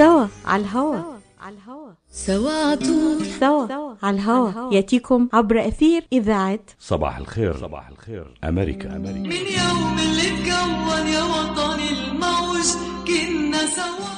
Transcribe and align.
سوا 0.00 0.26
على 0.44 0.62
الهوا. 0.62 1.18
على 1.40 1.56
الهوا. 1.56 1.92
سوا 2.10 2.50
عطول 2.50 3.26
سوا 3.26 3.96
على 4.02 4.16
الهوا. 4.16 4.74
يأتيكم 4.74 5.28
عبر 5.32 5.68
أثير 5.68 6.02
إذاعة 6.12 6.60
صباح 6.78 7.18
الخير. 7.18 7.56
صباح 7.56 7.88
الخير. 7.88 8.34
أمريكا 8.44 8.96
أمريكا. 8.96 9.18
من 9.18 9.32
يوم 9.32 9.98
اللي 9.98 10.26
اتكون 10.28 11.06
يا 11.06 11.22
وطني 11.22 11.88
الموج 11.90 12.66
كنا 13.06 13.66
سوا. 13.66 14.10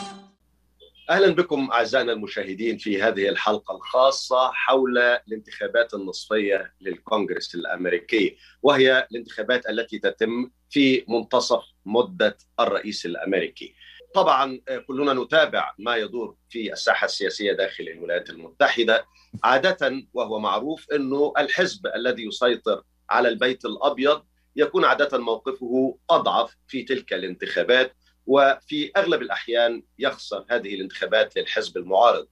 أهلا 1.11 1.35
بكم 1.35 1.71
أعزائنا 1.71 2.13
المشاهدين 2.13 2.79
في 2.79 3.03
هذه 3.03 3.29
الحلقة 3.29 3.77
الخاصة 3.77 4.51
حول 4.53 4.99
الانتخابات 4.99 5.95
النصفية 5.95 6.73
للكونغرس 6.81 7.55
الأمريكي 7.55 8.37
وهي 8.63 9.07
الانتخابات 9.11 9.67
التي 9.67 9.99
تتم 9.99 10.51
في 10.71 11.05
منتصف 11.09 11.63
مدة 11.87 12.39
الرئيس 12.61 13.07
الأمريكي. 13.07 13.75
طبعا 14.15 14.61
كلنا 14.87 15.13
نتابع 15.13 15.75
ما 15.79 15.97
يدور 15.97 16.37
في 16.49 16.73
الساحة 16.73 17.05
السياسية 17.05 17.53
داخل 17.53 17.85
الولايات 17.85 18.31
المتحدة 18.31 19.07
عادة 19.45 20.03
وهو 20.13 20.39
معروف 20.39 20.91
إنه 20.93 21.33
الحزب 21.39 21.87
الذي 21.87 22.27
يسيطر 22.27 22.83
على 23.11 23.29
البيت 23.29 23.65
الأبيض 23.65 24.23
يكون 24.57 24.85
عادة 24.85 25.19
موقفه 25.19 25.99
أضعف 26.11 26.57
في 26.69 26.83
تلك 26.83 27.13
الانتخابات 27.13 27.97
وفي 28.27 28.91
أغلب 28.97 29.23
الأحيان 29.23 29.83
يخسر 29.99 30.45
هذه 30.51 30.75
الانتخابات 30.75 31.37
للحزب 31.39 31.77
المعارض. 31.77 32.27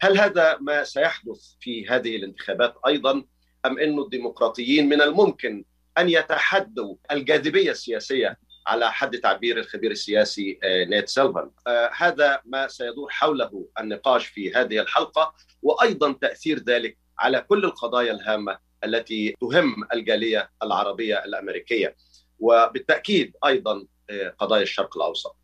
هل 0.00 0.18
هذا 0.18 0.58
ما 0.60 0.84
سيحدث 0.84 1.54
في 1.60 1.88
هذه 1.88 2.16
الانتخابات 2.16 2.74
أيضا 2.86 3.24
أم 3.66 3.78
إنه 3.78 4.02
الديمقراطيين 4.02 4.88
من 4.88 5.02
الممكن 5.02 5.64
أن 5.98 6.08
يتحدوا 6.08 6.96
الجاذبية 7.10 7.70
السياسية 7.70 8.38
على 8.66 8.92
حد 8.92 9.18
تعبير 9.18 9.58
الخبير 9.58 9.90
السياسي 9.90 10.58
آه، 10.62 10.84
نيت 10.84 11.08
سيلفر 11.08 11.50
آه، 11.66 11.90
هذا 11.96 12.40
ما 12.44 12.68
سيدور 12.68 13.10
حوله 13.10 13.68
النقاش 13.80 14.26
في 14.26 14.54
هذه 14.54 14.80
الحلقة 14.80 15.34
وأيضا 15.62 16.12
تأثير 16.12 16.58
ذلك 16.58 16.98
على 17.18 17.40
كل 17.40 17.64
القضايا 17.64 18.12
الهامة 18.12 18.58
التي 18.84 19.34
تهم 19.40 19.84
الجالية 19.92 20.50
العربية 20.62 21.24
الأمريكية 21.24 21.96
وبالتأكيد 22.38 23.36
أيضا 23.46 23.86
آه، 24.10 24.34
قضايا 24.38 24.62
الشرق 24.62 24.96
الأوسط. 24.96 25.36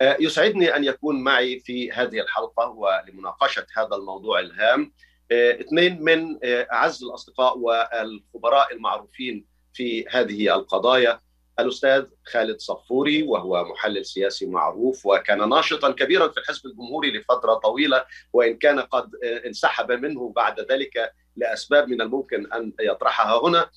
آه، 0.00 0.16
يسعدني 0.20 0.76
أن 0.76 0.84
يكون 0.84 1.20
معي 1.22 1.60
في 1.60 1.92
هذه 1.92 2.20
الحلقة 2.20 2.68
ولمناقشة 2.68 3.66
هذا 3.76 3.96
الموضوع 3.96 4.40
الهام 4.40 4.92
اثنين 5.32 6.02
من 6.02 6.38
أعز 6.44 7.04
الأصدقاء 7.04 7.58
والخبراء 7.58 8.74
المعروفين 8.74 9.46
في 9.72 10.08
هذه 10.08 10.54
القضايا 10.54 11.20
الأستاذ 11.58 12.04
خالد 12.24 12.60
صفوري 12.60 13.22
وهو 13.22 13.64
محلل 13.64 14.06
سياسي 14.06 14.46
معروف 14.46 15.06
وكان 15.06 15.48
ناشطا 15.48 15.90
كبيرا 15.90 16.28
في 16.28 16.40
الحزب 16.40 16.66
الجمهوري 16.66 17.10
لفترة 17.10 17.54
طويلة 17.54 18.04
وإن 18.32 18.56
كان 18.56 18.80
قد 18.80 19.10
آه، 19.24 19.46
انسحب 19.46 19.92
منه 19.92 20.32
بعد 20.36 20.60
ذلك 20.60 21.12
لأسباب 21.36 21.88
من 21.88 22.00
الممكن 22.00 22.52
أن 22.52 22.72
يطرحها 22.80 23.48
هنا. 23.48 23.70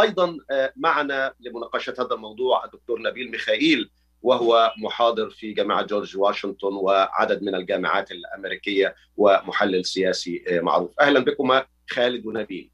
أيضا 0.00 0.38
آه، 0.50 0.72
معنا 0.76 1.34
لمناقشة 1.40 1.94
هذا 1.98 2.14
الموضوع 2.14 2.64
الدكتور 2.64 3.02
نبيل 3.02 3.30
ميخائيل 3.30 3.90
وهو 4.22 4.72
محاضر 4.78 5.30
في 5.30 5.52
جامعة 5.52 5.82
جورج 5.82 6.16
واشنطن 6.16 6.72
وعدد 6.72 7.42
من 7.42 7.54
الجامعات 7.54 8.10
الأمريكية 8.10 8.94
ومحلل 9.16 9.84
سياسي 9.84 10.44
آه، 10.48 10.60
معروف. 10.60 10.90
أهلا 11.00 11.20
بكما 11.20 11.66
خالد 11.90 12.26
ونبيل. 12.26 12.70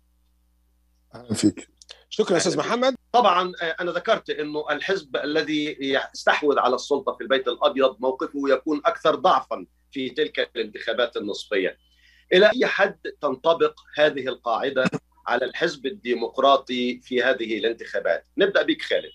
أهلا 1.14 1.34
فيك. 1.34 1.73
شكرا 2.10 2.36
أستاذ 2.36 2.58
محمد 2.58 2.94
طبعا 3.12 3.52
آه، 3.62 3.76
أنا 3.80 3.90
ذكرت 3.90 4.30
إنه 4.30 4.64
الحزب 4.70 5.16
الذي 5.16 5.76
يستحوذ 5.80 6.58
على 6.58 6.74
السلطة 6.74 7.14
في 7.14 7.20
البيت 7.20 7.48
الأبيض 7.48 7.96
موقفه 8.00 8.40
يكون 8.48 8.80
أكثر 8.86 9.14
ضعفا 9.14 9.66
في 9.90 10.10
تلك 10.10 10.50
الانتخابات 10.56 11.16
النصفية. 11.16 11.78
إلى 12.32 12.50
أي 12.56 12.66
حد 12.66 12.98
تنطبق 13.20 13.80
هذه 13.96 14.28
القاعدة 14.28 14.84
على 15.26 15.44
الحزب 15.44 15.86
الديمقراطي 15.86 17.00
في 17.00 17.22
هذه 17.22 17.58
الانتخابات؟ 17.58 18.26
نبدأ 18.38 18.62
بك 18.62 18.82
خالد. 18.82 19.12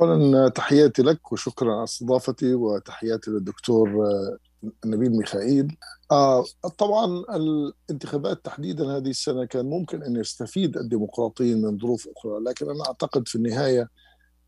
اولا 0.00 0.48
تحياتي 0.48 1.02
لك 1.02 1.32
وشكرا 1.32 1.74
على 1.74 1.84
أستضافتي 1.84 2.54
وتحياتي 2.54 3.30
للدكتور 3.30 3.88
آه، 3.88 4.38
نبيل 4.84 5.10
ميخائيل. 5.10 5.76
آه 6.12 6.44
طبعا 6.78 7.06
الانتخابات 7.36 8.44
تحديدا 8.44 8.96
هذه 8.96 9.10
السنة 9.10 9.44
كان 9.44 9.66
ممكن 9.66 10.02
أن 10.02 10.16
يستفيد 10.16 10.76
الديمقراطيين 10.76 11.62
من 11.62 11.78
ظروف 11.78 12.08
أخرى 12.16 12.40
لكن 12.40 12.70
أنا 12.70 12.86
أعتقد 12.86 13.28
في 13.28 13.34
النهاية 13.36 13.88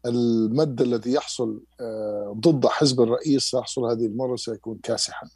المد 0.07 0.83
الذي 0.83 1.13
يحصل 1.13 1.61
آه 1.81 2.37
ضد 2.41 2.67
حزب 2.67 3.01
الرئيس 3.01 3.43
سيحصل 3.43 3.85
هذه 3.85 4.07
المرة 4.07 4.37
سيكون 4.37 4.79
كاسحا. 4.83 5.29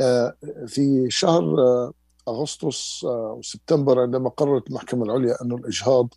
آه 0.00 0.36
في 0.66 1.06
شهر 1.10 1.60
آه 1.60 1.92
أغسطس 2.28 3.04
آه 3.04 3.36
وسبتمبر 3.38 4.00
عندما 4.00 4.28
قررت 4.28 4.68
المحكمة 4.68 5.04
العليا 5.04 5.42
أن 5.42 5.52
الإجهاض 5.52 6.14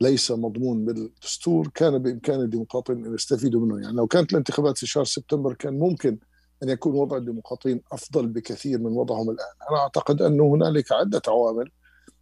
ليس 0.00 0.30
مضمون 0.30 0.84
بالدستور 0.84 1.68
كان 1.74 1.98
بإمكان 1.98 2.40
الديمقراطيين 2.40 3.06
أن 3.06 3.14
يستفيدوا 3.14 3.60
منه. 3.60 3.82
يعني 3.82 3.96
لو 3.96 4.06
كانت 4.06 4.32
الانتخابات 4.32 4.78
في 4.78 4.86
شهر 4.86 5.04
سبتمبر 5.04 5.54
كان 5.54 5.78
ممكن 5.78 6.18
أن 6.62 6.68
يكون 6.68 6.94
وضع 6.94 7.16
الديمقراطيين 7.16 7.82
أفضل 7.92 8.26
بكثير 8.26 8.78
من 8.78 8.92
وضعهم 8.92 9.30
الآن، 9.30 9.54
أنا 9.70 9.78
أعتقد 9.78 10.22
أن 10.22 10.40
هنالك 10.40 10.92
عدة 10.92 11.22
عوامل 11.28 11.70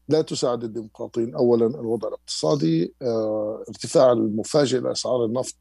لا 0.08 0.22
تساعد 0.22 0.64
الديمقراطيين، 0.64 1.34
اولا 1.34 1.66
الوضع 1.66 2.08
الاقتصادي، 2.08 2.94
آه، 3.02 3.64
ارتفاع 3.68 4.12
المفاجئ 4.12 4.78
لأسعار 4.80 5.24
النفط 5.24 5.56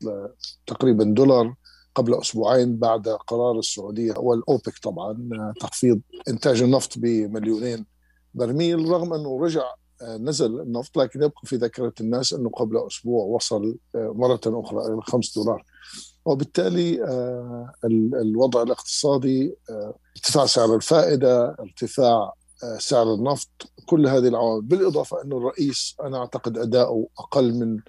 تقريبا 0.67 1.03
دولار 1.03 1.55
قبل 1.95 2.19
أسبوعين 2.21 2.77
بعد 2.77 3.07
قرار 3.07 3.59
السعودية 3.59 4.13
والأوبك 4.17 4.77
طبعا 4.83 5.29
آه، 5.33 5.53
تخفيض 5.59 6.01
إنتاج 6.27 6.61
النفط 6.61 6.97
بمليونين 6.97 7.85
برميل. 8.33 8.89
رغم 8.89 9.13
أنه 9.13 9.43
رجع 9.43 9.63
آه، 10.01 10.17
نزل 10.17 10.61
النفط 10.61 10.97
لكن 10.97 11.23
يبقى 11.23 11.41
في 11.45 11.55
ذاكرة 11.55 11.93
الناس 12.01 12.33
أنه 12.33 12.49
قبل 12.49 12.87
أسبوع 12.87 13.25
وصل 13.25 13.77
مرة 13.95 14.41
أخرى 14.45 14.93
إلى 14.93 15.01
5 15.01 15.43
دولار. 15.43 15.65
وبالتالي 16.25 17.03
آه، 17.03 17.73
ال- 17.85 18.15
الوضع 18.15 18.61
الاقتصادي 18.61 19.55
آه، 19.69 19.95
ارتفاع 20.17 20.45
سعر 20.45 20.75
الفائدة 20.75 21.55
ارتفاع 21.59 22.33
آه، 22.63 22.77
سعر 22.77 23.13
النفط 23.13 23.49
كل 23.85 24.07
هذه 24.07 24.27
العوامل. 24.27 24.61
بالإضافة 24.61 25.21
انه 25.23 25.37
الرئيس 25.37 25.95
أنا 26.03 26.17
أعتقد 26.17 26.57
أداؤه 26.57 27.07
أقل 27.19 27.53
من 27.53 27.79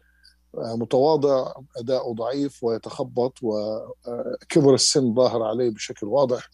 متواضع 0.54 1.52
أداؤه 1.76 2.14
ضعيف 2.14 2.64
ويتخبط 2.64 3.38
وكبر 3.42 4.74
السن 4.74 5.14
ظاهر 5.14 5.42
عليه 5.42 5.70
بشكل 5.70 6.06
واضح 6.06 6.48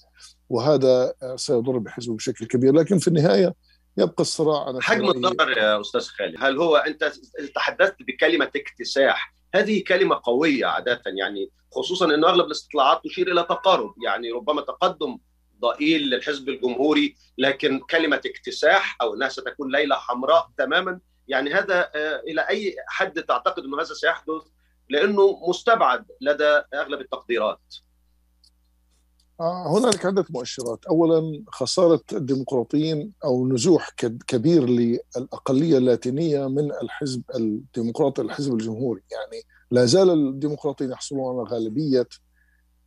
وهذا 0.48 1.14
سيضر 1.36 1.78
بحزبه 1.78 2.14
بشكل 2.16 2.46
كبير. 2.46 2.72
لكن 2.74 2.98
في 2.98 3.08
النهاية 3.08 3.54
يبقى 3.96 4.20
الصراع 4.20 4.72
في 4.72 4.82
حجم 4.82 5.10
الضرر 5.10 5.58
يا 5.58 5.80
أستاذ 5.80 6.00
خالد، 6.00 6.34
هل 6.38 6.58
هو 6.58 6.76
أنت 6.76 7.12
تحدثت 7.54 7.96
بكلمة 8.08 8.50
اكتساح، 8.56 9.34
هذه 9.54 9.84
كلمة 9.88 10.20
قوية 10.22 10.66
عادة 10.66 11.02
يعني 11.06 11.50
خصوصا 11.72 12.14
ان 12.14 12.24
أغلب 12.24 12.46
الاستطلاعات 12.46 13.00
تشير 13.04 13.32
إلى 13.32 13.42
تقارب، 13.42 13.94
يعني 14.04 14.30
ربما 14.30 14.60
تقدم 14.60 15.18
ضئيل 15.60 16.10
للحزب 16.10 16.48
الجمهوري 16.48 17.14
لكن 17.38 17.80
كلمة 17.90 18.20
اكتساح 18.26 18.96
أو 19.02 19.14
إنها 19.14 19.28
ستكون 19.28 19.72
ليلة 19.72 19.96
حمراء 19.96 20.48
تماما 20.58 21.00
يعني 21.28 21.54
هذا 21.54 21.90
آه، 21.94 22.22
إلى 22.28 22.40
أي 22.48 22.76
حد 22.88 23.22
تعتقد 23.22 23.64
إنه 23.64 23.76
هذا 23.76 23.94
سيحدث؟ 23.94 24.42
لأنه 24.90 25.40
مستبعد 25.48 26.04
لدى 26.20 26.62
أغلب 26.74 27.00
التقديرات. 27.00 27.74
آه، 29.40 29.78
هنالك 29.78 30.06
عدة 30.06 30.24
مؤشرات. 30.30 30.84
أولا 30.86 31.44
خسارة 31.48 32.00
الديمقراطيين 32.12 33.12
أو 33.24 33.48
نزوح 33.48 33.90
كب- 33.96 34.22
كبير 34.26 34.64
للأقلية 34.68 35.78
اللاتينية 35.78 36.46
من 36.48 36.72
الحزب 36.82 37.22
الديمقراطي 37.34 38.22
الحزب 38.22 38.52
الجمهوري. 38.52 39.02
يعني 39.12 39.42
لا 39.70 39.84
زال 39.84 40.10
الديمقراطيين 40.10 40.90
يحصلون 40.92 41.38
على 41.38 41.48
غالبية 41.50 42.08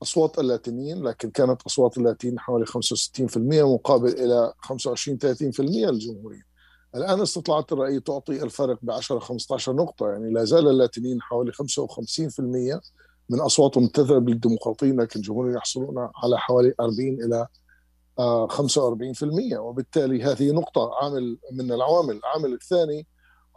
أصوات 0.04 0.40
اللاتينيين 0.40 1.04
لكن 1.04 1.30
كانت 1.30 1.62
أصوات 1.62 1.98
اللاتينيين 1.98 2.40
حوالي 2.40 2.66
65% 2.66 3.64
مقابل 3.74 4.09
إلى 4.09 4.54
25-30% 4.62 5.59
للجمهوريين 5.90 6.44
الآن 6.96 7.22
استطلاعات 7.22 7.72
الرأي 7.72 8.00
تعطي 8.00 8.44
الفرق 8.44 8.78
ب 8.82 8.92
10-15 8.92 9.70
نقطة. 9.70 10.08
يعني 10.09 10.34
لا 10.34 10.44
زال 10.44 10.68
اللاتينيين 10.68 11.22
حوالي 11.22 11.52
55% 11.52 12.82
من 13.32 13.40
اصواتهم 13.40 13.88
تذهب 13.88 14.30
للديمقراطيين 14.30 15.02
لكن 15.02 15.20
الجمهوريين 15.20 15.58
يحصلون 15.58 16.10
على 16.24 16.40
حوالي 16.40 16.74
40 16.80 17.00
إلى 17.00 17.48
آه، 18.20 18.48
45% 18.48 19.58
وبالتالي 19.58 20.24
هذه 20.24 20.52
نقطة 20.52 20.92
عامل 21.02 21.38
من 21.52 21.72
العوامل، 21.72 22.16
العامل 22.18 22.54
الثاني 22.54 23.08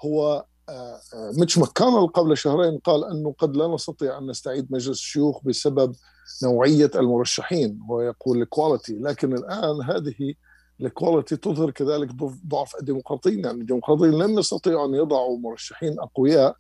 هو 0.05 0.44
آه، 0.69 1.00
آه، 1.15 1.32
ميتش 1.38 1.59
ماكونل 1.59 2.06
قبل 2.06 2.37
شهرين 2.37 2.79
قال 2.79 3.05
أنه 3.05 3.35
قد 3.38 3.56
لا 3.56 3.69
نستطيع 3.69 4.19
أن 4.19 4.26
نستعيد 4.26 4.73
مجلس 4.73 4.99
الشيوخ 4.99 5.44
بسبب 5.44 5.94
نوعية 6.43 6.91
المرشحين 6.94 7.79
هو 7.91 8.00
يقول 8.00 8.43
ال 8.43 8.50
quality 8.50 8.99
لكن 8.99 9.32
الآن 9.32 9.82
هذه 9.82 10.35
ال 10.81 10.88
quality 10.88 11.37
تظهر 11.37 11.71
كذلك 11.71 12.12
ضعف 12.47 12.76
الديمقراطيين. 12.81 13.44
يعني 13.44 13.61
الديمقراطيين 13.61 14.12
لم 14.12 14.38
يستطيعوا 14.38 14.87
أن 14.87 14.94
يضعوا 14.94 15.38
مرشحين 15.38 16.00
أقوياء 16.00 16.56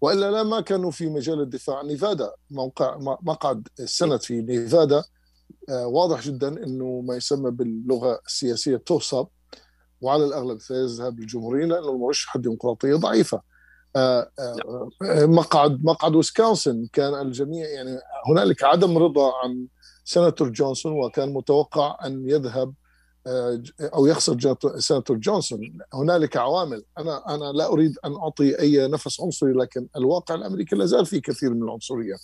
وإلا 0.00 0.30
لا 0.30 0.42
ما 0.42 0.60
كانوا 0.60 0.90
في 0.90 1.06
مجال 1.08 1.40
الدفاع. 1.40 1.82
نيفادا 1.82 2.32
موقع 2.50 2.96
مقعد 3.22 3.68
ال 3.80 3.86
Senate 3.86 4.22
في 4.22 4.42
نيفادا 4.42 5.04
آه، 5.68 5.86
واضح 5.86 6.22
جدا 6.22 6.48
إنه 6.48 7.00
ما 7.00 7.16
يسمى 7.16 7.50
باللغة 7.50 8.20
السياسية 8.26 8.76
toss-up 8.76 9.26
وعلى 10.00 10.24
الأغلب 10.24 10.60
سيذهب 10.60 11.20
للجمهوريين 11.20 11.68
لأنه 11.68 11.90
المرشح 11.90 12.36
الديمقراطيه 12.36 12.94
ضعيفة. 12.94 13.42
آه، 13.96 14.30
آه، 14.38 14.90
مقعد 15.26 15.84
مقعد 15.84 16.16
ويسكونسن 16.16 16.86
كان 16.92 17.14
الجميع 17.26 17.68
يعني 17.68 17.98
هنالك 18.28 18.64
عدم 18.64 18.98
رضا 18.98 19.32
عن 19.44 19.66
سيناتور 20.04 20.48
جونسون 20.48 20.92
وكان 20.92 21.32
متوقع 21.32 21.98
أن 22.06 22.28
يذهب 22.28 22.74
أو 23.94 24.06
يخسر 24.06 24.56
سيناتور 24.78 25.16
جونسون. 25.16 25.78
هنالك 25.94 26.36
عوامل. 26.36 26.84
أنا 26.98 27.34
أنا 27.34 27.44
لا 27.52 27.66
أريد 27.66 27.94
أن 28.04 28.14
أعطي 28.14 28.58
أي 28.60 28.88
نفس 28.88 29.20
عنصري 29.20 29.52
لكن 29.52 29.88
الواقع 29.96 30.34
الأمريكي 30.34 30.76
لا 30.76 30.86
زال 30.86 31.06
فيه 31.06 31.20
كثير 31.20 31.50
من 31.54 31.62
العنصرية. 31.62 32.14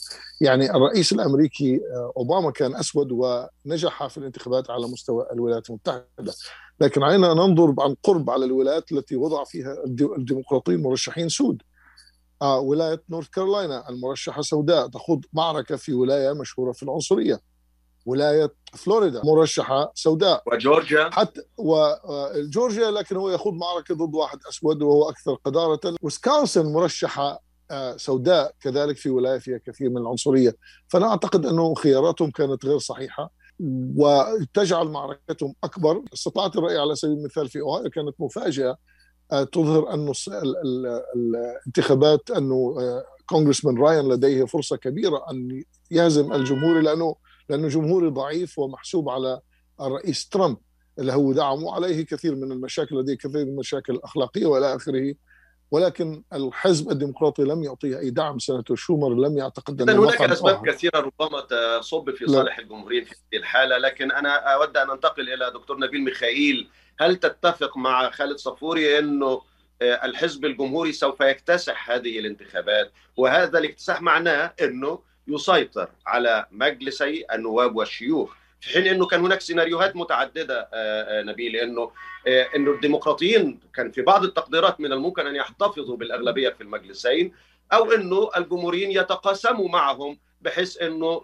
يعني 0.40 0.70
الرئيس 0.76 1.12
الأمريكي 1.12 1.76
آه، 1.76 2.12
أوباما 2.16 2.50
كان 2.50 2.74
أسود 2.76 3.08
ونجح 3.12 4.06
في 4.06 4.18
الانتخابات 4.18 4.70
على 4.70 4.86
مستوى 4.86 5.26
الولايات 5.32 5.70
المتحدة. 5.70 6.32
لكن 6.80 7.02
علينا 7.02 7.34
ننظر 7.34 7.74
عن 7.78 7.96
قرب 8.02 8.30
على 8.30 8.44
الولايات 8.44 8.92
التي 8.92 9.16
وضع 9.16 9.44
فيها 9.44 9.84
الدي- 9.84 10.14
الديمقراطيين 10.18 10.82
مرشحين 10.82 11.28
سود؟ 11.28 11.62
آه 12.42 12.60
ولاية 12.60 13.02
نورث 13.10 13.28
كارولاينا 13.28 13.88
المرشحة 13.88 14.42
سوداء 14.42 14.86
تخوض 14.88 15.24
معركة 15.32 15.76
في 15.76 15.92
ولاية 15.94 16.32
مشهورة 16.32 16.72
في 16.72 16.82
العنصرية. 16.82 17.40
ولاية 18.06 18.52
فلوريدا 18.72 19.22
مرشحة 19.24 19.92
سوداء. 19.94 20.42
وجورجيا؟ 20.46 21.10
حتى 21.12 21.40
وجورجيا 21.56 22.90
لكن 22.90 23.16
هو 23.16 23.30
يخوض 23.30 23.54
معركة 23.54 23.94
ضد 23.94 24.14
واحد 24.14 24.38
أسود 24.48 24.82
وهو 24.82 25.08
أكثر 25.08 25.34
قذاره 25.34 25.96
ويسكونسن 26.02 26.72
مرشحة 26.72 27.42
آه، 27.70 27.96
سوداء 27.96 28.54
كذلك 28.60 28.96
في 28.96 29.10
ولاية 29.10 29.38
فيها 29.38 29.58
كثير 29.66 29.90
من 29.90 29.98
العنصرية. 29.98 30.56
فأنا 30.88 31.06
أعتقد 31.06 31.46
انه 31.46 31.74
خياراتهم 31.74 32.30
كانت 32.30 32.66
غير 32.66 32.78
صحيحة 32.78 33.30
وتجعل 33.96 34.88
معركتهم 34.88 35.54
أكبر. 35.64 36.02
استطاعت 36.14 36.56
الرأي 36.56 36.78
على 36.78 36.94
سبيل 36.96 37.16
المثال 37.16 37.48
في 37.48 37.60
أوهايو 37.60 37.90
كانت 37.90 38.14
مفاجاه 38.18 38.76
تظهر 39.52 39.94
انه 39.94 40.12
الانتخابات 41.16 42.30
أنه 42.30 42.76
آه، 42.78 43.04
كونغرسمان 43.26 43.78
رايان 43.78 44.08
لديه 44.08 44.44
فرصة 44.44 44.76
كبيرة 44.76 45.24
أن 45.30 45.62
يهزم 45.90 46.32
الجمهوري 46.32 46.82
لأنه 46.82 47.16
لأنه 47.48 47.68
جمهوري 47.68 48.08
ضعيف 48.08 48.58
ومحسوب 48.58 49.08
على 49.08 49.40
الرئيس 49.80 50.28
ترامب 50.28 50.56
اللي 50.98 51.12
هو 51.12 51.32
دعمه 51.32 51.74
عليه 51.74 52.04
كثير 52.04 52.34
من 52.34 52.52
المشاكل 52.52 52.96
لديه 52.96 53.14
كثير 53.14 53.44
من 53.44 53.52
المشاكل 53.52 53.92
الأخلاقية 53.92 54.46
وإلى 54.46 54.76
آخره. 54.76 55.14
ولكن 55.70 56.22
الحزب 56.32 56.90
الديمقراطي 56.90 57.42
لم 57.42 57.62
يعطيه 57.62 57.98
أي 57.98 58.10
دعم. 58.10 58.38
سناتور 58.38 58.76
شومر 58.76 59.14
لم 59.14 59.38
يعتقد 59.38 59.82
انه 59.82 60.04
هناك 60.04 60.22
أسباب 60.22 60.54
آخر. 60.54 60.72
كثيرة 60.72 60.98
ربما 60.98 61.40
تصب 61.80 62.10
في. 62.10 62.26
صالح 62.26 62.58
الجمهوريين 62.58 63.04
في 63.04 63.10
هذه 63.10 63.40
الحالة. 63.40 63.78
لكن 63.78 64.12
أنا 64.12 64.54
أود 64.54 64.76
أن 64.76 64.90
أنتقل 64.90 65.32
إلى 65.32 65.50
دكتور 65.50 65.78
نبيل 65.78 66.04
ميخائيل. 66.04 66.68
هل 67.00 67.16
تتفق 67.16 67.76
مع 67.76 68.10
خالد 68.10 68.36
صفوري 68.36 68.98
أنه 68.98 69.42
آه، 69.82 70.04
الحزب 70.04 70.44
الجمهوري 70.44 70.92
سوف 70.92 71.20
يكتسح 71.20 71.90
هذه 71.90 72.18
الانتخابات؟ 72.18 72.92
وهذا 73.16 73.58
الاكتساح 73.58 74.02
معناه 74.02 74.54
أنه 74.62 74.98
يسيطر 75.28 75.88
على 76.06 76.46
مجلسي 76.50 77.24
النواب 77.32 77.76
والشيوخ 77.76 78.34
في 78.62 78.68
حين 78.68 78.86
إنه 78.86 79.06
كان 79.06 79.20
هناك 79.20 79.40
سيناريوهات 79.40 79.96
متعددة 79.96 80.60
آه، 80.60 81.20
آه، 81.20 81.22
نبيل 81.22 81.56
انه 81.56 81.90
آه، 82.26 82.48
إنه 82.56 82.70
الديمقراطيين 82.70 83.60
كان 83.74 83.90
في 83.90 84.02
بعض 84.02 84.24
التقديرات 84.24 84.80
من 84.80 84.92
الممكن 84.92 85.26
أن 85.26 85.36
يحتفظوا 85.36 85.96
بالأغلبية 85.96 86.48
في 86.48 86.60
المجلسين 86.60 87.32
أو 87.72 87.92
إنه 87.92 88.30
الجمهوريين 88.36 88.90
يتقاسموا 88.90 89.68
معهم 89.68 90.18
بحيث 90.40 90.82
إنه 90.82 91.22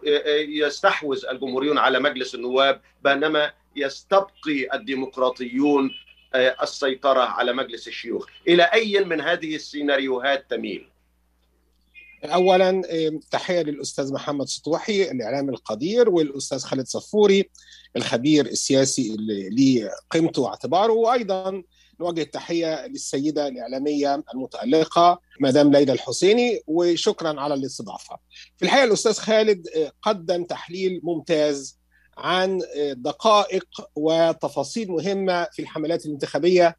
يستحوذ 0.49 1.27
الجمهوريون 1.27 1.79
على 1.79 2.01
مجلس 2.01 2.35
النواب 2.35 2.81
بينما 3.05 3.53
يستبقي 3.77 4.75
الديمقراطيون 4.75 5.91
السيطرة 6.35 7.21
على 7.21 7.53
مجلس 7.53 7.89
الشيوخ، 7.89 8.27
إلى 8.49 8.63
أي 8.63 9.05
من 9.05 9.21
هذه 9.21 9.55
السيناريوهات 9.55 10.51
تميل؟ 10.51 10.89
اولا 12.25 12.85
إيه، 12.85 13.21
تحية 13.31 13.61
للأستاذ 13.63 14.13
محمد 14.13 14.47
سطوحي 14.47 15.11
الاعلامي 15.11 15.51
القدير 15.51 16.09
والأستاذ 16.11 16.59
خالد 16.59 16.87
صفوري 16.87 17.51
الخبير 17.97 18.47
السياسي 18.47 19.15
اللي 19.15 19.49
ليه 19.49 19.91
قيمته 20.11 20.43
واعتباره 20.43 20.93
وأيضا 20.93 21.63
نوجه 22.01 22.23
التحية 22.23 22.87
للسيدة 22.87 23.49
الإعلامية 23.49 24.23
المتألقة 24.35 25.21
مدام 25.41 25.73
ليلى 25.73 25.93
الحسيني 25.93 26.61
وشكرا 26.67 27.41
على 27.41 27.55
الاستضافة. 27.55 28.19
في 28.57 28.65
الحقيقة 28.65 28.85
الأستاذ 28.85 29.13
خالد 29.13 29.69
إيه، 29.69 29.93
قدم 30.03 30.45
تحليل 30.45 31.01
ممتاز 31.03 31.79
عن 32.19 32.63
إيه، 32.63 32.93
دقائق 32.93 33.67
وتفاصيل 33.97 34.91
مهمة 34.91 35.49
في 35.53 35.63
الحملات 35.63 36.07
الانتخابيه 36.07 36.77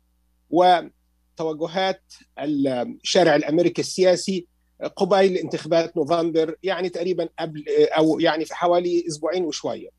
وتوجهات 0.49 2.03
الشارع 2.39 3.35
الأمريكي 3.35 3.81
السياسي 3.81 4.47
قبيل 4.95 5.37
انتخابات 5.37 5.97
نوفمبر 5.97 6.55
يعني 6.63 6.89
تقريبا 6.89 7.29
قبل 7.39 7.65
أو 7.69 8.19
يعني 8.19 8.45
في 8.45 8.55
حوالي 8.55 9.07
أسبوعين 9.07 9.45
وشوية. 9.45 9.89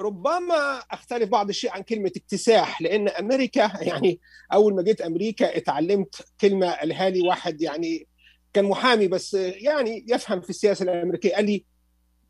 ربما 0.00 0.78
أختلف 0.90 1.28
بعض 1.28 1.48
الشيء 1.48 1.70
عن 1.70 1.82
كلمة 1.82 2.12
اكتساح 2.16 2.82
لأن 2.82 3.08
أمريكا 3.08 3.70
يعني 3.88 4.20
أول 4.52 4.74
ما 4.74 4.82
جيت 4.82 5.00
أمريكا 5.00 5.56
اتعلمت 5.56 6.14
كلمة 6.40 6.70
قالها 6.70 7.10
لي 7.10 7.20
واحد 7.20 7.62
يعني 7.62 8.06
كان 8.52 8.64
محامي 8.64 9.08
بس 9.08 9.34
يعني 9.34 10.04
يفهم 10.08 10.40
في 10.40 10.50
السياسة 10.50 10.82
الأمريكية 10.82 11.34
قال 11.34 11.44
لي 11.44 11.64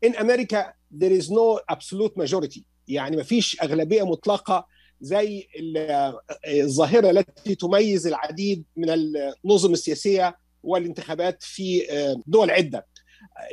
إن 0.03 0.15
أمريكا 0.15 0.73
there 1.03 1.21
is 1.21 1.25
no 1.25 1.75
absolute 1.75 2.23
majority 2.23 2.61
يعني 2.87 3.17
ما 3.17 3.23
فيش 3.23 3.61
أغلبية 3.61 4.03
مطلقة 4.03 4.67
زي 5.01 5.47
ال- 5.59 6.17
الظاهرة 6.47 7.09
التي 7.09 7.55
تميز 7.55 8.07
العديد 8.07 8.63
من 8.77 8.89
النظم 8.89 9.73
السياسية 9.73 10.37
والانتخابات 10.63 11.43
في 11.43 11.87
دول 12.27 12.51
عدة 12.51 12.87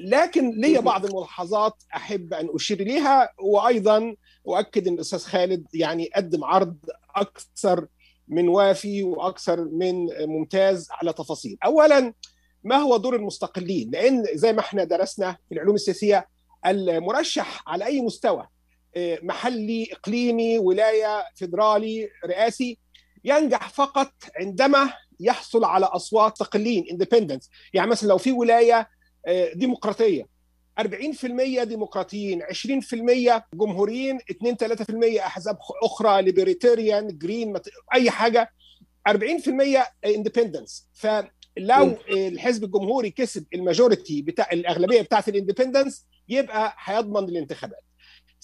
لكن 0.02 0.50
لي 0.50 0.78
بعض 0.81 1.05
الملاحظات 1.06 1.82
أحب 1.96 2.34
أن 2.34 2.49
أشير 2.55 2.81
إليها 2.81 3.28
وأيضا 3.38 4.14
أؤكد 4.49 4.88
أن 4.88 4.94
الأستاذ 4.94 5.19
خالد 5.19 5.66
يعني 5.75 6.10
قدم 6.16 6.44
عرض 6.44 6.76
أكثر 7.16 7.87
من 8.28 8.49
وافي 8.49 9.02
وأكثر 9.02 9.64
من 9.64 10.06
ممتاز 10.26 10.88
على 10.90 11.12
تفاصيل. 11.12 11.56
اولا 11.64 12.14
ما 12.64 12.76
هو 12.76 12.96
دور 12.96 13.16
المستقلين؟ 13.16 13.90
لأن 13.90 14.25
زي 14.34 14.52
ما 14.52 14.60
إحنا 14.60 14.84
درسنا 14.84 15.37
في 15.49 15.55
العلوم 15.55 15.75
السياسية 15.75 16.28
المرشح 16.66 17.62
على 17.66 17.87
أي 17.87 18.00
مستوى 18.00 18.46
محلي 19.22 19.88
إقليمي 19.93 20.58
ولاية 20.58 21.24
فيدرالي 21.34 22.08
رئاسي 22.27 22.79
ينجح 23.25 23.69
فقط 23.69 24.13
عندما 24.41 24.93
يحصل 25.20 25.65
على 25.65 25.87
أصوات 25.87 26.32
مستقلين 26.32 26.84
independents 26.91 27.50
يعني 27.75 27.91
مثلا 27.91 28.08
لو 28.08 28.19
في 28.19 28.32
ولاية 28.32 28.89
ديمقراطية 29.55 30.39
40% 30.81 30.84
ديمقراطيين 31.63 32.43
20% 32.43 32.46
جمهوريين 33.55 34.19
2 34.31 34.56
3% 35.17 35.20
أحزاب 35.20 35.58
أخرى 35.82 36.22
Libertarian 36.22 37.19
Green 37.19 37.55
أي 37.94 38.10
حاجة 38.10 38.53
40% 39.08 39.13
independents 40.06 40.88
فلو 40.93 41.96
الحزب 42.10 42.65
الجمهوري 42.65 43.10
كسب 43.10 43.46
ال 43.55 43.62
majority 43.62 44.22
بتاع 44.22 44.48
الأغلبية 44.53 45.03
بتاعت 45.03 45.29
ال 45.29 45.34
independents 45.34 46.06
يبقى 46.29 46.75
هيضمن 46.84 47.29
الانتخابات 47.29 47.82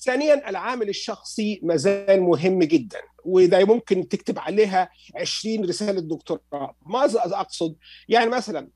ثانيا 0.05 0.51
العامل 0.51 0.89
الشخصي 0.89 1.61
ما 1.63 1.77
زال 1.77 2.21
مهم 2.21 2.59
جدا 2.63 2.99
وده 3.25 3.65
ممكن 3.65 4.09
تكتب 4.09 4.39
عليها 4.39 4.89
20 5.17 5.65
رسالة 5.65 6.01
دكتوراه. 6.01 6.77
ماذا 6.87 7.21
أقصد 7.25 7.77
يعني 8.09 8.31
مثلا 8.31 8.69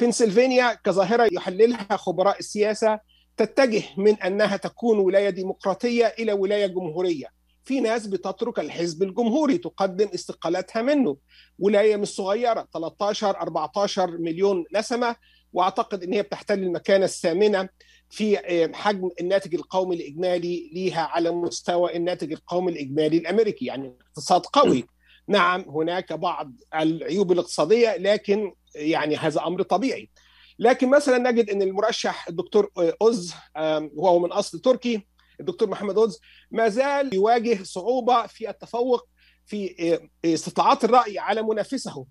بنسلفانيا 0.00 0.74
كظاهرة 0.84 1.28
يحللها 1.32 1.96
خبراء 1.96 2.38
السياسة 2.38 3.00
تتجه 3.36 3.82
من 3.96 4.22
أنها 4.22 4.56
تكون 4.56 4.98
ولاية 4.98 5.30
ديمقراطية 5.30 6.06
إلى 6.18 6.32
ولاية 6.32 6.66
جمهورية. 6.66 7.26
في 7.64 7.80
ناس 7.80 8.06
بتترك 8.06 8.58
الحزب 8.58 9.02
الجمهوري 9.02 9.58
تقدم 9.58 10.08
استقالاتها 10.14 10.82
منه. 10.82 11.16
ولاية 11.58 11.96
مش 11.96 12.08
صغيرة 12.08 12.68
13 12.74 13.30
14 13.40 14.18
مليون 14.18 14.64
نسمة 14.74 15.16
وأعتقد 15.52 16.02
إن 16.02 16.12
هي 16.12 16.22
بتحتل 16.22 16.58
المكانة 16.58 17.04
الثامنة. 17.04 17.68
في 18.10 18.38
حجم 18.74 19.10
الناتج 19.20 19.54
القومي 19.54 19.96
الإجمالي 19.96 20.70
ليها 20.72 21.00
على 21.00 21.30
مستوى 21.30 21.96
الناتج 21.96 22.32
القومي 22.32 22.72
الإجمالي 22.72 23.18
الأمريكي 23.18 23.64
يعني 23.64 23.96
اقتصاد 24.08 24.46
قوي. 24.46 24.84
نعم 25.28 25.60
هناك 25.60 26.12
بعض 26.12 26.52
العيوب 26.74 27.32
الاقتصادية 27.32 27.96
لكن 27.96 28.54
يعني 28.74 29.16
هذا 29.16 29.46
أمر 29.46 29.62
طبيعي. 29.62 30.10
لكن 30.58 30.90
مثلا 30.90 31.30
نجد 31.30 31.50
إن 31.50 31.62
المرشح 31.62 32.28
الدكتور 32.28 32.70
أوز 33.02 33.34
وهو 33.94 34.18
من 34.18 34.32
أصل 34.32 34.58
تركي 34.58 35.06
الدكتور 35.40 35.68
محمد 35.68 35.98
أوز 35.98 36.20
ما 36.50 36.68
زال 36.68 37.14
يواجه 37.14 37.62
صعوبة 37.62 38.26
في 38.26 38.50
التفوق 38.50 39.08
في 39.46 39.98
استطلاعات 40.24 40.84
الرأي 40.84 41.18
على 41.18 41.42
منافسه. 41.42 42.06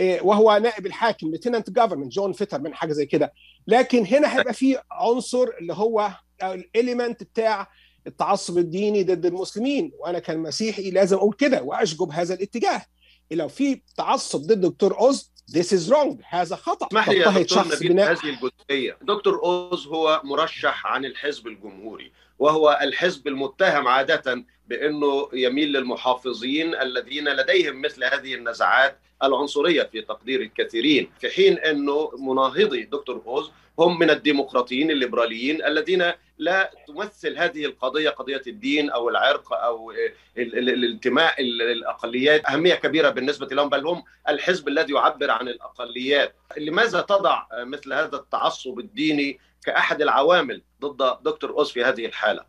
وهو 0.00 0.60
نائب 0.62 0.86
الحاكم 0.86 1.30
lieutenant 1.30 1.70
governor 1.70 2.12
جون 2.12 2.32
فيترمان 2.32 2.74
حاجة 2.74 2.92
زي 2.92 3.06
كده. 3.06 3.32
لكن 3.66 4.06
هنا 4.06 4.38
هيبقى 4.38 4.54
في 4.54 4.78
عنصر 4.90 5.46
اللي 5.60 5.74
هو 5.74 6.10
ال 6.42 6.52
element 6.52 7.22
بتاع 7.22 7.70
التعصب 8.06 8.58
الديني 8.58 9.04
ضد 9.04 9.26
المسلمين. 9.26 9.92
وأنا 9.98 10.18
كمسيحي 10.18 10.90
لازم 10.90 11.16
أقول 11.16 11.34
كده 11.34 11.62
وأشجب 11.62 12.10
هذا 12.10 12.34
الاتجاه. 12.34 12.82
لو 13.30 13.48
في 13.48 13.82
تعصب 13.96 14.40
ضد 14.40 14.60
دكتور 14.60 14.98
أوز 15.00 15.32
this 15.50 15.78
is 15.78 15.90
wrong. 15.90 16.16
هذا 16.28 16.56
خطأ. 16.56 16.86
اسمح 16.86 17.08
لي 17.08 17.18
يا 17.18 17.30
دكتور 17.30 17.66
نبيل 17.76 17.88
بناء 17.88 18.12
هذه 18.12 18.18
الجزئية؟ 18.24 18.98
دكتور 19.02 19.40
أوز 19.44 19.86
هو 19.86 20.20
مرشح 20.24 20.86
عن 20.86 21.04
الحزب 21.04 21.46
الجمهوري 21.46 22.12
وهو 22.38 22.78
الحزب 22.82 23.28
المتهم 23.28 23.88
عادة 23.88 24.44
بأنه 24.68 25.28
يميل 25.32 25.72
للمحافظين 25.72 26.74
الذين 26.74 27.28
لديهم 27.28 27.82
مثل 27.82 28.04
هذه 28.04 28.34
النزعات 28.34 28.98
العنصرية 29.22 29.82
في 29.82 30.00
تقدير 30.02 30.40
الكثيرين 30.40 31.10
في 31.20 31.30
حين 31.30 31.58
أنه 31.58 32.10
مناهضي 32.18 32.84
دكتور 32.84 33.22
اوز 33.26 33.50
هم 33.78 33.98
من 33.98 34.10
الديمقراطيين 34.10 34.90
الليبراليين 34.90 35.64
الذين 35.64 36.12
لا 36.38 36.70
تمثل 36.88 37.38
هذه 37.38 37.64
القضية 37.64 38.10
قضية 38.10 38.42
الدين 38.46 38.90
أو 38.90 39.08
العرق 39.08 39.52
أو 39.52 39.90
ال- 39.90 40.12
ال- 40.58 40.68
الانتماء 40.68 41.40
ال- 41.40 41.62
الأقليات 41.62 42.46
أهمية 42.46 42.74
كبيرة 42.74 43.10
بالنسبة 43.10 43.46
لهم 43.46 43.68
بل 43.68 43.86
هم 43.86 44.04
الحزب 44.28 44.68
الذي 44.68 44.92
يعبر 44.94 45.30
عن 45.30 45.48
الأقليات. 45.48 46.34
لماذا 46.56 47.00
تضع 47.00 47.46
مثل 47.52 47.92
هذا 47.92 48.16
التعصب 48.16 48.78
الديني 48.78 49.38
كأحد 49.66 50.02
العوامل 50.02 50.62
ضد 50.80 51.22
دكتور 51.22 51.50
اوز 51.50 51.70
في 51.70 51.84
هذه 51.84 52.06
الحالة؟ 52.06 52.44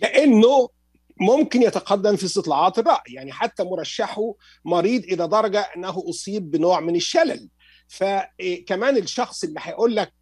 لأنه 0.00 0.68
ممكن 1.20 1.62
يتقدم 1.62 2.16
في 2.16 2.24
استطلاعات 2.24 2.78
الرأي 2.78 3.12
يعني 3.12 3.32
حتى 3.32 3.64
مرشحه 3.64 4.34
مريض 4.64 5.04
إلى 5.04 5.28
درجة 5.28 5.60
أنه 5.60 6.04
أصيب 6.08 6.50
بنوع 6.50 6.80
من 6.80 6.96
الشلل. 6.96 7.48
فكمان 7.88 8.96
الشخص 8.96 9.44
اللي 9.44 9.60
هيقول 9.62 9.96
لك 9.96 10.12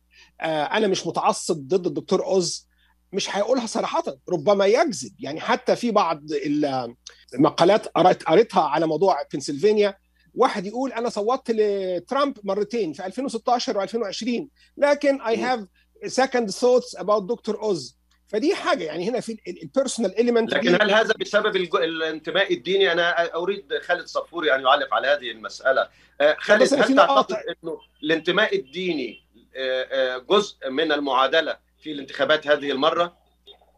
آه، 0.41 0.65
أنا 0.65 0.87
مش 0.87 1.07
متعصب 1.07 1.69
ضد 1.69 1.87
الدكتور 1.87 2.25
أوز 2.25 2.67
مش 3.12 3.37
هيقولها 3.37 3.67
صراحة 3.67 4.05
ربما 4.29 4.67
يكذب 4.67 5.15
يعني 5.19 5.41
حتى 5.41 5.76
في 5.76 5.91
بعض 5.91 6.23
المقالات 7.35 7.87
قريتها 8.26 8.62
على 8.62 8.87
موضوع 8.87 9.17
بنسلفانيا 9.33 9.97
واحد 10.35 10.67
يقول 10.67 10.93
أنا 10.93 11.09
صوتت 11.09 11.50
لترامب 11.50 12.38
مرتين 12.45 12.93
في 12.93 13.07
2016 13.07 13.87
و2020 13.87 14.47
لكن 14.76 15.19
I 15.19 15.37
have 15.37 15.67
second 16.11 16.50
thoughts 16.50 17.00
about 17.00 17.23
دكتور 17.23 17.62
أوز. 17.62 17.99
فدي 18.26 18.54
حاجة 18.54 18.85
يعني 18.85 19.09
هنا 19.11 19.21
في 19.21 19.38
ال 19.62 19.69
personal 19.69 20.18
element 20.18 20.52
لكن 20.52 20.75
هل 20.83 20.90
هذا 20.90 21.14
بسبب 21.21 21.56
الانتماء 21.56 22.52
الديني؟ 22.52 22.92
أنا 22.92 23.35
أريد 23.35 23.78
خالد 23.83 24.06
صفوري 24.06 24.54
ان 24.54 24.61
يعلق 24.61 24.95
على 24.95 25.09
هذه 25.09 25.30
المسألة. 25.30 25.88
آه، 26.21 26.37
خالد 26.38 26.75
هل 26.75 26.97
تعتقد 26.97 27.37
إنه 27.64 27.78
الانتماء 28.02 28.56
الديني 28.56 29.26
آه، 29.56 29.83
آه، 29.83 30.18
جزء 30.18 30.71
من 30.71 30.92
المعادلة 30.92 31.56
في 31.78 31.92
الانتخابات 31.92 32.47
هذه 32.47 32.71
المرة؟ 32.71 33.16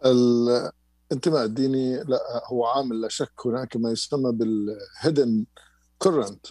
الانتماء 0.05 1.45
الديني 1.45 1.97
لا 1.97 2.43
هو 2.45 2.67
عامل 2.67 3.01
لا 3.01 3.09
شك 3.09 3.47
هناك 3.47 3.77
ما 3.77 3.91
يسمى 3.91 4.33
بالهيدن 4.33 5.45
كورنت 5.99 6.47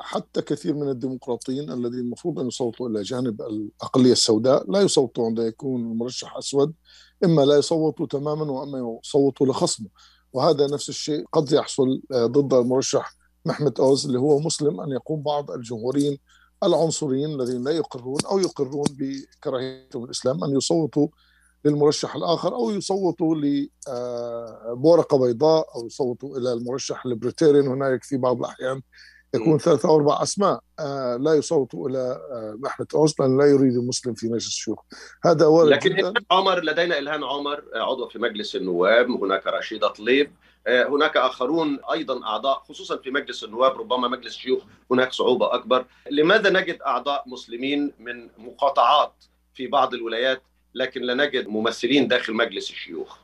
وحتى 0.00 0.42
كثير 0.42 0.74
من 0.74 0.88
الديمقراطيين 0.88 1.70
الذين 1.70 2.00
المفروض 2.00 2.38
أن 2.38 2.46
يصوتوا 2.46 2.88
إلى 2.88 3.02
جانب 3.02 3.42
الأقلية 3.42 4.12
السوداء 4.12 4.70
لا 4.70 4.80
يصوتوا 4.80 5.26
عندما 5.26 5.46
يكون 5.46 5.80
المرشح 5.80 6.36
أسود 6.36 6.74
إما 7.24 7.42
لا 7.42 7.56
يصوتوا 7.56 8.06
تماما 8.06 8.52
وإما 8.52 8.98
يصوتوا 9.04 9.46
لخصمه. 9.46 9.88
وهذا 10.32 10.66
نفس 10.66 10.88
الشيء 10.88 11.24
قد 11.32 11.52
يحصل 11.52 12.02
آه، 12.12 12.26
ضد 12.26 12.54
المرشح 12.54 13.16
محمد 13.46 13.80
أوز 13.80 14.06
اللي 14.06 14.18
هو 14.18 14.38
مسلم 14.38 14.80
أن 14.80 14.90
يقوم 14.90 15.22
بعض 15.22 15.50
الجمهوريين 15.50 16.18
العنصريين 16.62 17.40
الذين 17.40 17.64
لا 17.64 17.70
يقرون 17.70 18.18
أو 18.30 18.38
يقرون 18.38 18.86
بكراهيتهم 18.90 20.04
الإسلام 20.04 20.44
أن 20.44 20.56
يصوتوا 20.56 21.08
للمرشح 21.64 22.16
الآخر 22.16 22.54
أو 22.54 22.70
يصوتوا 22.70 23.34
ل 23.34 23.68
آه، 23.88 24.98
بيضاء 25.12 25.66
أو 25.76 25.86
يصوتوا 25.86 26.38
إلى 26.38 26.52
المرشح 26.52 27.04
ال 27.04 27.09
Libertarian 27.09 27.66
هناك 27.66 28.04
في 28.04 28.16
بعض 28.16 28.38
الأحيان 28.38 28.82
يكون 29.34 29.58
ثلاث 29.58 29.84
أو 29.84 29.96
أربع 29.96 30.22
أسماء. 30.22 30.60
آه، 30.80 31.16
لا 31.16 31.34
يصوتوا 31.34 31.90
آه، 31.90 32.56
محمد 32.58 32.86
اوز 32.94 33.14
لأن 33.20 33.38
لا 33.38 33.46
يريد 33.46 33.76
المسلم 33.76 34.14
في 34.14 34.26
مجلس 34.26 34.46
الشيوخ. 34.46 34.78
هذا 35.24 35.46
وارد 35.46 35.68
لكن 35.68 35.90
جدا. 35.90 36.00
إلهام 36.00 36.14
عمر 36.30 36.64
لدينا 36.64 36.98
إلهام 36.98 37.24
عمر 37.24 37.64
آه، 37.74 37.78
عضو 37.78 38.08
في 38.08 38.18
مجلس 38.18 38.56
النواب 38.56 39.10
هناك 39.10 39.46
رشيده 39.46 39.88
طليب 39.88 40.32
آه، 40.66 40.88
هناك 40.88 41.16
آخرون 41.16 41.78
أيضا 41.92 42.24
أعضاء 42.24 42.62
خصوصا 42.68 42.96
في 42.96 43.10
مجلس 43.10 43.44
النواب 43.44 43.78
ربما 43.78 44.08
مجلس 44.08 44.34
الشيوخ 44.34 44.62
هناك 44.90 45.12
صعوبة 45.12 45.54
أكبر. 45.54 45.86
لماذا 46.10 46.50
نجد 46.50 46.78
أعضاء 46.86 47.24
مسلمين 47.26 47.92
من 47.98 48.28
مقاطعات 48.38 49.12
في 49.54 49.66
بعض 49.66 49.94
الولايات 49.94 50.42
لكن 50.74 51.02
لا 51.02 51.14
نجد 51.14 51.48
ممثلين 51.48 52.08
داخل 52.08 52.32
مجلس 52.32 52.70
الشيوخ؟ 52.70 53.16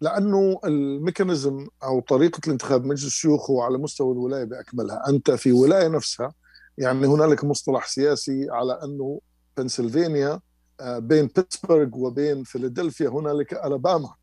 لأنه 0.00 0.60
الميكانيزم 0.64 1.66
أو 1.82 2.00
طريقة 2.00 2.40
الانتخاب 2.46 2.84
مجلس 2.84 3.06
الشيوخ 3.06 3.50
هو 3.50 3.62
على 3.62 3.78
مستوى 3.78 4.12
الولاية 4.12 4.44
بأكملها، 4.44 5.02
أنت 5.08 5.30
في 5.30 5.52
ولاية 5.52 5.88
نفسها 5.88 6.32
يعني 6.78 7.06
هنالك 7.06 7.44
مصطلح 7.44 7.86
سياسي 7.86 8.46
على 8.50 8.80
أنه 8.84 9.20
بنسلفانيا 9.56 10.40
آه، 10.80 10.98
بين 10.98 11.26
بيتسبرغ 11.26 11.88
وبين 11.92 12.44
فيلادلفيا 12.44 13.08
هنالك 13.08 13.52
ألاباما. 13.52 14.14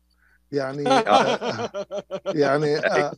يعني 0.52 0.88
آه، 0.88 1.70
يعني 2.44 2.78
آه، 2.78 3.12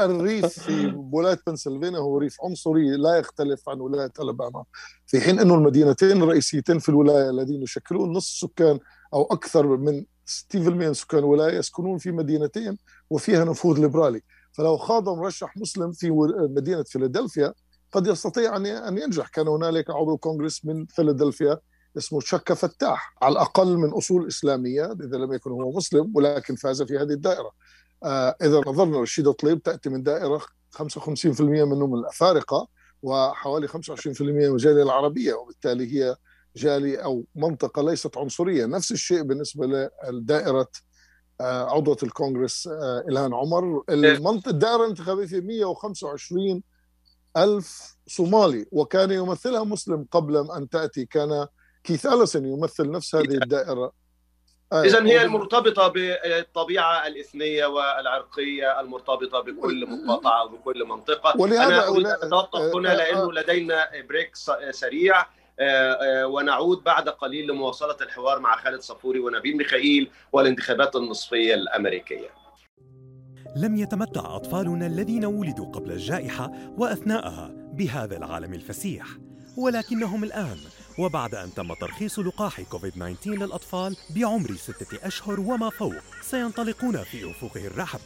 الريف 0.00 0.46
في 0.46 0.92
ولاية 1.12 1.38
بنسلفانيا 1.46 1.98
هو 1.98 2.18
ريف 2.18 2.36
عنصري 2.44 2.96
لا 2.96 3.16
يختلف 3.16 3.68
عن 3.68 3.80
ولاية 3.80 4.12
ألاباما. 4.20 4.64
في 5.06 5.20
حين 5.20 5.40
أنه 5.40 5.54
المدينتين 5.54 6.22
الرئيسيتين 6.22 6.78
في 6.78 6.88
الولاية 6.88 7.30
الذين 7.30 7.62
يشكلون 7.62 8.12
نصف 8.12 8.32
السكان 8.32 8.78
أو 9.14 9.22
أكثر 9.22 9.66
من 9.76 10.04
60% 10.26 10.56
من 10.56 10.94
سكان 10.94 11.20
الولايه 11.20 11.58
يسكنون 11.58 11.98
في 11.98 12.12
مدينتين 12.12 12.78
وفيها 13.10 13.44
نفوذ 13.44 13.80
ليبرالي. 13.80 14.22
فلو 14.52 14.76
خاض 14.76 15.08
مرشح 15.08 15.56
مسلم 15.56 15.92
في 15.92 16.10
مدينة 16.56 16.82
فيلادلفيا 16.82 17.54
قد 17.92 18.06
يستطيع 18.06 18.56
أن 18.56 18.66
أن 18.66 18.98
ينجح. 18.98 19.28
كان 19.28 19.48
هنالك 19.48 19.90
عضو 19.90 20.16
كونغرس 20.16 20.64
من 20.64 20.86
فيلادلفيا 20.86 21.58
اسمه 21.98 22.20
شكا 22.20 22.54
فتاح 22.54 23.14
على 23.22 23.32
الأقل 23.32 23.76
من 23.76 23.90
أصول 23.90 24.26
إسلامية 24.26 24.92
إذا 24.92 25.16
لم 25.16 25.32
يكن 25.32 25.50
هو 25.50 25.72
مسلم 25.76 26.12
ولكن 26.14 26.56
فاز 26.56 26.82
في 26.82 26.98
هذه 26.98 27.12
الدائرة. 27.12 27.50
آه 28.04 28.36
إذا 28.42 28.60
نظرنا 28.66 29.00
رشيده 29.00 29.32
طليب 29.32 29.62
تأتي 29.62 29.88
من 29.88 30.02
دائرة 30.02 30.40
55% 30.76 31.40
منهم 31.40 31.90
من 31.90 31.98
الأفارقة 31.98 32.68
وحوالي 33.02 33.68
25% 33.68 33.74
من 34.20 34.44
الجالية 34.44 34.82
العربية 34.82 35.34
وبالتالي 35.34 35.94
هي 35.94 36.16
جاليه 36.56 36.98
أو 37.04 37.24
منطقة 37.34 37.82
ليست 37.82 38.16
عنصرية. 38.18 38.66
نفس 38.66 38.92
الشيء 38.92 39.22
بالنسبة 39.22 39.90
لدائره 40.10 40.68
آه، 41.40 41.64
عضوة 41.74 41.96
الكونغرس 42.02 42.66
آه، 42.66 43.04
إلهام 43.08 43.34
عمر. 43.34 43.82
المنطقة 43.90 44.50
الدائرة 44.50 44.84
الانتخابية 44.84 45.26
في 45.26 45.40
125 45.40 46.62
ألف 47.36 47.96
صومالي 48.06 48.66
وكان 48.72 49.10
يمثلها 49.10 49.64
مسلم 49.64 50.06
قبل 50.10 50.36
أن 50.56 50.68
تأتي. 50.68 51.04
كان 51.04 51.46
كيث 51.84 52.06
أليسون 52.06 52.44
يمثل 52.46 52.90
نفس 52.90 53.14
هذه 53.14 53.34
الدائرة. 53.34 53.92
آه، 54.72 54.82
اذا 54.82 55.04
هي 55.06 55.22
المرتبطة 55.22 55.88
بالطبيعة 55.88 57.06
الإثنية 57.06 57.66
والعرقية 57.66 58.80
المرتبطة 58.80 59.40
بكل 59.40 59.86
مقاطعة 59.90 60.44
وبكل 60.44 60.84
منطقة. 60.84 61.40
ولهذا 61.40 61.86
أولا- 61.86 62.22
أن 62.22 62.26
اتوقف 62.26 62.76
هنا 62.76 62.92
آه، 62.92 62.96
لأنه 62.96 63.32
لدينا 63.32 63.88
بريك 64.08 64.30
سريع. 64.70 65.20
آه، 65.20 65.22
آه، 65.24 65.41
ونعود 66.24 66.84
بعد 66.84 67.08
قليل 67.08 67.46
لمواصلة 67.46 67.96
الحوار 68.00 68.40
مع 68.40 68.56
خالد 68.56 68.80
صفوري 68.80 69.20
ونبيل 69.20 69.56
ميخائيل 69.56 70.10
والانتخابات 70.32 70.96
النصفية 70.96 71.54
الأمريكية. 71.54 72.28
لم 73.56 73.76
يتمتع 73.76 74.36
أطفالنا 74.36 74.86
الذين 74.86 75.24
ولدوا 75.24 75.72
قبل 75.72 75.92
الجائحة 75.92 76.50
وأثناءها 76.78 77.50
بهذا 77.54 78.16
العالم 78.16 78.54
الفسيح 78.54 79.06
ولكنهم 79.56 80.24
الآن 80.24 80.56
وبعد 80.98 81.34
أن 81.34 81.54
تم 81.54 81.74
ترخيص 81.74 82.18
لقاح 82.18 82.60
كوفيد 82.60 82.92
19 82.92 83.30
للأطفال 83.30 83.96
بعمر 84.16 84.52
ستة 84.52 85.06
أشهر 85.06 85.40
وما 85.40 85.70
فوق 85.70 85.94
سينطلقون 86.22 86.96
في 87.02 87.30
أفقه 87.30 87.66
الرحب. 87.66 88.00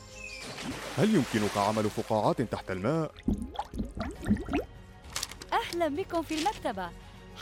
هل 0.98 1.14
يمكنك 1.14 1.56
عمل 1.56 1.90
فقاعات 1.90 2.42
تحت 2.42 2.70
الماء؟ 2.70 3.10
أهلا 5.52 5.88
بكم 5.88 6.22
في 6.22 6.34
المكتبة. 6.34 6.90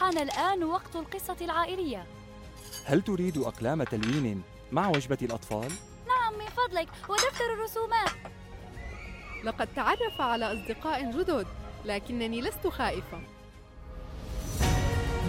حان 0.00 0.18
الآن 0.18 0.64
وقت 0.64 0.96
القصة 0.96 1.36
العائلية. 1.40 2.06
هل 2.84 3.02
تريد 3.02 3.38
أقلام 3.38 3.82
تلوين 3.82 4.42
مع 4.72 4.88
وجبة 4.88 5.18
الأطفال؟ 5.22 5.72
نعم 6.06 6.38
من 6.38 6.46
فضلك 6.46 6.88
ودفتر 7.08 7.52
الرسومات. 7.54 8.10
لقد 9.44 9.68
تعرف 9.76 10.20
على 10.20 10.52
أصدقاء 10.52 11.10
جدد 11.10 11.46
لكنني 11.84 12.40
لست 12.40 12.66
خائفة. 12.66 13.20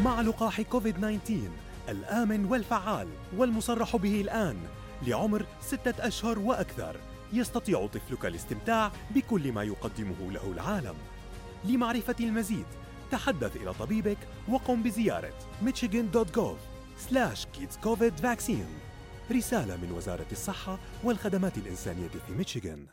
مع 0.03 0.22
لقاح 0.22 0.62
كوفيد 0.62 0.95
19 0.98 1.50
الآمن 1.89 2.45
والفعال 2.45 3.07
والمصرح 3.38 3.95
به 3.95 4.22
الآن 4.22 4.57
لعمر 5.07 5.45
ستة 5.62 6.07
أشهر 6.07 6.39
وأكثر. 6.39 6.95
يستطيع 7.34 7.88
طفلك 7.88 8.25
الاستمتاع 8.25 8.91
بكل 9.12 9.51
ما 9.51 9.63
يقدمه 9.63 10.31
له 10.31 10.51
العالم. 10.51 10.95
لمعرفة 11.65 12.15
المزيد 12.19 12.65
تحدث 13.12 13.55
إلى 13.55 13.74
طبيبك 13.74 14.17
وقم 14.50 14.83
بزيارة 14.83 15.33
michigan.gov 15.65 16.57
كيدز 17.53 17.77
كوفيد 17.83 18.17
فاكسين 18.17 18.65
رسالة 19.31 19.75
من 19.77 19.91
وزارة 19.91 20.25
الصحة 20.31 20.77
والخدمات 21.03 21.57
الإنسانية 21.57 22.07
في 22.07 22.33
ميشيغان 22.38 22.85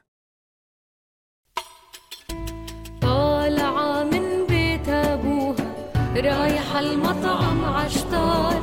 طالعة 3.03 4.05
من 4.05 4.47
بيت 4.49 4.89
أبوها 4.89 5.75
رايحة 6.17 6.81
المطعم 6.81 7.65
عشتار 7.65 8.63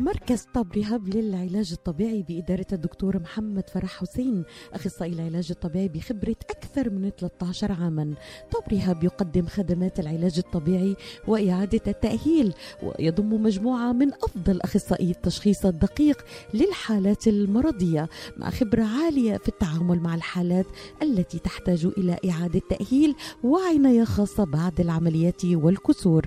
مركز 0.00 0.46
طب 0.54 0.66
رهاب 0.76 1.08
للعلاج 1.08 1.72
الطبيعي 1.72 2.22
بإدارة 2.22 2.66
الدكتور 2.72 3.18
محمد 3.18 3.70
فرح 3.70 4.00
حسين 4.00 4.44
أخصائي 4.72 5.12
العلاج 5.12 5.48
الطبيعي 5.50 5.88
بخبرة 5.88 6.36
أكثر 6.50 6.90
من 6.90 7.10
13 7.10 7.72
عاما. 7.72 8.14
طب 8.50 8.72
رهاب 8.72 9.04
يقدم 9.04 9.46
خدمات 9.46 10.00
العلاج 10.00 10.38
الطبيعي 10.38 10.96
وإعادة 11.28 11.80
التأهيل 11.86 12.54
ويضم 12.82 13.42
مجموعة 13.42 13.92
من 13.92 14.12
أفضل 14.12 14.60
أخصائي 14.60 15.10
التشخيص 15.10 15.66
الدقيق 15.66 16.24
للحالات 16.54 17.28
المرضية 17.28 18.08
مع 18.36 18.50
خبرة 18.50 18.84
عالية 18.84 19.36
في 19.36 19.48
التعامل 19.48 20.00
مع 20.00 20.14
الحالات 20.14 20.66
التي 21.02 21.38
تحتاج 21.38 21.86
إلى 21.98 22.18
إعادة 22.30 22.60
تأهيل 22.70 23.14
وعناية 23.44 24.04
خاصة 24.04 24.44
بعد 24.44 24.80
العمليات 24.80 25.44
والكسور. 25.44 26.26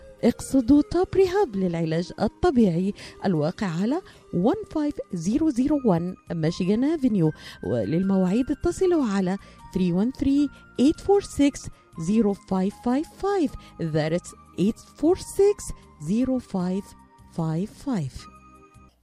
اقصدوا 0.23 0.81
توب 0.81 1.07
ريهاب 1.15 1.55
للعلاج 1.55 2.11
الطبيعي 2.21 2.93
الواقع 3.25 3.67
على 3.67 4.01
15001 4.33 6.15
ميشيغان 6.31 6.83
افنيو 6.83 7.31
وللمواعيد 7.63 8.51
اتصلوا 8.51 9.05
على 9.05 9.37
313 9.73 10.47
846 10.77 11.51
0555 12.07 13.49
that's 13.79 14.31
846 14.97 16.81
0555 17.37 18.09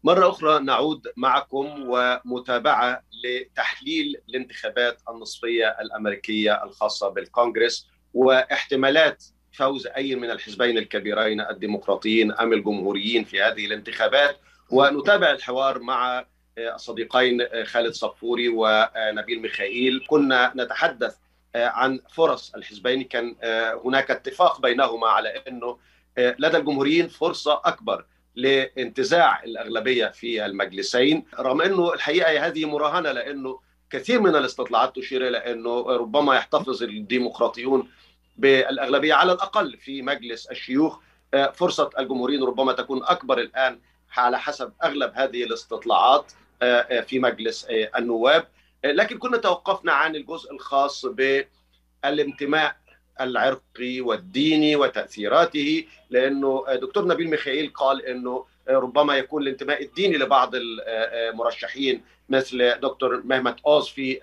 مرة 0.04 0.28
أخرى 0.28 0.58
نعود 0.64 1.06
معكم 1.16 1.66
ومتابعة 1.88 3.02
لتحليل 3.24 4.16
الانتخابات 4.28 5.02
النصفية 5.10 5.76
الأمريكية 5.80 6.64
الخاصة 6.64 7.08
بالكونغرس 7.08 7.88
واحتمالات 8.14 9.24
فوز 9.58 9.86
أي 9.86 10.14
من 10.14 10.30
الحزبين 10.30 10.78
الكبيرين 10.78 11.40
الديمقراطيين 11.40 12.32
أم 12.32 12.52
الجمهوريين 12.52 13.24
في 13.24 13.42
هذه 13.42 13.66
الانتخابات. 13.66 14.36
ونتابع 14.70 15.30
الحوار 15.30 15.78
مع 15.78 16.24
الصديقين 16.58 17.46
خالد 17.64 17.92
صفوري 17.92 18.48
ونبيل 18.48 19.42
ميخائيل. 19.42 20.04
كنا 20.06 20.52
نتحدث 20.56 21.16
عن 21.54 22.00
فرص 22.12 22.54
الحزبين. 22.54 23.02
كان 23.02 23.36
هناك 23.84 24.10
اتفاق 24.10 24.60
بينهما 24.60 25.08
على 25.08 25.28
أنه 25.28 25.78
لدى 26.18 26.56
الجمهوريين 26.56 27.08
فرصة 27.08 27.60
أكبر 27.64 28.04
لانتزاع 28.34 29.44
الأغلبية 29.44 30.06
في 30.06 30.46
المجلسين. 30.46 31.24
رغم 31.38 31.62
أنه 31.62 31.94
الحقيقة 31.94 32.46
هذه 32.46 32.64
مراهنة 32.64 33.12
لأنه 33.12 33.60
كثير 33.90 34.20
من 34.20 34.36
الاستطلاعات 34.36 34.96
تشير 34.96 35.28
إلى 35.28 35.38
أنه 35.38 35.80
ربما 35.80 36.36
يحتفظ 36.36 36.82
الديمقراطيون 36.82 37.88
بالأغلبية 38.38 39.14
على 39.14 39.32
الأقل 39.32 39.76
في 39.76 40.02
مجلس 40.02 40.46
الشيوخ. 40.46 40.98
فرصة 41.54 41.90
الجمهوريين 41.98 42.42
ربما 42.42 42.72
تكون 42.72 43.04
أكبر 43.04 43.38
الآن 43.38 43.80
على 44.16 44.38
حسب 44.38 44.72
أغلب 44.84 45.12
هذه 45.14 45.44
الاستطلاعات 45.44 46.32
في 47.06 47.18
مجلس 47.18 47.66
النواب. 47.70 48.48
لكن 48.84 49.18
كنا 49.18 49.36
توقفنا 49.36 49.92
عن 49.92 50.16
الجزء 50.16 50.52
الخاص 50.52 51.06
بالانتماء 52.04 52.76
العرقي 53.20 54.00
والديني 54.00 54.76
وتأثيراته 54.76 55.84
لأنه 56.10 56.64
دكتور 56.68 57.06
نبيل 57.06 57.30
ميخائيل 57.30 57.72
قال 57.74 58.06
إنه 58.06 58.46
ربما 58.68 59.16
يكون 59.16 59.42
الانتماء 59.42 59.82
الديني 59.82 60.18
لبعض 60.18 60.50
المرشحين 60.54 62.04
مثل 62.28 62.80
دكتور 62.80 63.22
مهمت 63.24 63.56
أوز 63.66 63.88
في 63.88 64.20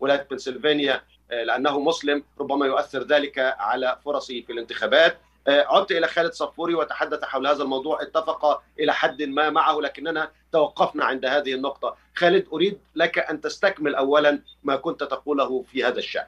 ولاية 0.00 0.26
بنسلفانيا. 0.30 1.02
لأنه 1.30 1.80
مسلم 1.80 2.24
ربما 2.40 2.66
يؤثر 2.66 3.06
ذلك 3.06 3.38
على 3.38 3.98
فرصه 4.04 4.40
في 4.40 4.52
الانتخابات. 4.52 5.18
عدت 5.48 5.90
إلى 5.92 6.08
خالد 6.08 6.32
صفوري 6.32 6.74
وتحدث 6.74 7.24
حول 7.24 7.46
هذا 7.46 7.62
الموضوع 7.62 8.02
اتفق 8.02 8.62
إلى 8.80 8.94
حد 8.94 9.22
ما 9.22 9.50
معه 9.50 9.80
لكننا 9.80 10.30
توقفنا 10.52 11.04
عند 11.04 11.24
هذه 11.24 11.54
النقطة. 11.54 11.96
خالد 12.14 12.46
أريد 12.52 12.78
لك 12.94 13.18
أن 13.18 13.40
تستكمل 13.40 13.94
اولا 13.94 14.42
ما 14.62 14.76
كنت 14.76 15.00
تقوله 15.00 15.62
في 15.62 15.84
هذا 15.84 15.98
الشأن. 15.98 16.26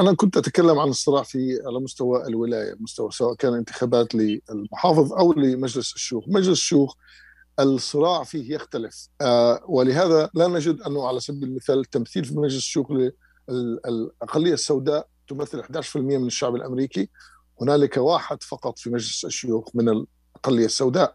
أنا 0.00 0.14
كنت 0.14 0.36
أتكلم 0.36 0.78
عن 0.78 0.88
الصراع 0.88 1.22
في 1.22 1.62
على 1.66 1.80
مستوى 1.80 2.26
الولاية 2.26 2.76
مستوى 2.80 3.10
سواء 3.10 3.34
كان 3.34 3.54
انتخابات 3.54 4.14
للمحافظ 4.14 5.12
أو 5.12 5.32
لمجلس 5.32 5.94
الشيوخ. 5.94 6.24
مجلس 6.28 6.48
الشيوخ 6.48 6.94
الصراع 7.60 8.24
فيه 8.24 8.54
يختلف. 8.54 9.08
ولهذا 9.68 10.30
لا 10.34 10.48
نجد 10.48 10.80
أنه 10.82 11.08
على 11.08 11.20
سبيل 11.20 11.48
المثال 11.48 11.78
التمثيل 11.78 12.24
في 12.24 12.34
مجلس 12.34 12.56
الشيوخ 12.56 12.86
للاقليه 13.48 14.52
السوداء 14.52 15.08
تمثل 15.28 15.62
11% 15.62 15.96
من 15.96 16.26
الشعب 16.26 16.56
الأمريكي. 16.56 17.08
هنالك 17.60 17.96
واحد 17.96 18.42
فقط 18.42 18.78
في 18.78 18.90
مجلس 18.90 19.24
الشيوخ 19.24 19.68
من 19.74 19.88
الأقلية 19.88 20.64
السوداء. 20.64 21.14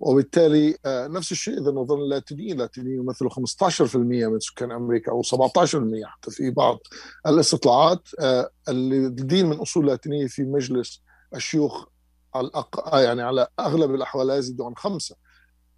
وبالتالي 0.00 0.78
نفس 0.86 1.32
الشيء 1.32 1.60
إذا 1.60 1.70
نظرنا 1.70 2.02
اللاتينيين 2.02 2.52
اللاتينيين 2.52 2.98
يمثلوا 2.98 3.30
15% 3.30 3.96
من 3.96 4.40
سكان 4.40 4.72
أمريكا 4.72 5.12
أو 5.12 5.22
17% 5.22 6.04
حتى 6.04 6.30
في 6.30 6.50
بعض 6.50 6.78
الاستطلاعات. 7.26 8.08
الدين 8.68 9.46
من 9.46 9.56
أصول 9.56 9.86
لاتينية 9.86 10.26
في 10.26 10.42
مجلس 10.42 11.02
الشيوخ 11.34 11.84
على 12.34 12.46
الأق... 12.46 12.98
يعني 12.98 13.22
على 13.22 13.46
أغلب 13.60 13.94
الأحوال 13.94 14.26
لا 14.26 14.36
يزيد 14.36 14.60
عن 14.60 14.76
خمسة. 14.76 15.16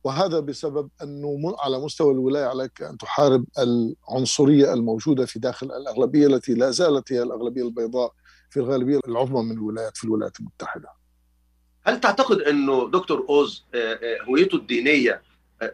وهذا 0.06 0.40
بسبب 0.40 0.88
أنه 1.02 1.56
على 1.58 1.78
مستوى 1.78 2.12
الولاية 2.12 2.44
عليك 2.44 2.82
أن 2.82 2.98
تحارب 2.98 3.44
العنصرية 3.58 4.72
الموجودة 4.72 5.26
في 5.26 5.38
داخل 5.38 5.66
الأغلبية 5.66 6.26
التي 6.26 6.54
لا 6.54 6.70
زالت 6.70 7.12
هي 7.12 7.22
الأغلبية 7.22 7.62
البيضاء 7.62 8.12
في 8.50 8.60
الغالبية 8.60 9.00
العظمى 9.08 9.42
من 9.42 9.52
الولايات 9.52 9.96
في 9.96 10.04
الولايات 10.04 10.40
المتحدة. 10.40 10.88
هل 11.84 12.00
تعتقد 12.00 12.40
أنه 12.40 12.90
دكتور 12.90 13.26
أوز 13.28 13.64
هويته 14.28 14.56
الدينية 14.56 15.22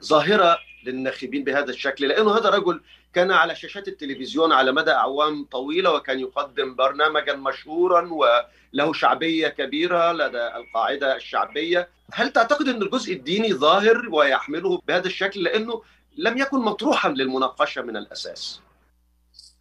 ظاهرة 0.04 0.58
للناخبين 0.86 1.44
بهذا 1.44 1.70
الشكل 1.70 2.08
لأنه 2.08 2.38
هذا 2.38 2.50
رجل 2.50 2.80
كان 3.12 3.30
على 3.30 3.54
شاشات 3.54 3.88
التلفزيون 3.88 4.52
على 4.52 4.72
مدى 4.72 4.90
أعوام 4.90 5.44
طويلة 5.44 5.94
وكان 5.94 6.20
يقدم 6.20 6.74
برنامجا 6.74 7.34
مشهورا 7.34 8.08
وله 8.12 8.92
شعبية 8.92 9.48
كبيرة 9.48 10.12
لدى 10.12 10.46
القاعدة 10.46 11.16
الشعبية. 11.16 11.88
هل 12.12 12.32
تعتقد 12.32 12.68
أن 12.68 12.82
الجزء 12.82 13.12
الديني 13.12 13.54
ظاهر 13.54 14.08
ويحمله 14.12 14.80
بهذا 14.88 15.06
الشكل؟ 15.06 15.42
لأنه 15.42 15.82
لم 16.16 16.38
يكن 16.38 16.58
مطروحا 16.58 17.08
للمناقشة 17.08 17.82
من 17.82 17.96
الأساس. 17.96 18.60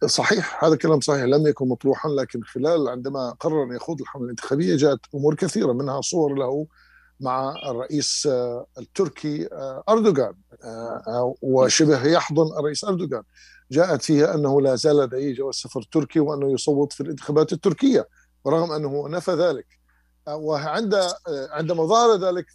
صحيح 0.06 0.64
هذا 0.64 0.76
كلام 0.76 1.00
صحيح 1.00 1.22
لم 1.22 1.46
يكن 1.46 1.68
مطروحا 1.68 2.08
لكن 2.08 2.42
خلال 2.42 2.88
عندما 2.88 3.36
قرر 3.40 3.74
يخوض 3.74 4.00
الحملة 4.00 4.24
الانتخابية 4.24 4.76
جاءت 4.76 5.00
أمور 5.14 5.34
كثيرة 5.34 5.72
منها 5.72 6.00
صور 6.00 6.34
له 6.34 6.66
مع 7.22 7.54
الرئيس 7.70 8.28
التركي 8.78 9.48
أردوغان 9.88 10.34
وشبه 11.42 12.06
يحضن 12.06 12.58
الرئيس 12.58 12.84
أردوغان. 12.84 13.22
جاءت 13.70 14.02
فيها 14.02 14.34
أنه 14.34 14.60
لا 14.60 14.74
زال 14.74 14.96
لديه 14.96 15.34
جواز 15.34 15.54
سفر 15.54 15.82
تركي 15.82 16.20
وأنه 16.20 16.52
يصوت 16.52 16.92
في 16.92 17.00
الانتخابات 17.00 17.52
التركية 17.52 18.08
ورغم 18.44 18.72
أنه 18.72 19.08
نفى 19.08 19.32
ذلك. 19.32 19.66
وعند 20.28 20.94
عندما 21.28 21.86
ظهر 21.86 22.16
ذلك 22.16 22.46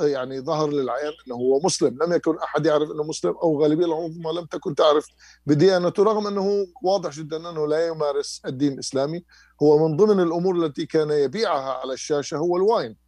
يعني 0.00 0.40
ظهر 0.40 0.70
للعيان 0.70 1.12
أنه 1.26 1.34
هو 1.34 1.60
مسلم. 1.64 1.98
لم 2.02 2.12
يكن 2.12 2.38
أحد 2.38 2.66
يعرف 2.66 2.90
أنه 2.90 3.02
مسلم 3.02 3.34
أو 3.42 3.62
غالبية 3.62 3.84
العظمى 3.84 4.32
لم 4.40 4.44
تكن 4.44 4.74
تعرف 4.74 5.06
بديانته 5.46 6.02
رغم 6.02 6.26
أنه 6.26 6.66
واضح 6.82 7.10
جدا 7.10 7.50
أنه 7.50 7.66
لا 7.66 7.86
يمارس 7.86 8.42
الدين 8.46 8.72
الإسلامي. 8.72 9.24
هو 9.62 9.88
من 9.88 9.96
ضمن 9.96 10.20
الأمور 10.20 10.56
التي 10.56 10.86
كان 10.86 11.10
يبيعها 11.10 11.72
على 11.72 11.92
الشاشة 11.92 12.36
هو 12.36 12.56
الواين. 12.56 13.01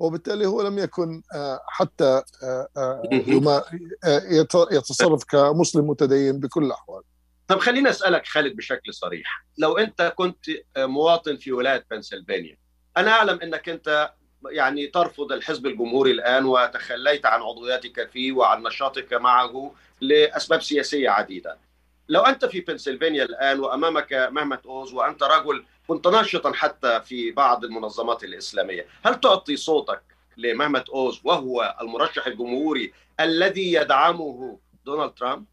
وبالتالي 0.00 0.46
هو 0.46 0.62
لم 0.62 0.78
يكن 0.78 1.22
حتى 1.68 2.22
يتصرف 4.70 5.24
كمسلم 5.24 5.90
متدين 5.90 6.40
بكل 6.40 6.64
الأحوال. 6.64 7.02
طب 7.48 7.58
خليني 7.58 7.90
أسألك 7.90 8.26
خالد 8.26 8.56
بشكل 8.56 8.94
صريح. 8.94 9.46
لو 9.58 9.78
أنت 9.78 10.12
كنت 10.16 10.44
مواطن 10.78 11.36
في 11.36 11.52
ولاية 11.52 11.86
بنسلفانيا 11.90 12.56
أنا 12.96 13.10
أعلم 13.10 13.38
أنك 13.42 13.68
أنت 13.68 14.12
يعني 14.50 14.86
ترفض 14.86 15.32
الحزب 15.32 15.66
الجمهوري 15.66 16.10
الآن 16.10 16.44
وتخليت 16.44 17.26
عن 17.26 17.40
عضويتك 17.40 18.10
فيه 18.10 18.32
وعن 18.32 18.62
نشاطك 18.62 19.12
معه 19.12 19.74
لأسباب 20.00 20.62
سياسية 20.62 21.10
عديدة. 21.10 21.58
لو 22.08 22.20
أنت 22.20 22.44
في 22.44 22.60
بنسلفانيا 22.60 23.24
الآن 23.24 23.60
وأمامك 23.60 24.12
مهمه 24.12 24.58
اوز 24.66 24.92
وأنت 24.92 25.22
رجل 25.22 25.64
كنت 25.90 26.06
ناشطا 26.06 26.52
حتى 26.52 27.00
في 27.04 27.30
بعض 27.30 27.64
المنظمات 27.64 28.24
الإسلامية، 28.24 28.86
هل 29.02 29.20
تعطي 29.20 29.56
صوتك 29.56 30.02
لمهمة 30.36 30.84
أوز 30.94 31.20
وهو 31.24 31.76
المرشح 31.80 32.26
الجمهوري 32.26 32.92
الذي 33.20 33.72
يدعمه 33.72 34.58
دونالد 34.86 35.14
ترامب؟ 35.14 35.44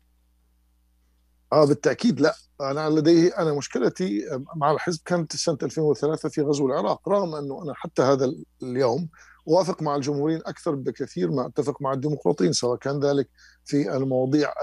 آه 1.54 1.66
بالتأكيد 1.66 2.22
لا. 2.22 2.36
أنا 2.62 2.90
لديه 2.90 3.38
أنا 3.38 3.54
مشكلتي 3.54 4.26
مع 4.56 4.72
الحزب 4.72 5.00
كانت 5.06 5.36
سنة 5.36 5.58
2003 5.64 6.30
في 6.30 6.42
غزو 6.42 6.68
العراق 6.68 7.10
رغم 7.10 7.36
أنه 7.36 7.64
أنا 7.64 7.74
حتى 7.76 8.02
هذا 8.02 8.34
اليوم 8.64 9.10
أوافق 9.48 9.82
مع 9.82 9.96
الجمهوريين 9.96 10.42
أكثر 10.46 10.76
بكثير 10.76 11.32
ما 11.32 11.48
أتفق 11.48 11.82
مع 11.82 11.94
الديمقراطيين 11.94 12.54
سواء 12.54 12.78
كان 12.78 13.00
ذلك 13.00 13.30
في 13.66 13.96
المواضيع 13.96 14.54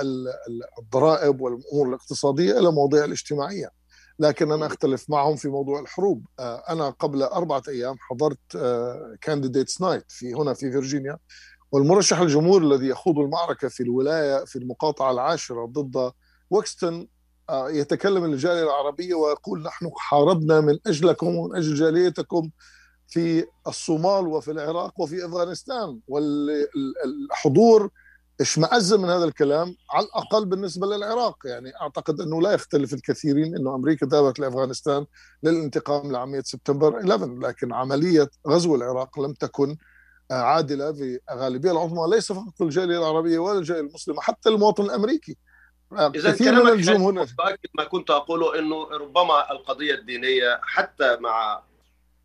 الضرائب 0.79 1.41
والأمور 1.41 1.89
الاقتصادية 1.89 2.59
إلى 2.59 2.69
المواضيع 2.69 3.05
الاجتماعية. 3.05 3.84
لكن 4.19 4.53
أنا 4.53 4.67
أختلف 4.67 5.11
معهم 5.11 5.37
في 5.37 5.49
موضوع 5.49 5.81
الحروب. 5.81 6.27
أنا 6.41 6.91
قبل 6.91 7.23
أربعة 7.23 7.63
أيام 7.69 7.97
حضرت 8.01 8.39
candidates 9.21 9.81
night 9.81 10.05
في 10.09 10.35
هنا 10.35 10.55
في 10.55 10.73
فيرجينيا. 10.73 11.19
والمرشح 11.73 12.19
الجمهوري 12.19 12.63
الذي 12.63 12.87
يخوض 12.87 13.19
المعركة 13.19 13.69
في 13.69 13.83
الولاية 13.83 14.45
في 14.45 14.57
المقاطعة 14.57 15.11
العاشرة 15.11 15.67
ضد 15.67 16.13
ويكستون 16.51 17.09
يتكلم 17.53 18.25
الجالية 18.25 18.63
العربية 18.63 19.15
ويقول 19.15 19.63
نحن 19.63 19.91
حاربنا 19.97 20.61
من 20.61 20.79
أجلكم 20.87 21.37
ومن 21.37 21.57
أجل 21.57 21.75
جاليتكم 21.75 22.51
في 23.09 23.47
الصومال 23.67 24.27
وفي 24.27 24.51
العراق 24.51 25.01
وفي 25.01 25.27
أفغانستان. 25.27 26.01
والحضور 26.09 27.91
اشمئز 28.41 28.95
من 28.95 29.11
هذا 29.11 29.25
الكلام؟ 29.25 29.77
على 29.91 30.07
الأقل 30.07 30.45
بالنسبة 30.45 30.87
للعراق. 30.87 31.37
يعني 31.45 31.73
أعتقد 31.81 32.21
أنه 32.21 32.43
لا 32.43 32.53
يختلف 32.53 32.95
الكثيرين 32.95 33.57
أنه 33.57 33.75
أمريكا 33.75 34.07
ذهبت 34.07 34.39
لأفغانستان 34.39 35.07
للانتقام 35.43 36.13
لعملية 36.13 36.43
سبتمبر 36.43 36.99
11 36.99 37.39
لكن 37.39 37.73
عملية 37.73 38.31
غزو 38.49 38.75
العراق 38.75 39.21
لم 39.21 39.33
تكن 39.33 39.77
عادلة 40.31 40.93
في 40.93 41.21
الغالبية 41.31 41.71
العظمى 41.73 42.15
ليس 42.15 42.33
فقط 42.33 42.63
الجالية 42.63 42.99
العربية 42.99 43.39
ولا 43.39 43.59
الجالية 43.59 43.81
المسلمة 43.81 44.21
حتى 44.21 44.49
المواطن 44.49 44.85
الأمريكي. 44.85 45.37
إذا 45.93 46.31
كثير 46.31 46.65
من 46.65 46.71
الجمهور 46.71 47.13
متاكد 47.13 47.69
ما 47.75 47.85
كنت 47.85 48.11
أقوله 48.11 48.59
إنه 48.59 48.89
ربما 48.89 49.53
القضية 49.53 49.95
الدينية 49.95 50.61
حتى 50.63 51.17
مع 51.17 51.63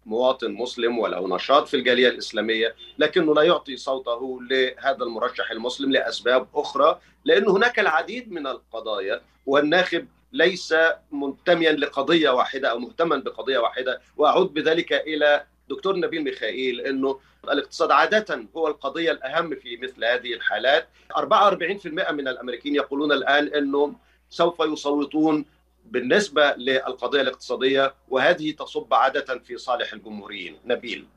مواطن 0.06 0.52
مسلم 0.52 1.00
وله 1.00 1.36
نشاط 1.36 1.68
في 1.68 1.78
الجالية 1.78 2.10
الإسلامية 2.10 2.76
لكنه 2.98 3.36
لا 3.36 3.42
يعطي 3.42 3.78
صوته 3.78 4.40
لهذا 4.52 5.04
المرشح 5.04 5.52
المسلم 5.52 5.92
لأسباب 5.92 6.48
أخرى 6.56 7.00
لأن 7.26 7.50
هناك 7.50 7.80
العديد 7.80 8.32
من 8.32 8.48
القضايا 8.48 9.22
والناخب 9.46 10.08
ليس 10.34 10.76
منتميا 11.12 11.72
لقضية 11.72 12.30
واحدة 12.30 12.72
أو 12.72 12.80
مهتما 12.80 13.18
بقضية 13.18 13.58
واحدة. 13.58 14.02
وأعود 14.18 14.54
بذلك 14.54 14.94
إلى 14.94 15.46
دكتور 15.70 15.96
نبيل 15.96 16.24
ميخائيل 16.24 16.82
إنه 16.82 17.20
الاقتصاد 17.52 17.92
عادة 17.92 18.46
هو 18.58 18.68
القضية 18.68 19.12
الأهم 19.12 19.56
في 19.56 19.78
مثل 19.78 20.06
هذه 20.06 20.34
الحالات. 20.34 20.88
44% 21.18 22.12
من 22.12 22.28
الأمريكيين 22.28 22.76
يقولون 22.76 23.12
الآن 23.12 23.48
أنهم 23.48 23.98
سوف 24.30 24.60
يصوتون 24.60 25.46
بالنسبة 25.91 26.52
للقضية 26.52 27.21
الاقتصادية 27.21 27.93
وهذه 28.10 28.52
تصب 28.52 28.93
عادة 28.93 29.39
في 29.39 29.58
صالح 29.58 29.93
الجمهوريين. 29.93 30.58
نبيل. 30.65 31.08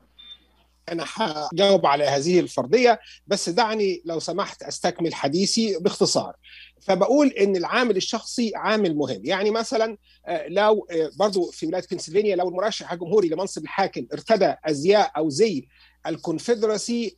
أنا 0.91 1.05
هجاوب 1.13 1.85
على 1.85 2.03
هذه 2.03 2.39
الفرضية 2.39 2.99
بس 3.27 3.49
دعني 3.49 4.01
لو 4.05 4.19
سمحت 4.19 4.63
أستكمل 4.63 5.13
حديثي 5.13 5.77
باختصار. 5.79 6.35
فبقول 6.81 7.27
إن 7.27 7.55
العامل 7.55 7.97
الشخصي 7.97 8.51
عامل 8.55 8.95
مهم. 8.95 9.21
يعني 9.25 9.51
مثلا 9.51 9.97
لو 10.47 10.87
برضو 11.19 11.51
في 11.51 11.67
ولاية 11.67 11.83
بنسلفانيا 11.91 12.35
لو 12.35 12.49
المرشح 12.49 12.91
الجمهوري 12.91 13.29
لمنصب 13.29 13.63
الحاكم 13.63 14.07
ارتدى 14.13 14.55
أزياء 14.65 15.11
أو 15.17 15.29
زي 15.29 15.67
الكونفدراسي 16.07 17.17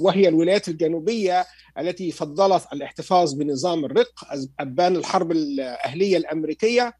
وهي 0.00 0.28
الولايات 0.28 0.68
الجنوبية 0.68 1.46
التي 1.78 2.12
فضلت 2.12 2.62
الاحتفاظ 2.72 3.32
بنظام 3.32 3.84
الرق 3.84 4.12
أبان 4.60 4.96
الحرب 4.96 5.32
الأهلية 5.32 6.16
الأمريكية. 6.16 6.94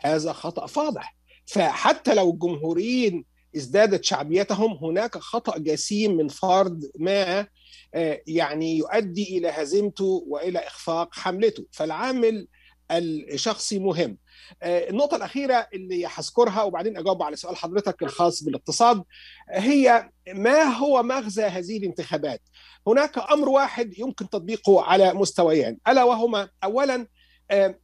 هذا 0.00 0.32
خطأ 0.32 0.66
فاضح. 0.66 1.16
فحتى 1.46 2.14
لو 2.14 2.30
الجمهوريين 2.30 3.24
ازدادت 3.56 4.04
شعبيتهم 4.04 4.72
هناك 4.72 5.18
خطأ 5.18 5.58
جسيم 5.58 6.16
من 6.16 6.28
فرد 6.28 6.90
ما 6.98 7.46
يعني 8.26 8.78
يؤدي 8.78 9.38
إلى 9.38 9.48
هزيمته 9.48 10.24
وإلى 10.26 10.58
إخفاق 10.58 11.14
حملته. 11.14 11.66
فالعامل 11.72 12.48
الشخصي 12.90 13.78
مهم. 13.78 14.18
النقطة 14.62 15.16
الأخيرة 15.16 15.68
اللي 15.74 16.06
هذكرها 16.06 16.62
وبعدين 16.62 16.96
أجاوب 16.96 17.22
على 17.22 17.36
سؤال 17.36 17.56
حضرتك 17.56 18.02
الخاص 18.02 18.42
بالاقتصاد 18.42 19.02
هي 19.50 20.10
ما 20.34 20.62
هو 20.62 21.02
مغزى 21.02 21.42
هذه 21.44 21.76
الانتخابات؟ 21.78 22.40
هناك 22.86 23.18
أمر 23.32 23.48
واحد 23.48 23.98
يمكن 23.98 24.28
تطبيقه 24.28 24.82
على 24.82 25.14
مستويين 25.14 25.78
ألا 25.88 26.04
وهما 26.04 26.48
أولا 26.64 27.06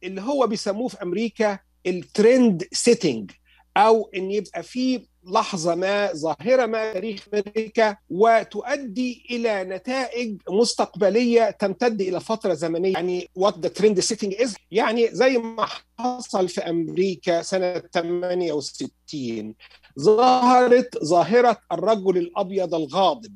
اللي 0.03 0.21
هو 0.21 0.47
بيسموه 0.47 0.87
في 0.87 1.01
أمريكا 1.03 1.59
ال 1.87 2.00
trend 2.00 2.67
setting 2.71 3.31
أو 3.77 4.09
إن 4.15 4.31
يبقى 4.31 4.63
في 4.63 5.07
لحظة 5.25 5.75
ما 5.75 6.13
ظاهرة 6.13 6.65
ما 6.65 6.93
تاريخ 6.93 7.27
أمريكا 7.33 7.97
وتؤدي 8.09 9.25
إلى 9.31 9.63
نتائج 9.63 10.37
مستقبلية 10.49 11.49
تمتد 11.49 12.01
إلى 12.01 12.19
فترة 12.19 12.53
زمنية. 12.53 12.93
يعني 12.93 13.29
what 13.35 13.59
the 13.59 13.69
trend 13.69 13.99
setting 13.99 14.33
is 14.41 14.55
يعني 14.71 15.09
زي 15.11 15.37
ما 15.37 15.67
حصل 15.99 16.49
في 16.49 16.61
أمريكا 16.61 17.41
سنة 17.41 17.79
68 17.93 19.55
ظهرت 19.99 21.03
ظاهرة 21.03 21.57
الرجل 21.71 22.17
الأبيض 22.17 22.75
الغاضب. 22.75 23.35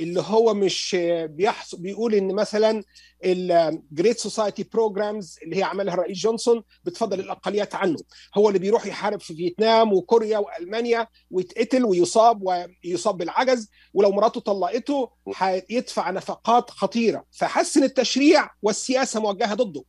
اللي 0.00 0.20
هو 0.26 0.54
مش 0.54 0.96
بيحصل 1.24 1.78
بيقول 1.78 2.14
إن 2.14 2.34
مثلا 2.34 2.82
ال 3.24 3.40
Great 3.40 4.18
Society 4.18 4.62
programs 4.72 5.38
اللي 5.42 5.56
هي 5.56 5.62
عملها 5.62 5.94
الرئيس 5.94 6.18
جونسون 6.18 6.62
بتفضل 6.84 7.20
الأقليات 7.20 7.74
عنه. 7.74 7.96
هو 8.34 8.48
اللي 8.48 8.58
بيروح 8.58 8.86
يحارب 8.86 9.20
في 9.20 9.34
فيتنام 9.34 9.92
وكوريا 9.92 10.38
وألمانيا 10.38 11.06
ويتقتل 11.30 11.84
ويصاب 11.84 12.42
ويصاب 12.84 13.16
بالعجز 13.16 13.70
ولو 13.94 14.10
مراته 14.12 14.40
طلقته 14.40 15.10
هيدفع 15.36 16.10
نفقات 16.10 16.70
خطيرة. 16.70 17.24
فحس 17.30 17.71
إن 17.71 17.84
التشريع 17.84 18.50
والسياسة 18.62 19.20
موجهة 19.20 19.54
ضده. 19.54 19.84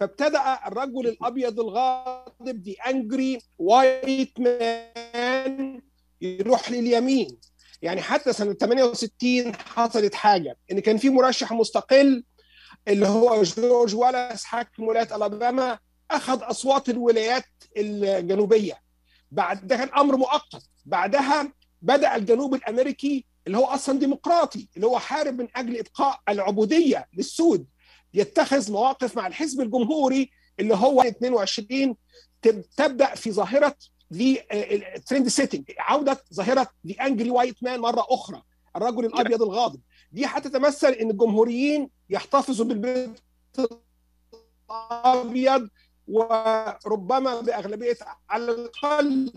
فابتدأ 0.00 0.58
الرجل 0.66 1.06
الأبيض 1.06 1.60
الغاضب 1.60 2.62
the 2.62 2.76
angry 2.88 3.38
white 3.58 4.40
man 4.40 5.82
يروح 6.20 6.70
لليمين. 6.70 7.38
يعني 7.82 8.02
حتى 8.02 8.32
سنة 8.32 8.52
68 8.52 9.56
حصلت 9.56 10.14
حاجة 10.14 10.56
إن 10.72 10.80
كان 10.80 10.96
في 10.96 11.10
مرشح 11.10 11.52
مستقل 11.52 12.24
اللي 12.88 13.06
هو 13.06 13.42
جورج 13.42 13.94
والاس 13.94 14.44
حاكم 14.44 14.82
ولاية 14.82 15.16
ألاباما 15.16 15.78
أخذ 16.10 16.38
أصوات 16.42 16.88
الولايات 16.88 17.44
الجنوبية. 17.76 18.78
بعد 19.30 19.66
ده 19.66 19.76
كان 19.76 19.88
أمر 19.98 20.16
مؤقت. 20.16 20.62
بعدها 20.84 21.52
بدأ 21.82 22.16
الجنوب 22.16 22.54
الأمريكي 22.54 23.24
اللي 23.46 23.58
هو 23.58 23.64
أصلا 23.64 23.98
ديمقراطي 23.98 24.68
اللي 24.76 24.86
هو 24.86 24.98
حارب 24.98 25.40
من 25.40 25.48
أجل 25.56 25.78
إبقاء 25.78 26.20
العبودية 26.28 27.08
للسود 27.14 27.66
يتخذ 28.14 28.72
مواقف 28.72 29.16
مع 29.16 29.26
الحزب 29.26 29.60
الجمهوري 29.60 30.30
اللي 30.60 30.74
هو 30.74 31.02
22 31.02 31.96
تبدأ 32.76 33.14
في 33.14 33.32
ظاهرة 33.32 33.76
ال 34.96 35.01
trend 35.01 35.28
setting 35.28 35.64
عودة 35.78 36.24
ظاهرة 36.34 36.68
the 36.86 36.94
angry 37.06 37.30
white 37.30 37.62
man 37.62 37.80
مرة 37.80 38.06
أخرى 38.10 38.42
الرجل 38.76 39.04
الأبيض 39.04 39.42
الغاضب. 39.42 39.80
دي 40.12 40.26
هتتمثل 40.26 40.88
إن 40.88 41.10
الجمهوريين 41.10 41.90
يحتفظوا 42.10 42.66
بالبيت 42.66 43.20
الأبيض 44.70 45.68
وربما 46.08 47.40
بأغلبية 47.40 47.96
على 48.30 48.44
الأقل 48.52 49.32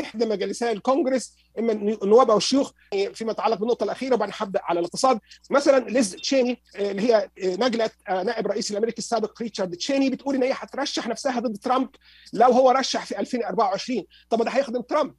إحدى 0.00 0.26
مجالسي 0.26 0.72
الكونجرس 0.72 1.36
إما 1.58 1.72
النواب 1.72 2.30
أو 2.30 2.36
الشيوخ 2.36 2.70
فيما 3.14 3.32
يتعلق 3.32 3.58
بالنقطة 3.58 3.84
الأخيرة 3.84 4.14
وبعدين 4.14 4.34
هبدا 4.38 4.60
على 4.62 4.80
الاقتصاد. 4.80 5.18
مثلا 5.50 5.88
ليز 5.88 6.10
تشيني 6.16 6.62
اللي 6.76 7.02
هي 7.12 7.30
نجلة 7.38 7.90
نائب 8.08 8.46
رئيس 8.46 8.70
الأمريكي 8.70 8.98
السابق 8.98 9.42
ريتشارد 9.42 9.76
تشيني 9.76 10.10
بتقول 10.10 10.34
إن 10.34 10.42
هي 10.42 10.52
هترشح 10.54 11.08
نفسها 11.08 11.40
ضد 11.40 11.56
ترامب 11.58 11.88
لو 12.32 12.46
هو 12.52 12.70
رشح 12.70 13.06
في 13.06 13.18
2024 13.20 14.04
طب 14.30 14.42
ده 14.44 14.50
هيخدم 14.50 14.80
ترامب. 14.80 15.14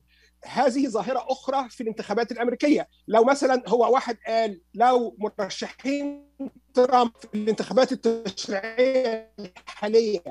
هذه 0.45 0.87
ظاهرة 0.87 1.25
أخرى 1.29 1.69
في 1.69 1.81
الانتخابات 1.83 2.31
الأمريكية. 2.31 2.87
لو 3.07 3.23
مثلا 3.23 3.63
هو 3.67 3.93
واحد 3.93 4.17
قال 4.27 4.61
لو 4.73 5.17
مرشحين 5.19 6.27
ترامب 6.73 7.11
في 7.31 7.37
الانتخابات 7.37 7.91
التشريعية 7.91 9.31
الحالية 9.39 10.23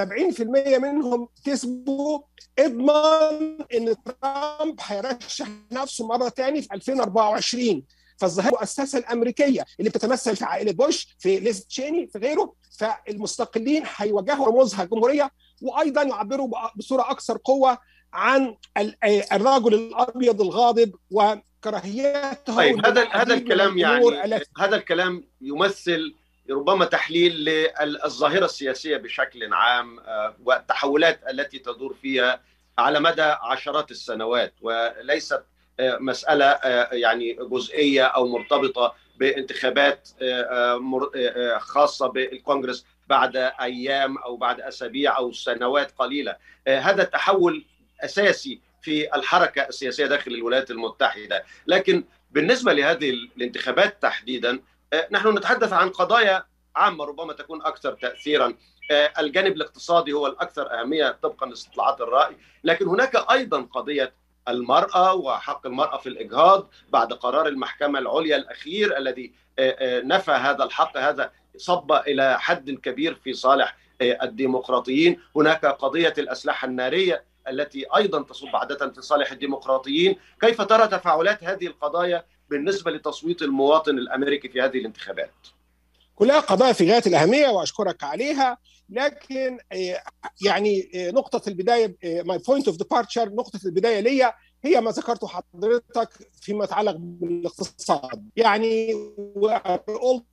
70% 0.00 0.78
منهم 0.78 1.28
كسبوا 1.46 2.20
اضمن 2.58 3.58
إن 3.74 3.94
ترامب 4.04 4.80
هيرشح 4.80 5.48
نفسه 5.72 6.06
مرة 6.06 6.28
ثاني 6.28 6.62
في 6.62 6.68
2024 6.74 7.82
فالظاهرة 8.18 8.48
المؤسسة 8.48 8.98
الأمريكية 8.98 9.64
اللي 9.78 9.90
بتتمثل 9.90 10.36
في 10.36 10.44
عائلة 10.44 10.72
بوش 10.72 11.16
في 11.18 11.40
ليز 11.40 11.66
تشيني 11.66 12.06
في 12.06 12.18
غيره 12.18 12.54
فالمستقلين 12.78 13.82
هيوجهوا 13.96 14.46
رموزها 14.46 14.82
الجمهورية 14.82 15.30
وأيضا 15.62 16.02
يعبروا 16.02 16.48
بصورة 16.76 17.10
أكثر 17.10 17.38
قوة 17.44 17.78
عن 18.12 18.56
الرجل 19.32 19.74
الأبيض 19.74 20.40
الغاضب 20.40 20.94
وكراهيته 21.10 22.56
طيب 22.56 22.86
هذا 22.86 23.08
هذا 23.08 23.34
الكلام 23.34 23.78
يعني 23.78 24.04
هذا 24.58 24.76
الكلام 24.76 25.24
يمثل 25.40 26.14
ربما 26.52 26.84
تحليل 26.84 27.32
للظاهرة 27.82 28.44
السياسية 28.44 28.96
بشكل 28.96 29.54
عام 29.54 30.00
والتحولات 30.44 31.20
التي 31.30 31.58
تدور 31.58 31.94
فيها 32.02 32.40
على 32.78 33.00
مدى 33.00 33.22
عشرات 33.22 33.90
السنوات 33.90 34.54
وليست 34.60 35.42
مسألة 35.80 36.58
يعني 36.92 37.32
جزئية 37.40 38.04
أو 38.04 38.26
مرتبطة 38.26 38.94
بانتخابات 39.16 40.08
خاصة 41.58 42.06
بالكونغرس 42.06 42.86
بعد 43.06 43.36
أيام 43.36 44.18
أو 44.18 44.36
بعد 44.36 44.60
أسابيع 44.60 45.18
أو 45.18 45.32
سنوات 45.32 45.92
قليلة. 45.98 46.36
هذا 46.68 47.04
تحول 47.04 47.64
أساسي 48.00 48.60
في 48.82 49.14
الحركة 49.14 49.62
السياسية 49.62 50.06
داخل 50.06 50.30
الولايات 50.30 50.70
المتحدة. 50.70 51.44
لكن 51.66 52.04
بالنسبة 52.30 52.72
لهذه 52.72 53.10
الانتخابات 53.10 54.02
تحديدا 54.02 54.60
نحن 55.10 55.28
نتحدث 55.28 55.72
عن 55.72 55.88
قضايا 55.88 56.44
عامة 56.76 57.04
ربما 57.04 57.32
تكون 57.32 57.62
أكثر 57.62 57.92
تأثيرا. 57.92 58.54
الجانب 59.18 59.56
الاقتصادي 59.56 60.12
هو 60.12 60.26
الأكثر 60.26 60.80
أهمية 60.80 61.18
طبقا 61.22 61.46
لاستطلاعات 61.46 62.00
الرأي. 62.00 62.36
لكن 62.64 62.88
هناك 62.88 63.30
أيضا 63.30 63.62
قضية 63.62 64.12
المرأة 64.48 65.14
وحق 65.14 65.66
المرأة 65.66 65.96
في 65.98 66.08
الإجهاض 66.08 66.70
بعد 66.88 67.12
قرار 67.12 67.46
المحكمة 67.46 67.98
العليا 67.98 68.36
الأخير 68.36 68.96
الذي 68.96 69.32
نفى 69.82 70.32
هذا 70.32 70.64
الحق 70.64 70.96
هذا 70.96 71.30
صب 71.56 71.92
إلى 71.92 72.40
حد 72.40 72.70
كبير 72.70 73.14
في 73.14 73.32
صالح 73.32 73.76
الديمقراطيين. 74.00 75.20
هناك 75.36 75.66
قضية 75.66 76.14
الأسلحة 76.18 76.66
النارية 76.66 77.24
التي 77.48 77.86
أيضا 77.96 78.22
تصب 78.22 78.56
عادة 78.56 78.92
في 78.92 79.02
صالح 79.02 79.32
الديمقراطيين. 79.32 80.16
كيف 80.40 80.62
ترى 80.62 80.86
تفاعلات 80.86 81.44
هذه 81.44 81.66
القضايا 81.66 82.24
بالنسبة 82.52 82.90
لتصويت 82.90 83.42
المواطن 83.42 83.98
الأمريكي 83.98 84.48
في 84.48 84.60
هذه 84.60 84.78
الانتخابات. 84.78 85.32
كلها 86.14 86.40
قضايا 86.40 86.72
في 86.72 86.90
غاية 86.90 87.02
الأهمية 87.06 87.48
وأشكرك 87.48 88.04
عليها 88.04 88.58
لكن 88.88 89.58
يعني 90.44 90.90
نقطة 90.94 91.48
البداية 91.48 91.96
my 92.04 92.38
point 92.38 92.68
of 92.68 92.76
departure 92.76 93.28
نقطة 93.28 93.60
البداية 93.66 94.00
ليا 94.00 94.34
هي 94.64 94.80
ما 94.80 94.90
ذكرته 94.90 95.26
حضرتك 95.26 96.08
فيما 96.40 96.64
يتعلق 96.64 96.96
بالاقتصاد. 96.98 98.30
يعني 98.36 98.92
اولد 99.88 100.24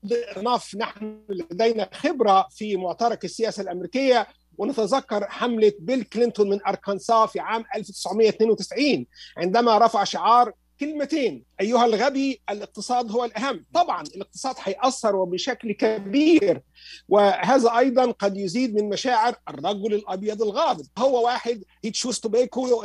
نحن 0.78 1.22
لدينا 1.30 1.90
خبرة 1.94 2.48
في 2.52 2.76
معترك 2.76 3.26
السياسة 3.26 3.64
الأمريكية 3.64 4.28
ونتذكر 4.58 5.28
حملة 5.30 5.74
بيل 5.80 6.04
كلينتون 6.04 6.50
من 6.50 6.60
اركنسا 6.68 7.26
في 7.26 7.40
عام 7.40 7.64
1992 7.76 9.06
عندما 9.38 9.78
رفع 9.78 10.04
شعار 10.04 10.54
كلمتين. 10.80 11.46
أيها 11.62 11.86
الغبي 11.86 12.42
الاقتصاد 12.50 13.12
هو 13.12 13.26
الأهم. 13.26 13.66
طبعا 13.74 14.04
الاقتصاد 14.04 14.56
هيأثر 14.60 15.16
وبشكل 15.16 15.72
كبير. 15.72 16.62
وهذا 17.08 17.78
أيضا 17.78 18.12
قد 18.12 18.38
يزيد 18.38 18.76
من 18.76 18.90
مشاعر 18.90 19.36
الرجل 19.50 19.94
الأبيض 19.94 20.42
الغاضب. 20.42 20.86
هو 20.98 21.26
واحد 21.26 21.64
he 21.84 21.94
chews 21.94 22.20
tobacco 22.20 22.84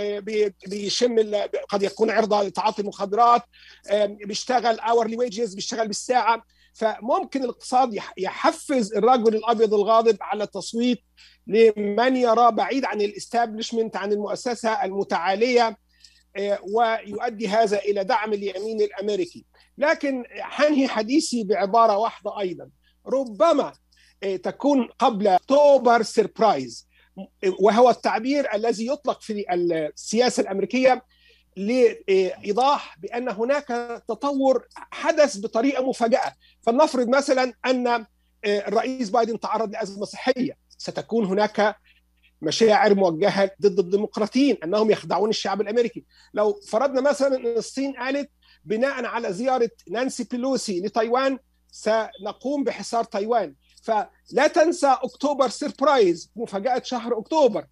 بيشم 0.67 1.45
قد 1.69 1.83
يكون 1.83 2.11
عرضة 2.11 2.43
لتعاطي 2.43 2.83
المخدرات 2.83 3.43
بيشتغل 4.27 4.79
hourly 4.79 5.17
wages 5.17 5.55
بيشتغل 5.55 5.87
بالساعة. 5.87 6.43
فممكن 6.73 7.45
الاقتصاد 7.45 7.99
يحفز 8.19 8.95
الرجل 8.95 9.37
الأبيض 9.37 9.75
الغاضب 9.75 10.17
على 10.21 10.45
التصويت 10.45 11.03
لمن 11.47 12.17
يرى 12.17 12.53
بعيد 12.53 12.85
عن 12.85 13.01
ال 13.01 13.08
establishment 13.08 13.97
عن 13.97 14.13
المؤسسة 14.13 14.85
المتعالية. 14.85 15.84
ويؤدي 16.63 17.49
هذا 17.49 17.79
إلى 17.79 18.05
دعم 18.05 18.33
اليمين 18.33 18.81
الأمريكي. 18.81 19.45
لكن 19.79 20.25
حنهي 20.31 20.89
حديثي 20.89 21.45
بعبارة 21.45 21.97
واحدة 21.97 22.41
أيضا. 22.41 22.71
ربما 23.07 23.73
تكون 24.43 24.89
قبل 24.99 25.29
October 25.29 26.03
surprise 26.03 26.89
وهو 27.61 27.91
التعبير 27.91 28.55
الذي 28.55 28.87
يطلق 28.87 29.21
في 29.21 29.45
السياسة 29.53 30.41
الأمريكية 30.41 31.05
لإيضاح 31.57 32.99
بأن 32.99 33.29
هناك 33.29 33.67
تطور 34.09 34.69
حدث 34.73 35.39
بطريقة 35.39 35.89
مفاجأة. 35.89 36.33
فلنفرض 36.63 37.09
مثلا 37.09 37.53
أن 37.67 38.07
الرئيس 38.45 39.11
بايدن 39.11 39.41
تعرض 39.41 39.71
لأزمة 39.73 40.05
صحية. 40.05 40.57
ستكون 40.79 41.25
هناك 41.25 41.77
مشاعر 42.45 42.95
موجهة 42.95 43.51
ضد 43.63 43.79
الديمقراطيين 43.79 44.57
أنهم 44.65 44.91
يخدعون 44.91 45.31
الشعب 45.31 45.61
الأمريكي. 45.61 46.05
لو 46.35 46.61
فرضنا 46.69 47.01
مثلا 47.01 47.37
إن 47.37 47.47
الصين 47.47 47.93
قالت 47.93 48.31
بناء 48.65 49.05
على 49.05 49.33
زيارة 49.33 49.71
نانسي 49.91 50.25
بيلوسي 50.25 50.81
لتايوان 50.81 51.39
سنقوم 51.71 52.65
بحصار 52.65 53.05
تايوان. 53.05 53.55
فلا 53.83 54.47
تنسى 54.55 54.97
أكتوبر 55.03 55.49
سيربرايز 55.49 56.31
مفاجأة 56.37 56.83
شهر 56.85 57.19
أكتوبر. 57.19 57.67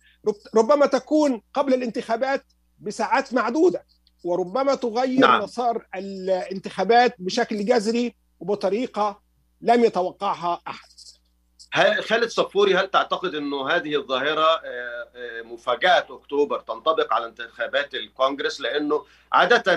ربما 0.55 0.87
تكون 0.87 1.43
قبل 1.55 1.75
الانتخابات 1.75 2.45
بساعات 2.79 3.35
معدودة 3.35 3.87
وربما 4.25 4.75
تغير 4.75 5.21
نعم. 5.21 5.43
مسار 5.43 5.87
الانتخابات 5.95 7.15
بشكل 7.19 7.65
جذري 7.65 8.15
وبطريقة 8.41 9.23
لم 9.61 9.85
يتوقعها 9.85 10.61
أحد. 10.69 10.89
خالد 12.01 12.29
صفوري 12.29 12.75
هل 12.75 12.91
تعتقد 12.91 13.35
إنه 13.35 13.69
هذه 13.69 13.97
الظاهرة 13.97 14.63
مفاجأة 15.43 16.07
أكتوبر 16.11 16.61
تنطبق 16.61 17.13
على 17.15 17.27
انتخابات 17.27 17.95
الكونغرس؟ 17.95 18.61
لأنه 18.61 19.05
عادة 19.33 19.73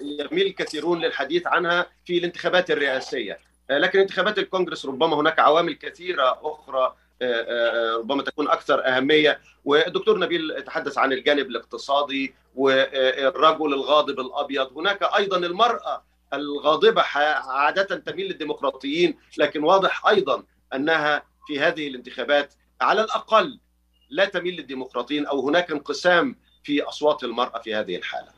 يميل 0.00 0.46
الكثيرون 0.46 1.00
للحديث 1.00 1.46
عنها 1.46 1.86
في 2.04 2.18
الانتخابات 2.18 2.70
الرئاسية. 2.70 3.38
لكن 3.70 4.00
انتخابات 4.00 4.38
الكونغرس 4.38 4.86
ربما 4.86 5.16
هناك 5.16 5.38
عوامل 5.38 5.74
كثيرة 5.74 6.40
أخرى 6.42 6.94
ربما 7.98 8.22
تكون 8.22 8.48
أكثر 8.48 8.86
أهمية. 8.86 9.40
والدكتور 9.64 10.18
نبيل 10.18 10.62
تحدث 10.66 10.98
عن 10.98 11.12
الجانب 11.12 11.46
الاقتصادي 11.46 12.34
والرجل 12.54 13.74
الغاضب 13.74 14.20
الأبيض. 14.20 14.78
هناك 14.78 15.02
أيضا 15.02 15.36
المرأة 15.36 16.04
الغاضبة 16.34 17.02
عادة 17.02 17.96
تميل 17.96 18.26
للديمقراطيين 18.26 19.18
لكن 19.38 19.64
واضح 19.64 20.06
أيضا 20.06 20.42
أنها 20.74 21.22
في 21.46 21.60
هذه 21.60 21.88
الانتخابات 21.88 22.54
على 22.80 23.00
الأقل 23.00 23.60
لا 24.10 24.24
تميل 24.24 24.56
للديمقراطيين 24.56 25.26
أو 25.26 25.48
هناك 25.48 25.70
انقسام 25.70 26.36
في 26.64 26.82
أصوات 26.82 27.24
المرأة 27.24 27.58
في 27.58 27.74
هذه 27.74 27.96
الحالة. 27.96 28.28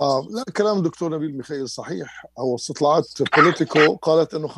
آه 0.00 0.26
لا 0.30 0.44
كلام 0.56 0.78
الدكتور 0.78 1.14
نبيل 1.14 1.36
ميخائيل 1.36 1.68
صحيح 1.68 2.26
هو 2.38 2.54
استطلاعات 2.54 3.08
بوليتيكو 3.36 3.96
قالت 3.96 4.34
إنه 4.34 4.48
45% 4.48 4.54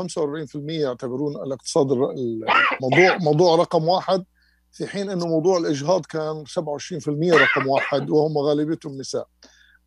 يعتبرون 0.68 1.36
الاقتصاد 1.36 1.92
الموضوع 1.92 3.16
موضوع 3.20 3.56
رقم 3.56 3.88
واحد 3.88 4.24
في 4.72 4.86
حين 4.86 5.10
إنه 5.10 5.26
موضوع 5.26 5.58
الإجهاض 5.58 6.06
كان 6.06 6.44
27% 6.46 7.08
رقم 7.34 7.66
واحد 7.68 8.10
وهم 8.10 8.38
غالبيتهم 8.38 8.98
نساء. 8.98 9.28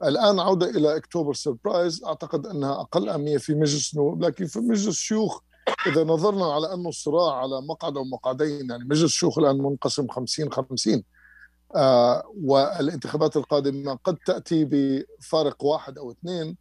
الآن 0.03 0.39
عودة 0.39 0.69
إلى 0.69 0.97
اكتوبر 0.97 1.33
سربرايز 1.33 2.03
أعتقد 2.03 2.45
إنها 2.45 2.81
أقل 2.81 3.09
أهمية 3.09 3.37
في 3.37 3.53
مجلس 3.53 3.93
النواب 3.93 4.23
لكن 4.23 4.45
في 4.45 4.59
مجلس 4.59 4.87
الشيوخ 4.87 5.41
إذا 5.87 6.03
نظرنا 6.03 6.45
على 6.53 6.73
انه 6.73 6.89
الصراع 6.89 7.35
على 7.35 7.61
مقعد 7.61 7.97
أو 7.97 8.03
مقعدين 8.03 8.69
يعني 8.69 8.83
مجلس 8.83 9.03
الشيوخ 9.03 9.39
الآن 9.39 9.57
منقسم 9.57 10.07
50 10.07 10.51
50 10.51 11.03
آه 11.75 12.23
والانتخابات 12.43 13.37
القادمة 13.37 13.99
قد 14.03 14.17
تأتي 14.25 14.65
بفارق 14.65 15.63
واحد 15.63 15.97
أو 15.97 16.11
اثنين 16.11 16.57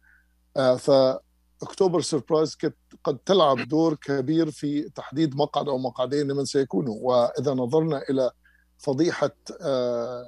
آه 0.57 0.75
فأكتوبر 0.75 2.01
سربرايز 2.01 2.57
قد 3.03 3.17
تلعب 3.17 3.57
دور 3.67 3.95
كبير 3.95 4.51
في 4.51 4.89
تحديد 4.89 5.35
مقعد 5.35 5.67
أو 5.69 5.77
مقعدين 5.77 6.31
لمن 6.31 6.45
سيكونوا. 6.45 6.95
وإذا 7.01 7.53
نظرنا 7.53 8.01
إلى 8.09 8.31
فضيحة 8.79 9.31
آه 9.61 10.27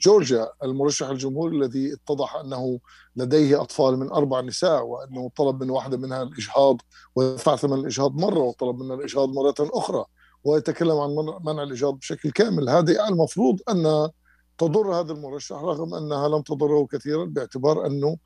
جورجيا 0.00 0.52
المرشح 0.62 1.08
الجمهوري 1.08 1.56
الذي 1.56 1.92
اتضح 1.94 2.36
أنه 2.36 2.80
لديه 3.16 3.62
أطفال 3.62 3.98
من 3.98 4.10
أربع 4.10 4.40
نساء 4.40 4.82
وأنه 4.84 5.30
طلب 5.36 5.62
من 5.62 5.70
واحدة 5.70 5.96
منها 5.96 6.22
الإجهاض 6.22 6.80
ودفع 7.16 7.56
ثمن 7.56 7.78
الإجهاض 7.78 8.14
مرة 8.14 8.38
وطلب 8.38 8.78
منها 8.78 8.96
الإجهاض 8.96 9.28
مرة 9.28 9.54
أخرى 9.60 10.04
ويتكلم 10.44 10.98
عن 10.98 11.10
منع 11.44 11.62
الإجهاض 11.62 11.94
بشكل 11.94 12.30
كامل. 12.30 12.68
هذه 12.68 13.08
المفروض 13.08 13.60
أن 13.68 14.10
تضر 14.58 14.94
هذا 15.00 15.12
المرشح 15.12 15.56
رغم 15.56 15.94
أنها 15.94 16.28
لم 16.28 16.42
تضره 16.42 16.86
كثيرا 16.86 17.24
باعتبار 17.24 17.86
أنه 17.86 18.16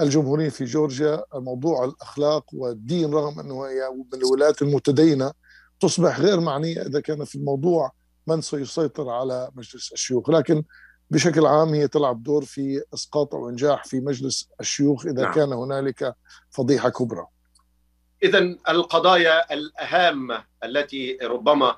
الجمهوريين 0.00 0.50
في 0.50 0.64
جورجيا 0.64 1.22
موضوع 1.34 1.84
الأخلاق 1.84 2.44
والدين 2.52 3.14
رغم 3.14 3.40
أنه 3.40 3.64
هي 3.64 3.90
من 4.12 4.20
الولايات 4.20 4.62
المتدينة 4.62 5.32
تصبح 5.80 6.20
غير 6.20 6.40
معنية 6.40 6.82
إذا 6.82 7.00
كان 7.00 7.24
في 7.24 7.34
الموضوع 7.34 7.92
من 8.26 8.40
سيسيطر 8.40 9.10
على 9.10 9.50
مجلس 9.54 9.92
الشيوخ 9.92 10.30
لكن 10.30 10.64
بشكل 11.10 11.46
عام 11.46 11.74
هي 11.74 11.88
تلعب 11.88 12.22
دور 12.22 12.44
في 12.44 12.82
إسقاط 12.94 13.34
أو 13.34 13.48
إنجاح 13.48 13.84
في 13.84 14.00
مجلس 14.00 14.48
الشيوخ 14.60 15.06
إذا 15.06 15.22
نعم. 15.22 15.32
كان 15.32 15.52
هنالك 15.52 16.14
فضيحة 16.50 16.88
كبرى. 16.88 17.26
اذا 18.22 18.38
القضايا 18.68 19.54
الهامه 19.54 20.44
التي 20.64 21.18
ربما 21.22 21.76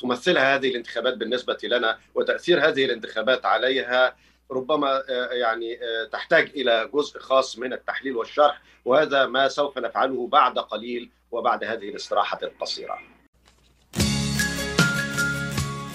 تمثلها 0.00 0.54
هذه 0.54 0.68
الانتخابات 0.68 1.16
بالنسبة 1.16 1.58
لنا 1.62 1.98
وتأثير 2.14 2.68
هذه 2.68 2.84
الانتخابات 2.84 3.46
عليها 3.46 4.16
ربما 4.50 5.02
يعني 5.32 5.78
تحتاج 6.12 6.48
إلى 6.48 6.90
جزء 6.94 7.18
خاص 7.18 7.58
من 7.58 7.72
التحليل 7.72 8.16
والشرح 8.16 8.62
وهذا 8.84 9.26
ما 9.26 9.48
سوف 9.48 9.78
نفعله 9.78 10.26
بعد 10.26 10.58
قليل 10.58 11.10
وبعد 11.30 11.64
هذه 11.64 11.88
الاستراحة 11.88 12.38
القصيرة. 12.42 12.98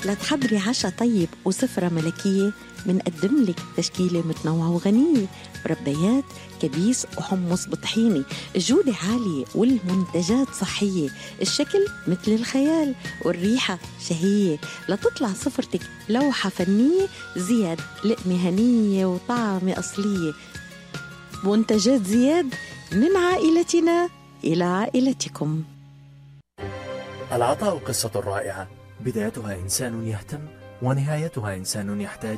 لا 0.07 0.13
تحضري 0.13 0.57
عشاء 0.57 0.91
طيب 0.91 1.29
وسفرة 1.45 1.89
ملكية 1.89 2.51
منقدم 2.85 3.43
لك 3.43 3.59
تشكيلة 3.77 4.21
متنوعة 4.27 4.71
وغنية 4.71 5.25
مربيات 5.65 6.23
كبيس 6.61 7.07
وحمص 7.17 7.67
بطحيني 7.67 8.23
الجودة 8.55 8.93
عالية 9.09 9.45
والمنتجات 9.55 10.47
صحية. 10.53 11.09
الشكل 11.41 11.85
مثل 12.07 12.31
الخيال 12.31 12.95
والريحة 13.25 13.79
شهية. 14.09 14.57
لتطلع 14.89 15.33
سفرتك 15.33 15.81
لوحة 16.09 16.49
فنية 16.49 17.07
زياد 17.37 17.79
لقمة 18.05 18.49
هنية 18.49 19.05
وطعمة 19.05 19.79
أصلية. 19.79 20.33
منتجات 21.43 22.03
زياد 22.05 22.53
من 22.91 23.17
عائلتنا 23.17 24.09
إلى 24.43 24.63
عائلتكم. 24.63 25.63
العطاء 27.31 27.77
قصة 27.77 28.11
رائعة. 28.15 28.76
بدايتها 28.99 29.55
إنسان 29.55 30.07
يهتم 30.07 30.39
ونهايتها 30.81 31.55
إنسان 31.55 32.01
يحتاج. 32.01 32.37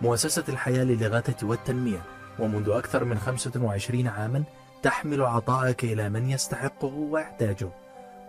مؤسسة 0.00 0.44
الحياة 0.48 0.84
للإغاثة 0.84 1.46
والتنمية 1.46 2.02
ومنذ 2.38 2.68
أكثر 2.68 3.04
من 3.04 3.18
25 3.18 4.06
عاما 4.06 4.44
تحمل 4.82 5.22
عطاءك 5.22 5.84
إلى 5.84 6.08
من 6.08 6.30
يستحقه 6.30 6.94
ويحتاجه 6.94 7.68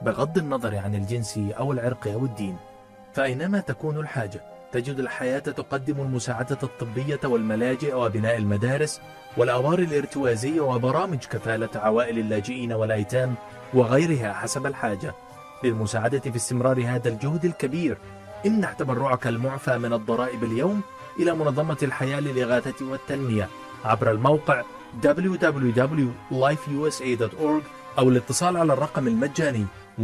بغض 0.01 0.37
النظر 0.37 0.77
عن 0.77 0.95
الجنس 0.95 1.39
أو 1.59 1.71
العرق 1.71 2.07
أو 2.07 2.25
الدين. 2.25 2.57
فأينما 3.13 3.59
تكون 3.59 3.99
الحاجة 3.99 4.41
تجد 4.71 4.99
الحياة 4.99 5.39
تقدم 5.39 6.01
المساعدة 6.01 6.57
الطبية 6.63 7.19
والملاجئ 7.23 7.93
وبناء 7.93 8.37
المدارس 8.37 9.01
والأوار 9.37 9.79
الارتوازية 9.79 10.61
وبرامج 10.61 11.17
كفالة 11.17 11.69
عوائل 11.75 12.19
اللاجئين 12.19 12.73
والأيتام 12.73 13.35
وغيرها 13.73 14.33
حسب 14.33 14.65
الحاجة. 14.65 15.13
للمساعدة 15.63 16.19
في 16.19 16.35
استمرار 16.35 16.83
هذا 16.85 17.09
الجهد 17.09 17.45
الكبير. 17.45 17.97
امنح 18.45 18.73
تبرعك 18.73 19.27
المعفى 19.27 19.77
من 19.77 19.93
الضرائب 19.93 20.43
اليوم 20.43 20.81
إلى 21.19 21.33
منظمة 21.33 21.77
الحياة 21.83 22.19
للإغاثة 22.19 22.85
والتنمية. 22.85 23.49
عبر 23.85 24.11
الموقع 24.11 24.63
www.lifeusa.org 25.03 27.63
أو 27.97 28.09
الاتصال 28.09 28.57
على 28.57 28.73
الرقم 28.73 29.07
المجاني 29.07 29.65
1-800-827-3543 29.99 30.03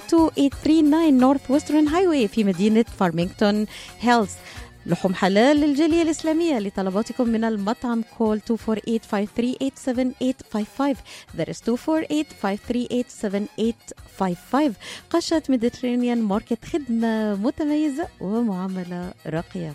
32839 0.09 1.19
Northwestern 1.19 1.87
Highway 1.87 2.27
في 2.27 2.43
مدينة 2.43 2.85
فارمينغتون 2.99 3.65
هيلز 3.99 4.31
لحوم 4.85 5.13
حلال 5.13 5.57
للجالية 5.57 6.01
الإسلامية 6.01 6.59
لطلباتكم 6.59 7.29
من 7.29 7.43
المطعم 7.43 8.03
call 8.17 8.39
248-538-7855 8.39 8.43
that 11.37 11.49
is 11.49 11.61
248-538-7855 11.61 11.65
قشة 15.09 15.43
Mediterranean 15.49 16.21
Market 16.21 16.65
خدمة 16.65 17.35
متميزة 17.35 18.07
ومعاملة 18.21 19.13
راقية. 19.25 19.73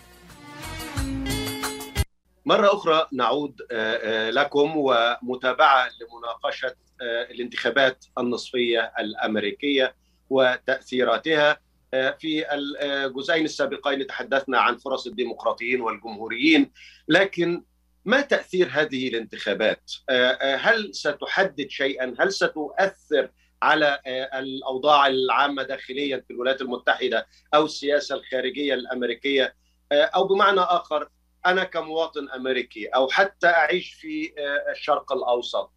مرة 2.45 2.73
أخرى 2.73 3.07
نعود 3.13 3.55
لكم 4.29 4.73
ومتابعة 4.75 5.89
لمناقشة 6.01 6.75
الانتخابات 7.31 8.05
النصفية 8.17 8.91
الأمريكية. 8.99 9.95
وتأثيراتها 10.29 11.59
في 11.91 12.45
الجزئين 12.53 13.45
السابقين 13.45 14.07
تحدثنا 14.07 14.59
عن 14.59 14.77
فرص 14.77 15.07
الديمقراطيين 15.07 15.81
والجمهوريين 15.81 16.71
لكن 17.07 17.63
ما 18.05 18.21
تأثير 18.21 18.69
هذه 18.71 19.07
الانتخابات؟ 19.07 19.91
هل 20.41 20.95
ستحدد 20.95 21.69
شيئا؟ 21.69 22.15
هل 22.19 22.33
ستؤثر 22.33 23.29
على 23.61 23.99
الأوضاع 24.33 25.07
العامة 25.07 25.63
داخليا 25.63 26.23
في 26.27 26.33
الولايات 26.33 26.61
المتحدة 26.61 27.27
أو 27.53 27.65
السياسة 27.65 28.15
الخارجية 28.15 28.73
الأمريكية 28.73 29.55
أو 29.91 30.23
بمعنى 30.23 30.59
آخر 30.59 31.09
أنا 31.45 31.63
كمواطن 31.63 32.29
أمريكي 32.29 32.87
أو 32.87 33.07
حتى 33.09 33.47
أعيش 33.47 33.93
في 33.93 34.33
آه، 34.37 34.71
الشرق 34.71 35.11
الأوسط 35.11 35.71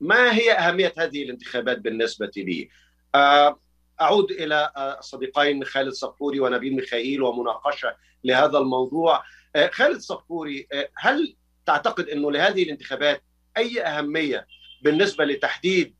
ما 0.00 0.34
هي 0.34 0.52
أهمية 0.52 0.92
هذه 0.98 1.22
الانتخابات 1.22 1.78
بالنسبة 1.78 2.30
لي؟ 2.36 2.68
آه، 3.14 3.58
أعود 4.00 4.30
إلى 4.30 4.72
آه، 4.76 4.98
الصديقين 4.98 5.64
خالد 5.64 5.92
صفوري 5.92 6.40
ونبيل 6.40 6.76
ميخائيل 6.76 7.22
ومناقشة 7.22 7.96
لهذا 8.24 8.58
الموضوع 8.58 9.22
آه، 9.56 9.70
خالد 9.72 10.00
صفوري 10.00 10.66
آه، 10.72 10.88
هل 10.96 11.36
تعتقد 11.66 12.08
إنه 12.08 12.32
لهذه 12.32 12.62
الانتخابات 12.62 13.22
أي 13.56 13.82
أهمية 13.82 14.46
بالنسبة 14.82 15.24
لتحديد 15.24 15.94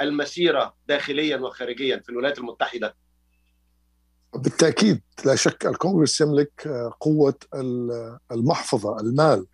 المسيرة 0.00 0.76
داخليا 0.88 1.36
وخارجيا 1.36 1.96
في 2.04 2.08
الولايات 2.08 2.38
المتحدة؟ 2.38 2.96
بالتأكيد 4.34 5.02
لا 5.24 5.34
شك 5.34 5.66
الكونغرس 5.66 6.20
يملك 6.20 6.66
آه، 6.66 6.92
قوة 7.00 7.34
ال- 7.54 8.18
المحفظة 8.32 9.00
المال 9.00 9.46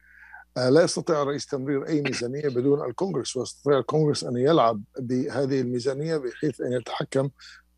آه، 0.56 0.70
لا 0.70 0.82
يستطيع 0.82 1.22
الرئيس 1.22 1.46
تمرير 1.46 1.86
أي 1.88 2.02
ميزانية 2.02 2.48
بدون 2.48 2.84
الكونغرس 2.90 3.36
ويستطيع 3.36 3.78
الكونغرس 3.78 4.24
أن 4.24 4.36
يلعب 4.36 4.82
بهذه 4.98 5.60
الميزانية 5.60 6.16
بحيث 6.16 6.60
أن 6.60 6.72
يتحكم 6.72 7.30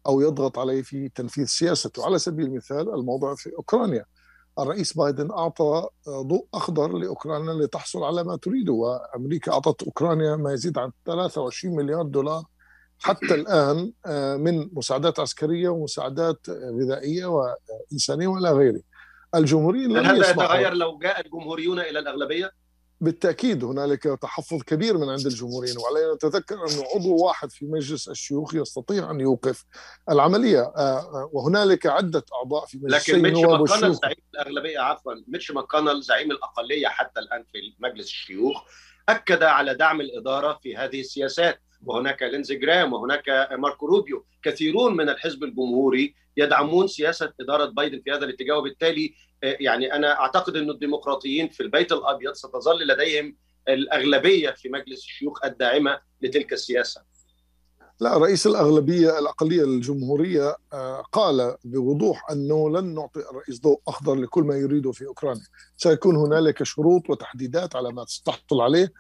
أو 0.07 0.21
يضغط 0.21 0.59
عليه 0.59 0.83
في 0.83 1.09
تنفيذ 1.09 1.45
سياسته 1.45 2.07
على 2.07 2.19
سبيل 2.19 2.47
المثال 2.47 2.95
الموضوع 2.95 3.35
في 3.35 3.51
أوكرانيا 3.59 4.05
الرئيس 4.59 4.93
بايدن 4.97 5.31
أعطى 5.31 5.89
آه، 6.09 6.23
ضوء 6.23 6.47
أخضر 6.55 6.99
لأوكرانيا 6.99 7.53
لتحصل 7.53 8.05
على 8.05 8.25
ما 8.25 8.37
تريده 8.37 8.73
وأمريكا 8.73 9.53
أعطت 9.53 9.83
أوكرانيا 9.83 10.37
ما 10.37 10.53
يزيد 10.53 10.79
عن 10.79 10.91
23 11.07 11.77
مليار 11.77 12.03
دولار 12.03 12.45
حتى 12.99 13.35
الآن 13.35 13.93
آه، 14.07 14.37
من 14.37 14.69
مساعدات 14.73 15.21
عسكرية 15.21 15.69
ومساعدات 15.69 16.51
غذائية 16.51 17.27
وإنسانية 17.27 18.27
وإلى 18.27 18.51
غيره. 18.51 18.81
الجمهوريين 19.35 19.97
هل 19.97 20.03
لم 20.03 20.07
هذا 20.07 20.31
يسمحوا 20.31 20.45
يتغير 20.45 20.75
لو 20.75 20.99
جاء 20.99 21.21
الجمهوريون 21.21 21.81
إلى 21.81 21.99
الأغلبية؟ 21.99 22.53
بالتأكيد 23.01 23.65
هنالك 23.65 24.03
تحفظ 24.03 24.63
كبير 24.63 24.99
من 24.99 25.09
عند 25.09 25.27
الجمهوريين 25.27 25.79
وعلينا 25.79 26.15
نتذكر 26.15 26.55
أنه 26.55 26.85
عضو 26.95 27.25
واحد 27.25 27.51
في 27.53 27.67
مجلس 27.67 28.09
الشيوخ 28.09 28.55
يستطيع 28.55 29.11
أن 29.11 29.21
يوقف 29.21 29.65
العملية. 30.11 30.61
آه، 30.61 30.99
آه، 30.99 31.31
وهنالك 31.33 31.87
عدة 31.87 32.25
أعضاء 32.35 32.67
في 32.67 32.79
مجلس 32.79 33.11
لكن 33.11 33.23
ميتش 33.23 33.39
النواب 33.39 33.61
ماكونل 33.61 33.95
زعيم 33.95 34.17
الأغلبية 34.35 34.79
عفوا 34.79 35.13
ميتش 35.29 35.51
ماكونل 35.51 36.03
زعيم 36.03 36.31
الأقلية 36.31 36.89
حتى 36.89 37.21
الآن 37.21 37.45
في 37.53 37.59
مجلس 37.79 38.07
الشيوخ 38.07 38.63
أكد 39.09 39.43
على 39.43 39.75
دعم 39.75 40.01
الإدارة 40.01 40.59
في 40.63 40.77
هذه 40.77 41.01
السياسات. 41.01 41.63
وهناك 41.85 42.23
لينزي 42.23 42.57
جرام 42.57 42.93
وهناك 42.93 43.49
ماركو 43.59 43.87
روبيو. 43.87 44.25
كثيرون 44.43 44.97
من 44.97 45.09
الحزب 45.09 45.45
الجمهوري 45.45 46.15
يدعمون 46.37 46.87
سياسة 46.87 47.33
إدارة 47.41 47.65
بايدن 47.65 48.01
في 48.05 48.11
هذا 48.11 48.25
الاتجاه 48.25 48.59
وبالتالي 48.59 49.15
آه، 49.45 49.57
يعني 49.61 49.93
أنا 49.93 50.21
أعتقد 50.21 50.57
إن 50.57 50.71
الديمقراطيين 50.71 51.49
في 51.49 51.63
البيت 51.63 51.93
الأبيض 51.93 52.33
ستظل 52.33 52.87
لديهم 52.87 53.37
الأغلبية 53.69 54.51
في 54.51 54.69
مجلس 54.69 54.99
الشيوخ 54.99 55.45
الداعمة 55.45 56.01
لتلك 56.23 56.53
السياسة. 56.53 57.03
لا 58.01 58.19
رئيس 58.19 58.47
الأغلبية 58.47 59.19
الأقلية 59.19 59.65
الجمهورية 59.65 60.57
آه، 60.73 61.01
قال 61.13 61.57
بوضوح 61.65 62.31
أنه 62.31 62.71
لن 62.71 62.95
نعطي 62.95 63.21
الرئيس 63.21 63.61
ضوء 63.61 63.81
أخضر 63.89 64.15
لكل 64.15 64.43
ما 64.43 64.57
يريده 64.57 64.93
في 64.93 65.07
أوكرانيا. 65.07 65.45
سيكون 65.77 66.17
هنالك 66.17 66.63
شروط 66.63 67.11
وتحديدات 67.11 67.77
على 67.77 67.93
ما 67.93 68.05
تحصل 68.25 68.61
عليه. 68.61 68.93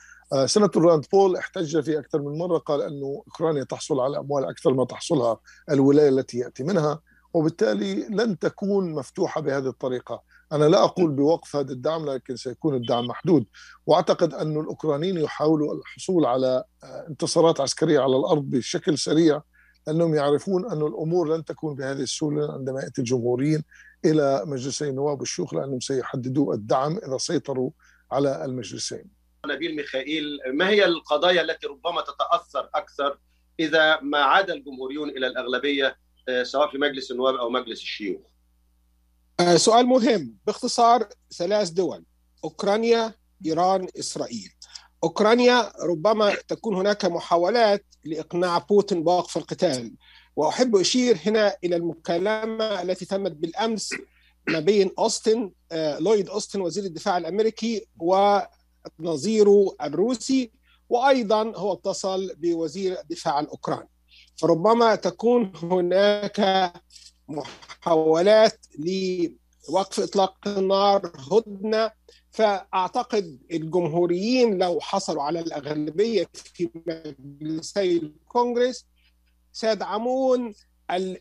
سناتور 0.47 0.85
راند 0.85 1.05
بول 1.12 1.37
احتج 1.37 1.81
في 1.81 1.99
أكثر 1.99 2.22
من 2.22 2.39
مرة 2.39 2.59
قال 2.59 2.83
أنه 2.83 3.22
أوكرانيا 3.27 3.64
تحصل 3.64 4.01
على 4.01 4.18
أموال 4.18 4.45
أكثر 4.45 4.74
ما 4.74 4.85
تحصلها 4.85 5.41
الولاية 5.70 6.09
التي 6.09 6.39
يأتي 6.39 6.64
منها 6.64 7.01
وبالتالي 7.35 8.07
لن 8.11 8.39
تكون 8.39 8.93
مفتوحة 8.93 9.41
بهذه 9.41 9.68
الطريقة. 9.68 10.22
أنا 10.53 10.64
لا 10.64 10.85
أقول 10.85 11.11
بوقف 11.11 11.57
هذا 11.57 11.72
الدعم 11.72 12.11
لكن 12.11 12.37
سيكون 12.37 12.74
الدعم 12.74 13.07
محدود. 13.07 13.45
وأعتقد 13.87 14.35
أن 14.35 14.61
الأوكرانيين 14.61 15.16
يحاولوا 15.16 15.74
الحصول 15.74 16.27
على 16.27 16.64
آه، 16.85 17.07
انتصارات 17.09 17.61
عسكرية 17.61 18.01
على 18.01 18.16
الأرض 18.16 18.43
بشكل 18.43 18.99
سريع 18.99 19.43
لأنهم 19.87 20.14
يعرفون 20.14 20.70
أن 20.70 20.83
الأمور 20.83 21.37
لن 21.37 21.45
تكون 21.45 21.74
بهذه 21.74 22.01
السهولة 22.01 22.53
عندما 22.53 22.81
يأتي 22.81 23.01
الجمهوريين 23.01 23.62
إلى 24.05 24.43
مجلسي 24.47 24.89
النواب 24.89 25.20
والشيوخ 25.20 25.55
لأنهم 25.55 25.81
سيحددوا 25.81 26.55
الدعم 26.55 26.99
إذا 26.99 27.18
سيطروا 27.18 27.70
على 28.12 28.45
المجلسين. 28.45 29.16
نبيل 29.47 29.76
ميخائيل 29.76 30.38
ما 30.53 30.68
هي 30.68 30.84
القضايا 30.84 31.42
التي 31.42 31.66
ربما 31.66 32.01
تتأثر 32.01 32.70
أكثر 32.74 33.18
إذا 33.61 34.01
ما 34.01 34.18
عاد 34.18 34.51
الجمهوريون 34.51 35.09
إلى 35.09 35.26
الأغلبية 35.26 35.99
آه، 36.28 36.42
سواء 36.42 36.70
في 36.70 36.78
مجلس 36.78 37.11
النواب 37.11 37.34
أو 37.34 37.51
مجلس 37.51 37.80
الشيوخ؟ 37.80 38.20
آه، 39.40 39.57
سؤال 39.57 39.86
مهم. 39.86 40.36
باختصار 40.47 41.09
ثلاث 41.34 41.70
دول 41.70 42.05
أوكرانيا 42.44 43.14
إيران 43.47 43.88
إسرائيل. 43.99 44.53
أوكرانيا 45.05 45.72
ربما 45.82 46.34
تكون 46.34 46.74
هناك 46.74 47.05
محاولات 47.05 47.84
لإقناع 48.05 48.59
بوتين 48.59 49.05
بوقف 49.05 49.36
القتال. 49.36 49.94
وأحب 50.36 50.76
أشير 50.76 51.18
هنا 51.26 51.57
إلى 51.64 51.76
المكالمة 51.76 52.82
التي 52.82 53.05
تمت 53.05 53.32
بالأمس 53.32 53.90
ما 54.49 54.61
بين 54.61 54.90
أوستن 54.99 55.53
آه، 55.72 55.99
لويد 55.99 56.28
أوستن 56.28 56.61
وزير 56.61 56.84
الدفاع 56.84 57.18
الأمريكي 57.18 57.86
ونظيره 58.99 59.76
الروسي 59.82 60.51
وأيضا 60.89 61.53
هو 61.57 61.72
اتصل 61.72 62.32
بوزير 62.37 63.01
الدفاع 63.01 63.41
الأوكراني. 63.41 63.89
فربما 64.37 64.95
تكون 64.95 65.53
هناك 65.62 66.72
محاولات 67.28 68.66
لوقف 69.68 70.01
إطلاق 70.01 70.37
النار 70.49 71.12
هدنه 71.32 71.91
فأعتقد 72.30 73.39
الجمهوريين 73.53 74.59
لو 74.59 74.80
حصلوا 74.80 75.22
على 75.22 75.41
الأغلبية 75.41 76.28
في 76.34 76.70
مجلسي 76.87 77.97
الكونغرس 77.97 78.87
سيدعمون 79.53 80.55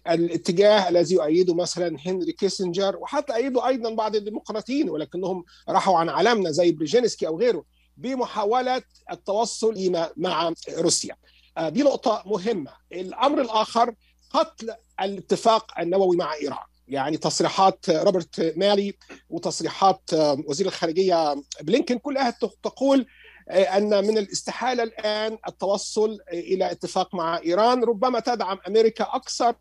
الاتجاه 0.09 0.89
الذي 0.89 1.15
يؤيده 1.15 1.55
مثلا 1.55 1.97
هنري 2.05 2.31
كيسنجر 2.31 2.97
وحتى 2.97 3.35
ايده 3.35 3.67
أيضا 3.67 3.93
بعض 3.93 4.15
الديمقراطيين 4.15 4.89
ولكنهم 4.89 5.43
راحوا 5.69 5.97
عن 5.97 6.09
عالمنا 6.09 6.51
زي 6.51 6.71
بريجينسكي 6.71 7.27
أو 7.27 7.39
غيره 7.39 7.63
بمحاولة 7.97 8.81
التوصل 9.11 9.91
مع 10.17 10.53
روسيا. 10.77 11.15
آه، 11.57 11.69
دي 11.69 11.83
نقطة 11.83 12.23
مهمة. 12.25 12.71
الأمر 12.91 13.41
الآخر 13.41 13.93
قتل 14.29 14.75
الاتفاق 15.01 15.79
النووي 15.79 16.17
مع 16.17 16.33
إيران. 16.33 16.65
يعني 16.87 17.17
تصريحات 17.17 17.89
روبرت 17.89 18.53
مالي 18.57 18.93
وتصريحات 19.29 20.13
آه، 20.13 20.43
وزير 20.47 20.67
الخارجية 20.67 21.35
بلينكن 21.61 21.97
كلها 21.97 22.37
تقول 22.63 23.05
أن 23.49 24.07
من 24.07 24.17
الاستحالة 24.17 24.83
الآن 24.83 25.37
التوصل 25.47 26.19
آه، 26.29 26.33
إلى 26.33 26.71
اتفاق 26.71 27.15
مع 27.15 27.37
إيران. 27.37 27.83
ربما 27.83 28.19
تدعم 28.19 28.57
أمريكا 28.67 29.03
أكثر 29.15 29.55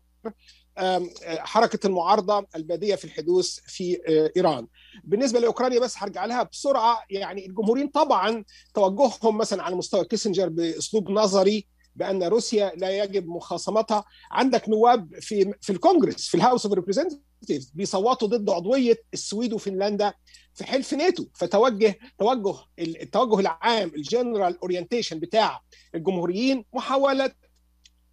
آه، 0.77 1.07
حركة 1.25 1.87
المعارضة 1.87 2.47
البادية 2.55 2.95
في 2.95 3.05
الحدوث 3.05 3.59
في 3.67 3.97
آه، 4.07 4.31
إيران. 4.37 4.67
بالنسبة 5.03 5.39
لأوكرانيا 5.39 5.79
بس 5.79 5.97
هرجع 5.97 6.25
لها 6.25 6.43
بسرعة. 6.43 7.03
يعني 7.09 7.45
الجمهوريين 7.45 7.87
طبعا 7.87 8.43
توجههم 8.73 9.37
مثلا 9.37 9.63
على 9.63 9.75
مستوى 9.75 10.05
كيسنجر 10.05 10.49
بأسلوب 10.49 11.11
نظري 11.11 11.67
بأن 11.95 12.23
روسيا 12.23 12.71
لا 12.75 13.03
يجب 13.03 13.27
مخاصمتها. 13.27 14.05
عندك 14.31 14.69
نواب 14.69 15.19
في 15.19 15.53
في 15.61 15.69
الكونجرس 15.69 16.27
في 16.27 16.35
ال 16.35 16.40
House 16.40 16.65
of 16.65 16.75
Representatives 16.75 17.71
بيصوتوا 17.73 18.27
ضد 18.27 18.49
عضوية 18.49 18.97
السويد 19.13 19.53
وفنلندا. 19.53 20.13
في 20.55 20.63
حلف 20.63 20.93
ناتو. 20.93 21.25
فتوجه 21.33 21.99
توجه 22.19 22.55
التوجه 22.79 23.39
العام 23.39 23.91
ال 23.95 24.03
general 24.03 24.59
orientation 24.61 25.19
بتاع 25.19 25.61
الجمهوريين 25.95 26.65
محاولة 26.73 27.31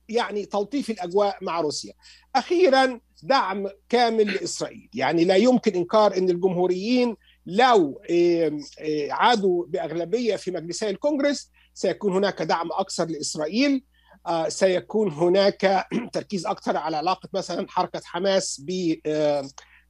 يعني 0.09 0.47
تلطيف 0.47 0.91
الأجواء 0.91 1.39
مع 1.43 1.61
روسيا. 1.61 1.93
أخيرا 2.37 3.01
دعم 3.23 3.69
كامل 3.89 4.27
لإسرائيل، 4.27 4.89
يعني 4.95 5.25
لا 5.25 5.37
يمكن 5.37 5.73
إنكار 5.73 6.17
إن 6.17 6.31
الجمهوريين 6.31 7.17
لو 7.47 8.03
عادوا 9.11 9.67
بأغلبية 9.67 10.37
في 10.37 10.51
مجلسي 10.51 10.91
الكونغرس 10.91 11.51
سيكون 11.75 12.13
هناك 12.13 12.43
دعم 12.43 12.69
أكثر 12.73 13.05
لإسرائيل. 13.05 13.85
آه، 14.27 14.49
سيكون 14.49 15.11
هناك 15.11 15.87
تركيز 16.13 16.47
أكثر 16.47 16.77
على 16.77 16.97
علاقة 16.97 17.29
مثلا 17.35 17.67
حركة 17.69 18.01
حماس 18.05 18.61
ب 18.67 18.95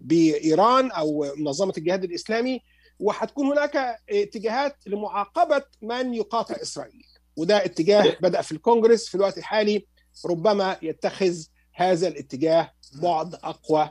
بإيران 0.03 0.91
أو 0.91 1.35
منظمة 1.37 1.73
الجهاد 1.79 2.05
الإسلامي 2.05 2.61
وهتكون 2.99 3.47
هناك 3.47 4.01
اتجاهات 4.11 4.77
لمعاقبة 4.87 5.63
من 5.83 6.15
يقاطع 6.15 6.55
إسرائيل. 6.63 7.07
وده 7.37 7.65
اتجاه 7.65 8.17
بدأ 8.21 8.43
في 8.43 8.53
الكونغرس 8.53 9.09
في 9.09 9.15
الوقت 9.15 9.39
الحالي. 9.39 9.87
ربما 10.31 10.77
يتخذ 10.83 11.35
هذا 11.75 12.09
الاتجاه 12.09 12.73
بعد 13.03 13.35
أقوى 13.35 13.91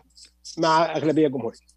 مع 0.57 0.95
أغلبية 0.95 1.27
جمهورية. 1.27 1.71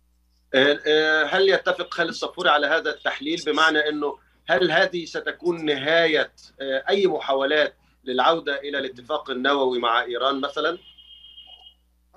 آه، 0.54 0.78
آه، 0.86 1.24
هل 1.24 1.48
يتفق 1.48 1.94
خالد 1.94 2.10
صفوري 2.10 2.50
على 2.50 2.66
هذا 2.66 2.90
التحليل؟ 2.90 3.42
بمعنى 3.46 3.78
إنه 3.88 4.18
هل 4.46 4.70
هذه 4.70 5.04
ستكون 5.04 5.64
نهاية 5.64 6.32
آه، 6.60 6.84
أي 6.88 7.06
محاولات 7.06 7.74
للعودة 8.04 8.60
إلى 8.60 8.78
الاتفاق 8.78 9.30
النووي 9.30 9.78
مع 9.78 10.02
إيران 10.02 10.40
مثلا؟ 10.40 10.78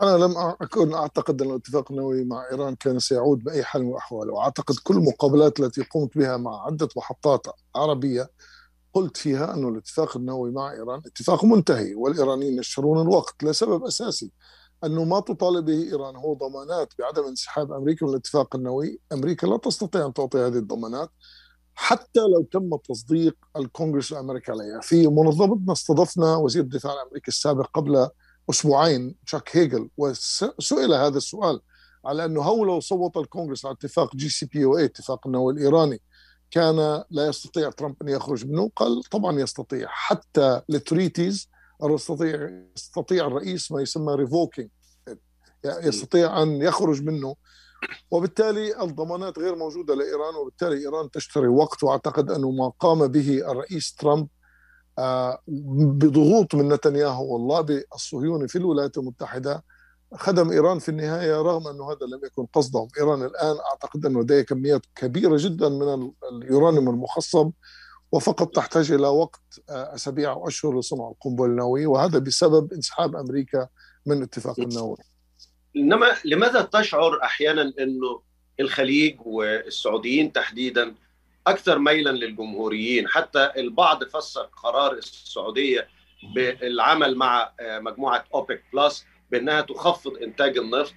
أنا 0.01 0.17
لم 0.17 0.37
أكن 0.37 0.93
أعتقد 0.93 1.41
أن 1.41 1.49
الاتفاق 1.49 1.91
النووي 1.91 2.23
مع 2.23 2.45
إيران 2.51 2.75
كان 2.75 2.99
سيعود 2.99 3.43
بأي 3.43 3.63
حال 3.63 3.83
من 3.83 3.91
الأحوال 3.91 4.29
وأعتقد 4.29 4.75
كل 4.83 4.97
المقابلات 4.97 5.59
التي 5.59 5.81
قمت 5.83 6.17
بها 6.17 6.37
مع 6.37 6.65
عدة 6.65 6.89
محطات 6.97 7.47
عربية 7.75 8.29
قلت 8.93 9.17
فيها 9.17 9.53
أن 9.53 9.67
الاتفاق 9.67 10.17
النووي 10.17 10.51
مع 10.51 10.71
إيران 10.71 11.01
اتفاق 11.05 11.45
منتهي 11.45 11.95
والإيرانيين 11.95 12.59
يشترون 12.59 13.01
الوقت 13.01 13.43
لسبب 13.43 13.83
أساسي. 13.83 14.31
أنه 14.83 15.03
ما 15.03 15.19
تطالب 15.19 15.65
به 15.65 15.83
إيران 15.83 16.15
هو 16.15 16.33
ضمانات 16.33 16.93
بعدم 16.99 17.23
انسحاب 17.23 17.71
أمريكا 17.71 18.05
من 18.05 18.11
الاتفاق 18.11 18.55
النووي. 18.55 18.99
أمريكا 19.13 19.47
لا 19.47 19.57
تستطيع 19.57 20.05
أن 20.05 20.13
تعطي 20.13 20.37
هذه 20.37 20.57
الضمانات 20.57 21.09
حتى 21.75 22.19
لو 22.19 22.43
تم 22.51 22.77
تصديق 22.77 23.35
الكونغرس 23.57 24.11
الأمريكي 24.11 24.51
عليها. 24.51 24.79
في 24.81 25.07
منظمتنا 25.07 25.73
استضفنا 25.73 26.35
وزير 26.35 26.63
الدفاع 26.63 26.93
الأمريكي 26.93 27.27
السابق 27.27 27.69
قبل 27.73 28.09
أسبوعين 28.49 29.15
تشاك 29.25 29.57
هيجل. 29.57 29.89
وسئل 29.97 30.93
هذا 30.93 31.17
السؤال 31.17 31.59
على 32.05 32.25
أنه 32.25 32.41
هو 32.41 32.65
لو 32.65 32.79
صوت 32.79 33.17
الكونغرس 33.17 33.65
على 33.65 33.73
اتفاق 33.73 34.15
جي 34.15 34.29
سي 34.29 34.45
بي 34.45 34.65
أو 34.65 34.77
اي 34.77 34.85
اتفاق 34.85 35.27
النووي 35.27 35.53
الإيراني 35.53 36.01
كان 36.51 37.03
لا 37.09 37.27
يستطيع 37.27 37.69
ترامب 37.69 37.95
أن 38.01 38.09
يخرج 38.09 38.45
منه. 38.45 38.71
قال 38.75 39.03
طبعا 39.03 39.39
يستطيع. 39.39 39.87
حتى 39.89 40.61
ال 40.69 40.78
treaties 40.78 41.49
يستطيع 41.83 42.49
يستطيع 42.75 43.27
الرئيس 43.27 43.71
ما 43.71 43.81
يسمى 43.81 44.15
revoking 44.15 44.69
يستطيع 45.65 46.41
أن 46.41 46.61
يخرج 46.61 47.03
منه. 47.03 47.35
وبالتالي 48.11 48.83
الضمانات 48.83 49.39
غير 49.39 49.55
موجودة 49.55 49.95
لإيران 49.95 50.35
وبالتالي 50.35 50.77
إيران 50.77 51.11
تشتري 51.11 51.47
وقت 51.47 51.83
وأعتقد 51.83 52.31
انه 52.31 52.51
ما 52.51 52.71
قام 52.79 53.07
به 53.07 53.51
الرئيس 53.51 53.95
ترامب 53.95 54.27
بضغوط 55.47 56.55
من 56.55 56.73
نتنياهو 56.73 57.33
واللابي 57.33 57.83
الصهيوني 57.95 58.47
في 58.47 58.57
الولايات 58.57 58.97
المتحدة 58.97 59.63
خدم 60.13 60.51
إيران 60.51 60.79
في 60.79 60.89
النهاية 60.89 61.41
رغم 61.41 61.67
أنه 61.67 61.91
هذا 61.91 62.05
لم 62.05 62.25
يكن 62.25 62.45
قصدهم، 62.45 62.87
إيران 62.97 63.23
الآن 63.23 63.55
أعتقد 63.71 64.05
أنه 64.05 64.21
لديها 64.21 64.41
كميات 64.41 64.81
كبيرة 64.95 65.37
جدا 65.39 65.69
من 65.69 66.11
اليورانيوم 66.31 66.89
المخصب 66.89 67.51
وفقط 68.11 68.55
تحتاج 68.55 68.91
إلى 68.91 69.07
وقت 69.07 69.41
آه، 69.69 69.95
أسابيع 69.95 70.31
أو 70.31 70.47
أشهر 70.47 70.79
لصنع 70.79 71.07
القنبلة 71.07 71.45
النووية 71.45 71.87
وهذا 71.87 72.19
بسبب 72.19 72.73
انسحاب 72.73 73.15
أمريكا 73.15 73.67
من 74.05 74.17
الاتفاق 74.17 74.59
النووي. 74.59 74.97
انما 75.75 76.05
لماذا 76.25 76.61
تشعر 76.61 77.23
أحيانا 77.23 77.73
أنه 77.79 78.21
الخليج 78.59 79.17
والسعوديين 79.25 80.33
تحديدا 80.33 80.95
أكثر 81.47 81.79
ميلا 81.79 82.09
للجمهوريين. 82.09 83.07
حتى 83.07 83.51
البعض 83.57 84.03
فسر 84.03 84.41
قرار 84.41 84.93
السعودية 84.93 85.87
بالعمل 86.35 87.15
مع 87.15 87.51
مجموعة 87.61 88.25
أوبك 88.33 88.63
بلس 88.73 89.05
بأنها 89.31 89.61
تخفض 89.61 90.17
إنتاج 90.17 90.57
النفط 90.57 90.93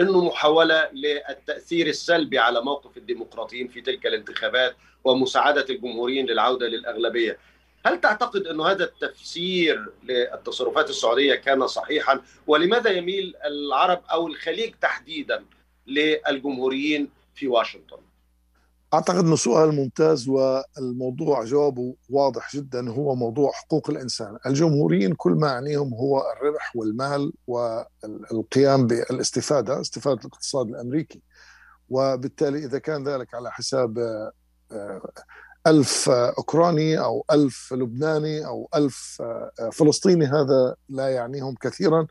إنه 0.00 0.24
محاولة 0.24 0.88
للتأثير 0.92 1.86
السلبي 1.86 2.38
على 2.38 2.60
موقف 2.60 2.96
الديمقراطيين 2.96 3.68
في 3.68 3.80
تلك 3.80 4.06
الانتخابات 4.06 4.76
ومساعدة 5.04 5.66
الجمهوريين 5.70 6.26
للعودة 6.26 6.66
للأغلبية. 6.66 7.38
هل 7.86 8.00
تعتقد 8.00 8.46
أن 8.46 8.60
هذا 8.60 8.84
التفسير 8.84 9.92
للتصرفات 10.04 10.90
السعودية 10.90 11.34
كان 11.34 11.66
صحيحا؟ 11.66 12.20
ولماذا 12.46 12.90
يميل 12.90 13.34
العرب 13.44 14.02
أو 14.12 14.26
الخليج 14.26 14.74
تحديدا 14.80 15.44
للجمهوريين 15.86 17.10
في 17.34 17.48
واشنطن؟ 17.48 17.98
أعتقد 18.94 19.24
أنه 19.24 19.36
سؤال 19.36 19.74
ممتاز 19.74 20.28
والموضوع 20.28 21.44
جوابه 21.44 21.94
واضح 22.10 22.56
جدا 22.56 22.90
هو 22.90 23.14
موضوع 23.14 23.52
حقوق 23.52 23.90
الإنسان. 23.90 24.38
الجمهوريين 24.46 25.14
كل 25.14 25.32
ما 25.32 25.48
يعنيهم 25.48 25.94
هو 25.94 26.22
الربح 26.32 26.76
والمال 26.76 27.32
والقيام 27.46 28.86
بالاستفادة 28.86 29.80
استفادة 29.80 30.20
الاقتصاد 30.20 30.68
الأمريكي. 30.68 31.22
وبالتالي 31.88 32.58
إذا 32.58 32.78
كان 32.78 33.08
ذلك 33.08 33.34
على 33.34 33.50
حساب 33.52 33.98
ألف 35.66 36.10
أوكراني 36.10 36.98
أو 36.98 37.24
ألف 37.32 37.72
لبناني 37.72 38.46
أو 38.46 38.68
ألف 38.74 39.22
فلسطيني 39.72 40.26
هذا 40.26 40.76
لا 40.88 41.08
يعنيهم 41.08 41.54
كثيرا. 41.60 42.06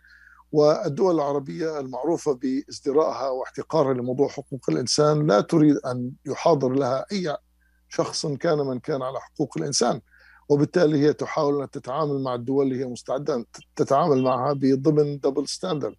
والدول 0.54 1.16
العربية 1.16 1.80
المعروفة 1.80 2.34
بازدرائها 2.34 3.30
واحتقارها 3.30 3.94
لموضوع 3.94 4.28
حقوق 4.28 4.70
الإنسان 4.70 5.28
لا 5.28 5.42
تريد 5.42 5.78
أن 5.78 6.12
يحاضر 6.26 6.70
لها 6.70 7.06
أي 7.12 7.38
شخص 7.90 8.26
كان 8.26 8.58
من 8.58 8.80
كان 8.80 9.02
على 9.02 9.20
حقوق 9.20 9.58
الإنسان 9.58 10.02
وبالتالي 10.50 11.00
هي 11.00 11.14
تحاول 11.14 11.62
أن 11.62 11.70
تتعامل 11.70 12.24
مع 12.24 12.36
الدول 12.36 12.66
اللي 12.66 12.80
هي 12.80 12.86
مستعدة 12.86 13.36
أن 13.36 13.46
تتعامل 13.76 14.24
معها 14.24 14.54
بضمن 14.54 15.20
double 15.20 15.48
standard 15.48 15.96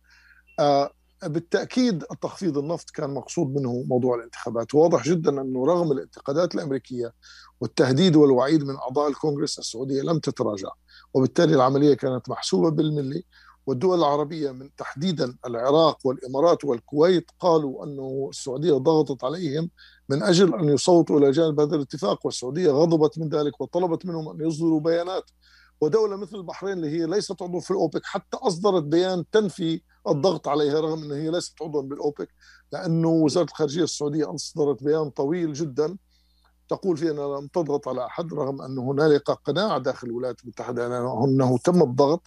بالتأكيد 1.23 2.05
التخفيض 2.13 2.59
النفط 2.59 2.91
كان 2.91 3.11
مقصود 3.11 3.55
منه 3.55 3.85
موضوع 3.89 4.17
الانتخابات. 4.17 4.75
واضح 4.75 5.05
جدا 5.05 5.41
أنه 5.41 5.67
رغم 5.67 5.93
الانتقادات 5.93 6.55
الأمريكية 6.55 7.13
والتهديد 7.61 8.17
والوعيد 8.17 8.65
من 8.65 8.77
أعضاء 8.77 9.09
الكونغرس 9.09 9.59
السعودية 9.59 10.03
لم 10.03 10.19
تتراجع 10.19 10.69
وبالتالي 11.15 11.55
العملية 11.55 11.95
كانت 11.95 12.29
محسوبة 12.29 12.71
بالملي. 12.71 13.25
والدول 13.67 13.99
العربية 13.99 14.51
من 14.51 14.75
تحديدا 14.77 15.37
العراق 15.47 15.99
والإمارات 16.07 16.65
والكويت 16.65 17.31
قالوا 17.41 17.85
أنه 17.85 18.27
السعودية 18.31 18.73
ضغطت 18.73 19.25
عليهم 19.25 19.71
من 20.09 20.23
أجل 20.23 20.55
أن 20.55 20.69
يصوتوا 20.69 21.19
إلى 21.19 21.31
جانب 21.31 21.61
هذا 21.61 21.77
الاتفاق 21.77 22.27
والسعودية 22.27 22.71
غضبت 22.71 23.19
من 23.19 23.29
ذلك 23.29 23.61
وطلبت 23.61 24.07
منهم 24.07 24.29
أن 24.29 24.49
يصدروا 24.49 24.81
بيانات. 24.81 25.31
ودولة 25.81 26.17
مثل 26.17 26.37
البحرين 26.37 26.73
اللي 26.73 26.91
هي 26.91 27.07
ليست 27.07 27.43
عضو 27.43 27.61
في 27.61 27.71
الأوبك 27.71 28.01
حتى 28.05 28.37
أصدرت 28.37 28.83
بيان 28.83 29.25
تنفي 29.31 29.83
الضغط 30.09 30.49
عليها 30.49 30.81
رغم 30.81 31.03
أنها 31.03 31.17
هي 31.17 31.31
ليست 31.31 31.63
عضوا 31.63 31.83
بالأوبك 31.83 32.29
لأنه 32.73 33.09
وزارة 33.09 33.45
الخارجية 33.45 33.83
السعودية 33.85 34.35
أصدرت 34.35 34.83
بيان 34.83 35.11
طويل 35.11 35.53
جدا 35.53 35.97
تقول 36.69 36.97
فيه 36.97 37.11
أنها 37.11 37.41
لم 37.41 37.47
تضغط 37.47 37.89
على 37.89 38.07
أحد 38.07 38.35
رغم 38.35 38.63
أن 38.63 38.79
هنالك 38.79 39.31
قناعة 39.31 39.79
داخل 39.79 40.07
الولايات 40.07 40.43
المتحدة 40.43 40.87
أنه 41.25 41.59
تم 41.59 41.83
الضغط. 41.83 42.23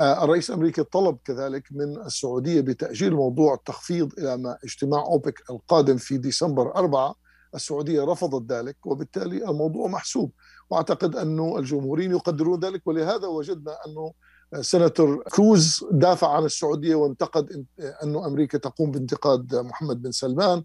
الرئيس 0.00 0.50
الأمريكي 0.50 0.82
طلب 0.82 1.18
كذلك 1.24 1.64
من 1.70 1.96
السعودية 2.06 2.60
بتأجيل 2.60 3.14
موضوع 3.14 3.54
التخفيض 3.54 4.12
إلى 4.18 4.36
ما 4.36 4.58
اجتماع 4.64 5.00
أوبك 5.00 5.42
القادم 5.50 5.96
في 5.96 6.16
ديسمبر 6.16 6.74
أربعة. 6.76 7.14
السعودية 7.54 8.04
رفضت 8.04 8.52
ذلك 8.52 8.86
وبالتالي 8.86 9.50
الموضوع 9.50 9.88
محسوب. 9.88 10.30
وأعتقد 10.70 11.16
انه 11.16 11.58
الجمهوريين 11.58 12.10
يقدرون 12.10 12.60
ذلك 12.60 12.86
ولهذا 12.86 13.26
وجدنا 13.26 13.76
انه 13.86 14.12
سيناتور 14.60 15.22
كروز 15.22 15.84
دافع 15.90 16.28
عن 16.36 16.44
السعودية 16.44 16.94
وانتقد 16.94 17.66
انه 18.02 18.26
أمريكا 18.26 18.58
تقوم 18.58 18.90
بانتقاد 18.90 19.54
محمد 19.54 20.02
بن 20.02 20.10
سلمان. 20.10 20.64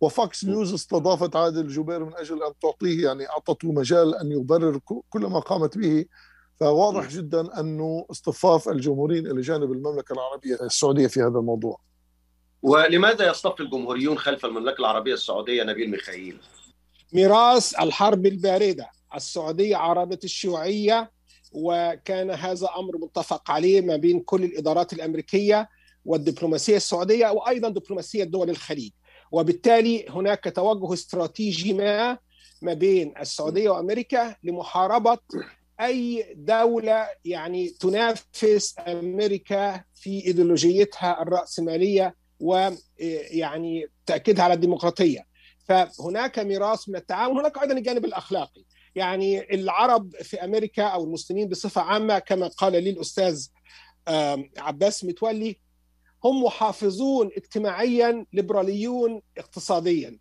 و 0.00 0.11
Fox 0.11 0.44
News 0.44 0.74
استضافت 0.74 1.36
عادل 1.36 1.60
الجبير 1.60 2.04
من 2.04 2.16
أجل 2.16 2.42
أن 2.42 2.52
تعطيه 2.62 3.04
يعني 3.04 3.28
أعطته 3.28 3.72
مجال 3.72 4.14
أن 4.14 4.32
يبرر 4.32 4.80
كل 5.10 5.26
ما 5.26 5.38
قامت 5.38 5.78
به 5.78 6.04
فواضح 6.60 7.08
جدا 7.08 7.60
أنه 7.60 8.06
اصطفاف 8.10 8.68
الجمهوريين 8.68 9.26
إلى 9.26 9.40
جانب 9.40 9.72
المملكة 9.72 10.12
العربية 10.12 10.54
السعودية 10.62 11.06
في 11.06 11.20
هذا 11.20 11.38
الموضوع. 11.38 11.80
ولماذا 12.62 13.30
يصطف 13.30 13.60
الجمهوريون 13.60 14.18
خلف 14.18 14.44
المملكة 14.44 14.80
العربية 14.80 15.14
السعودية 15.14 15.62
نبيل 15.62 15.90
ميخائيل؟ 15.90 16.38
ميراث 17.12 17.80
الحرب 17.80 18.26
الباردة، 18.26 18.90
السعودية 19.14 19.76
عارضت 19.76 20.24
الشيوعية 20.24 21.10
وكان 21.52 22.30
هذا 22.30 22.68
أمر 22.78 22.98
متفق 22.98 23.50
عليه 23.50 23.80
ما 23.80 23.96
بين 23.96 24.20
كل 24.20 24.44
الإدارات 24.44 24.92
الأمريكية 24.92 25.68
والدبلوماسية 26.04 26.76
السعودية 26.76 27.30
وأيضا 27.30 27.68
دبلوماسية 27.68 28.24
دول 28.24 28.50
الخليج 28.50 28.90
وبالتالي 29.32 30.08
هناك 30.08 30.52
توجه 30.56 30.92
استراتيجي 30.92 31.72
ما 31.72 32.18
ما 32.62 32.72
بين 32.74 33.14
السعودية 33.20 33.70
وأمريكا 33.70 34.36
لمحاربة 34.42 35.18
أي 35.80 36.34
دولة 36.36 37.08
يعني 37.24 37.68
تنافس 37.68 38.74
أمريكا 38.78 39.84
في 39.94 40.26
إيديولوجيتها 40.26 41.22
الرأسمالية 41.22 42.16
ويعني 42.40 43.86
تأكيدها 44.06 44.44
على 44.44 44.54
الديمقراطية. 44.54 45.26
فهناك 45.68 46.38
ميراث 46.38 46.88
من 46.88 46.96
التعاون 46.96 47.38
هناك 47.38 47.58
أيضا 47.58 47.72
الجانب 47.72 48.04
الأخلاقي. 48.04 48.64
يعني 48.94 49.54
العرب 49.54 50.16
في 50.16 50.44
أمريكا 50.44 50.82
أو 50.82 51.04
المسلمين 51.04 51.48
بصفة 51.48 51.80
عامة 51.80 52.18
كما 52.18 52.46
قال 52.46 52.72
لي 52.84 52.90
الأستاذ 52.90 53.46
عباس 54.58 55.04
متولي 55.04 55.60
هم 56.24 56.44
محافظون 56.44 57.30
اجتماعيا 57.36 58.26
ليبراليون 58.32 59.22
اقتصاديا. 59.38 60.18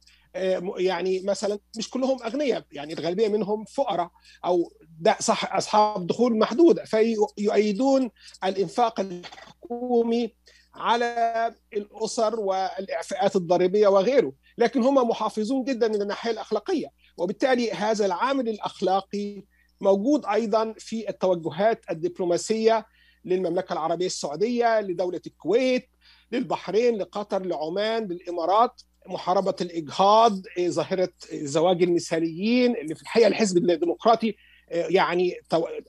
يعني 0.78 1.20
مثلا 1.20 1.60
مش 1.78 1.90
كلهم 1.90 2.24
أغنياء 2.24 2.66
يعني 2.72 2.94
الغالبية 2.94 3.28
منهم 3.28 3.66
فقراء 3.66 4.12
أو 4.46 4.74
صح 5.20 5.56
أصحاب 5.56 6.08
دخول 6.08 6.38
محدوده 6.38 6.86
فيؤيدون 6.86 8.12
الإنفاق 8.44 9.00
الحكومي 9.00 10.34
على 10.76 11.54
الأسر 11.74 12.40
والإعفاءات 12.40 13.36
الضريبية 13.36 13.88
وغيره. 13.88 14.34
لكن 14.58 14.84
هم 14.84 15.10
محافظون 15.10 15.64
جدا 15.64 15.88
من 15.88 16.02
الناحية 16.02 16.32
الأخلاقية 16.32 16.88
وبالتالي 17.18 17.72
هذا 17.72 18.06
العامل 18.06 18.50
الأخلاقي 18.50 19.44
موجود 19.82 20.26
أيضا 20.26 20.74
في 20.78 21.10
التوجهات 21.10 21.82
الدبلوماسية 21.90 22.86
للمملكة 23.26 23.74
العربية 23.74 24.06
السعودية 24.06 24.82
لدولة 24.82 25.22
الكويت 25.28 25.90
للبحرين 26.32 26.98
لقطر 26.98 27.46
لعمان 27.46 28.08
للإمارات. 28.08 28.82
محاربة 29.08 29.56
الإجهاض 29.62 30.42
ظاهرة 30.60 31.10
زواج 31.34 31.84
المثاليين 31.84 32.76
اللي 32.76 32.96
في 32.96 33.02
الحقيقة 33.02 33.28
الحزب 33.28 33.58
الديمقراطي 33.58 34.36
يعني 34.72 35.40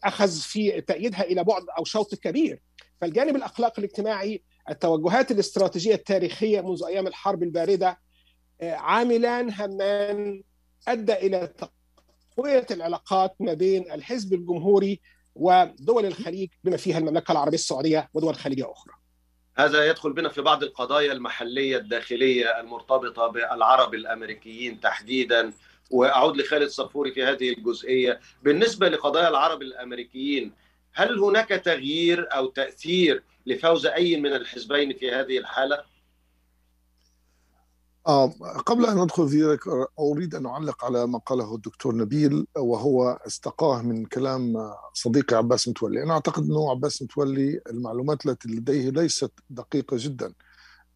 أخذ 0.05 0.41
في 0.41 0.81
تأييدها 0.81 1.23
إلى 1.23 1.45
بعد 1.45 1.63
أو 1.79 1.85
شوط 1.85 2.15
كبير 2.15 2.61
فالجانب 3.01 3.37
الأخلاقي 3.37 3.79
الاجتماعي 3.79 4.43
التوجهات 4.71 5.31
الاستراتيجية 5.31 5.95
التاريخية 5.95 6.61
منذ 6.61 6.85
أيام 6.85 7.07
الحرب 7.07 7.43
الباردة 7.43 7.99
عاملان 8.63 9.51
همان 9.53 10.43
أدى 10.89 11.13
إلى 11.13 11.53
تقوية 12.37 12.67
العلاقات 12.71 13.35
ما 13.41 13.55
بين 13.55 13.93
الحزب 13.93 14.35
الجمهوري 14.35 15.01
ودول 15.35 16.07
الخليج 16.07 16.51
بما 16.65 16.77
فيها 16.77 16.99
المملكة 16.99 17.33
العربية 17.33 17.57
السعودية 17.57 18.09
ودول 18.15 18.35
خليجيه 18.35 18.73
أخرى. 18.73 18.95
هذا 19.57 19.87
يدخل 19.87 20.13
بنا 20.13 20.29
في 20.29 20.41
بعض 20.41 20.63
القضايا 20.63 21.13
المحلية 21.13 21.77
الداخلية 21.77 22.61
المرتبطة 22.61 23.27
بالعرب 23.27 23.95
الأمريكيين 23.95 24.81
تحديدا 24.81 25.53
وأعود 25.91 26.37
لخالد 26.37 26.69
صفوري 26.69 27.13
في 27.13 27.25
هذه 27.25 27.53
الجزئية. 27.53 28.21
بالنسبة 28.43 28.89
لقضايا 28.89 29.29
العرب 29.29 29.63
الأمريكيين 29.63 30.53
هل 30.93 31.19
هناك 31.19 31.49
تغيير 31.49 32.29
أو 32.35 32.47
تأثير 32.47 33.23
لفوز 33.47 33.87
أي 33.87 34.21
من 34.21 34.33
الحزبين 34.33 34.97
في 34.97 35.11
هذه 35.13 35.39
الحالة؟ 35.39 35.85
آه 38.07 38.27
قبل 38.67 38.87
أن 38.87 39.03
ندخل 39.03 39.29
في 39.29 39.43
ذلك 39.43 39.61
أريد 39.99 40.35
أن 40.35 40.47
أعلق 40.47 40.85
على 40.85 41.07
ما 41.07 41.19
قاله 41.19 41.55
الدكتور 41.55 41.95
نبيل 41.95 42.47
وهو 42.57 43.21
استقاه 43.27 43.83
من 43.83 44.05
كلام 44.05 44.73
صديقي 44.95 45.37
عباس 45.37 45.69
متولي. 45.69 46.03
أنا 46.03 46.13
أعتقد 46.13 46.43
أنه 46.43 46.71
عباس 46.71 47.03
متولي 47.03 47.61
المعلومات 47.71 48.27
التي 48.27 48.49
لديه 48.49 48.91
ليست 48.91 49.33
دقيقة 49.51 49.97
جدا. 50.01 50.33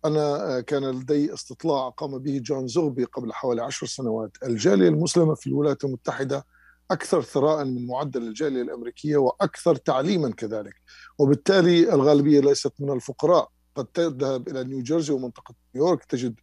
أنا 0.05 0.61
كان 0.61 0.91
لدي 0.91 1.35
استطلاع 1.35 1.89
قام 1.89 2.19
به 2.19 2.39
جون 2.39 2.67
زغبي 2.67 3.05
قبل 3.05 3.33
حوالي 3.33 3.63
عشر 3.63 3.87
سنوات. 3.87 4.37
الجالية 4.43 4.89
المسلمة 4.89 5.35
في 5.35 5.47
الولايات 5.47 5.85
المتحدة 5.85 6.47
أكثر 6.91 7.23
ثراء 7.23 7.65
من 7.65 7.87
معدل 7.87 8.23
الجالية 8.23 8.63
الأمريكية 8.63 9.17
وأكثر 9.17 9.77
تعليما 9.77 10.31
كذلك. 10.31 10.75
وبالتالي 11.19 11.95
الغالبية 11.95 12.41
ليست 12.41 12.73
من 12.81 12.93
الفقراء. 12.93 13.49
قد 13.77 13.85
تذهب 13.85 14.49
إلى 14.49 14.65
نيوجيرسي 14.65 15.13
ومنطقة 15.13 15.55
نيويورك 15.75 16.05
تجد 16.05 16.35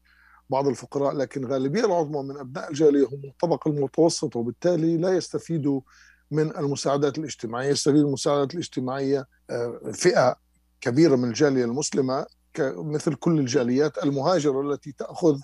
بعض 0.50 0.68
الفقراء 0.68 1.14
لكن 1.16 1.44
الغالبية 1.44 1.86
العظمى 1.86 2.24
من 2.24 2.38
أبناء 2.38 2.70
الجالية 2.70 3.06
هم 3.06 3.22
الطبقة 3.26 3.70
المتوسطة 3.70 4.40
وبالتالي 4.40 4.98
لا 4.98 5.10
يستفيدوا 5.16 5.82
من 6.32 6.58
المساعدات 6.58 7.18
الاجتماعية. 7.18 7.70
يستفيد 7.70 7.98
المساعدات 7.98 8.54
الاجتماعية 8.54 9.28
فئة 9.94 10.36
كبيرة 10.82 11.16
من 11.16 11.30
الجالية 11.30 11.66
المسلمة 11.66 12.26
مثل 12.60 13.16
كل 13.16 13.40
الجاليات 13.40 14.04
المهاجرة 14.04 14.62
التي 14.62 14.92
تأخذ 14.92 15.40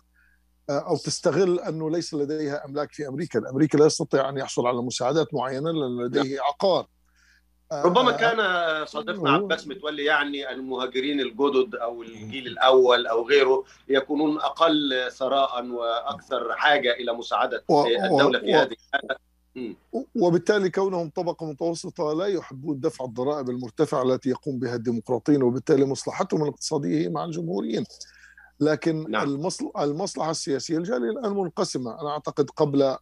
أو 0.69 0.97
تستغل 0.97 1.59
أنه 1.59 1.89
ليس 1.89 2.13
لديها 2.13 2.65
أملاك 2.65 2.91
في 2.91 3.07
أمريكا. 3.07 3.49
أمريكا 3.49 3.77
لا 3.77 3.85
يستطيع 3.85 4.29
أن 4.29 4.37
يحصل 4.37 4.67
على 4.67 4.81
مساعدات 4.81 5.33
معينة 5.33 5.71
لأن 5.71 6.05
لديه 6.05 6.41
عقار. 6.41 6.87
ربما 7.73 8.11
كان 8.11 8.39
صديقنا 8.85 9.31
عباس 9.31 9.67
متولي 9.67 10.05
يعني 10.05 10.51
المهاجرين 10.51 11.19
الجدد 11.19 11.75
أو 11.75 12.03
الجيل 12.03 12.47
الأول 12.47 13.07
أو 13.07 13.27
غيره 13.27 13.63
يكونون 13.87 14.37
أقل 14.37 15.11
ثراء 15.11 15.65
وأكثر 15.65 16.55
حاجة 16.55 16.93
إلى 16.93 17.13
مساعدة 17.13 17.63
الدولة 17.69 18.39
في 18.39 18.53
هذه 18.53 18.75
الحالة. 18.93 19.26
وبالتالي 20.15 20.69
كونهم 20.69 21.09
طبقة 21.09 21.45
متوسطة 21.45 22.13
لا 22.13 22.25
يحبون 22.25 22.79
دفع 22.79 23.05
الضرائب 23.05 23.49
المرتفعة 23.49 24.03
التي 24.03 24.29
يقوم 24.29 24.59
بها 24.59 24.75
الديمقراطيين 24.75 25.43
وبالتالي 25.43 25.85
مصلحتهم 25.85 26.43
الاقتصادية 26.43 26.97
هي 26.97 27.09
مع 27.09 27.25
الجمهوريين. 27.25 27.83
لكن 28.59 29.11
نعم. 29.11 29.49
المصلحة 29.79 30.31
السياسية 30.31 30.77
الجاليه 30.77 31.09
الآن 31.09 31.31
منقسمة. 31.31 32.01
أنا 32.01 32.09
أعتقد 32.09 32.49
قبل 32.49 32.95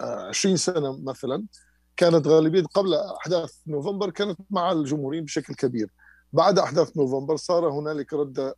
20 0.00 0.56
سنة 0.56 0.98
مثلا 1.02 1.44
كانت 1.96 2.26
غالبية 2.26 2.62
قبل 2.62 2.94
أحداث 2.94 3.54
نوفمبر 3.66 4.10
كانت 4.10 4.38
مع 4.50 4.72
الجمهوريين 4.72 5.24
بشكل 5.24 5.54
كبير. 5.54 5.90
بعد 6.32 6.58
أحداث 6.58 6.96
نوفمبر 6.96 7.36
صار 7.36 7.68
هنالك 7.68 8.12
رده 8.12 8.56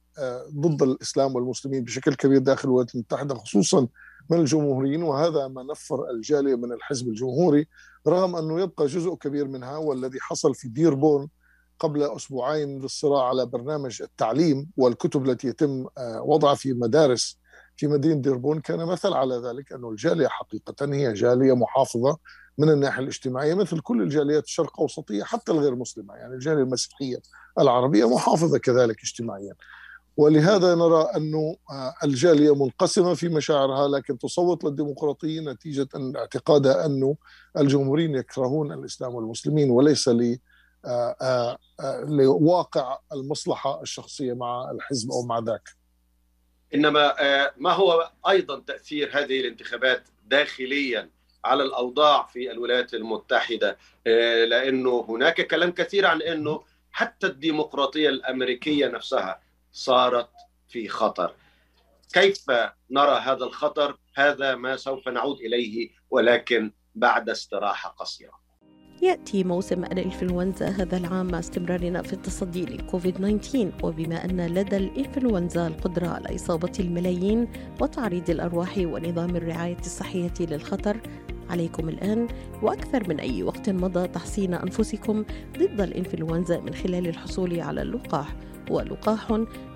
ضد 0.54 0.82
الإسلام 0.82 1.34
والمسلمين 1.34 1.84
بشكل 1.84 2.14
كبير 2.14 2.38
داخل 2.38 2.68
الولايات 2.68 2.94
المتحدة 2.94 3.34
خصوصا 3.34 3.88
من 4.30 4.40
الجمهوريين 4.40 5.02
وهذا 5.02 5.48
ما 5.48 5.62
نفر 5.62 6.10
الجالية 6.10 6.54
من 6.54 6.72
الحزب 6.72 7.08
الجمهوري 7.08 7.68
رغم 8.08 8.36
أنه 8.36 8.60
يبقى 8.60 8.86
جزء 8.86 9.14
كبير 9.14 9.48
منها 9.48 9.76
والذي 9.76 10.20
حصل 10.20 10.54
في 10.54 10.68
ديربون 10.68 11.28
قبل 11.78 12.02
أسبوعين 12.02 12.78
للصراع 12.82 13.28
على 13.28 13.46
برنامج 13.46 14.02
التعليم 14.02 14.70
والكتب 14.76 15.28
التي 15.28 15.48
يتم 15.48 15.86
وضعها 16.20 16.54
في 16.54 16.72
مدارس 16.72 17.38
في 17.76 17.86
مدينة 17.86 18.14
ديربون 18.14 18.60
كان 18.60 18.86
مثل 18.86 19.12
على 19.12 19.34
ذلك 19.34 19.72
أنه 19.72 19.90
الجالية 19.90 20.28
حقيقة 20.28 20.94
هي 20.94 21.12
جالية 21.12 21.52
محافظة 21.56 22.18
من 22.58 22.70
الناحية 22.70 23.02
الاجتماعية 23.02 23.54
مثل 23.54 23.80
كل 23.80 24.02
الجاليات 24.02 24.44
الشرق 24.44 24.80
أوسطية 24.80 25.22
حتى 25.24 25.52
الغير 25.52 25.74
مسلمة 25.74 26.14
يعني 26.14 26.34
الجالية 26.34 26.62
المسيحية 26.62 27.16
العربية 27.58 28.14
محافظة 28.14 28.58
كذلك 28.58 29.00
اجتماعيا. 29.02 29.54
ولهذا 30.16 30.74
نرى 30.74 31.06
أن 31.16 31.54
الجالية 32.04 32.54
منقسمة 32.54 33.14
في 33.14 33.28
مشاعرها 33.28 33.88
لكن 33.88 34.18
تصوت 34.18 34.64
للديمقراطية 34.64 35.40
نتيجة 35.40 35.88
اعتقادها 36.16 36.86
أن 36.86 37.14
الجمهوريين 37.58 38.14
يكرهون 38.14 38.72
الإسلام 38.72 39.14
والمسلمين 39.14 39.70
وليس 39.70 40.08
ل 40.08 40.38
لواقع 42.08 42.98
المصلحة 43.12 43.82
الشخصية 43.82 44.32
مع 44.32 44.70
الحزب 44.70 45.10
أو 45.10 45.22
مع 45.26 45.38
ذاك. 45.38 45.68
إنما 46.74 47.14
ما 47.56 47.72
هو 47.72 48.10
أيضا 48.28 48.60
تأثير 48.60 49.10
هذه 49.12 49.40
الانتخابات 49.40 50.08
داخليا 50.26 51.10
على 51.44 51.62
الأوضاع 51.62 52.26
في 52.26 52.50
الولايات 52.50 52.94
المتحدة؟ 52.94 53.78
لأنه 54.48 55.06
هناك 55.08 55.40
كلام 55.46 55.70
كثير 55.72 56.06
عن 56.06 56.22
أنه 56.22 56.62
حتى 56.90 57.26
الديمقراطية 57.26 58.08
الأمريكية 58.08 58.86
نفسها 58.86 59.43
صارت 59.74 60.28
في 60.68 60.88
خطر. 60.88 61.34
كيف 62.12 62.44
نرى 62.90 63.18
هذا 63.18 63.44
الخطر؟ 63.44 63.98
هذا 64.16 64.54
ما 64.54 64.76
سوف 64.76 65.08
نعود 65.08 65.40
إليه 65.40 65.90
ولكن 66.10 66.72
بعد 66.94 67.30
استراحة 67.30 67.88
قصيرة. 67.88 68.44
يأتي 69.02 69.44
موسم 69.44 69.84
الإنفلونزا 69.84 70.68
هذا 70.68 70.96
العام 70.96 71.26
مع 71.26 71.38
استمرارنا 71.38 72.02
في 72.02 72.12
التصدي 72.12 72.64
لكوفيد 72.64 73.14
19 73.14 73.72
وبما 73.82 74.24
أن 74.24 74.46
لدى 74.46 74.76
الإنفلونزا 74.76 75.66
القدرة 75.66 76.08
على 76.08 76.34
إصابة 76.34 76.72
الملايين 76.80 77.48
وتعريض 77.80 78.30
الأرواح 78.30 78.78
ونظام 78.78 79.36
الرعاية 79.36 79.78
الصحية 79.78 80.34
للخطر 80.40 81.00
عليكم 81.50 81.88
الآن 81.88 82.28
وأكثر 82.62 83.08
من 83.08 83.20
أي 83.20 83.42
وقت 83.42 83.70
مضى 83.70 84.08
تحصين 84.08 84.54
أنفسكم 84.54 85.24
ضد 85.58 85.80
الإنفلونزا 85.80 86.60
من 86.60 86.74
خلال 86.74 87.08
الحصول 87.08 87.60
على 87.60 87.82
اللقاح. 87.82 88.36
ولقاح 88.70 89.30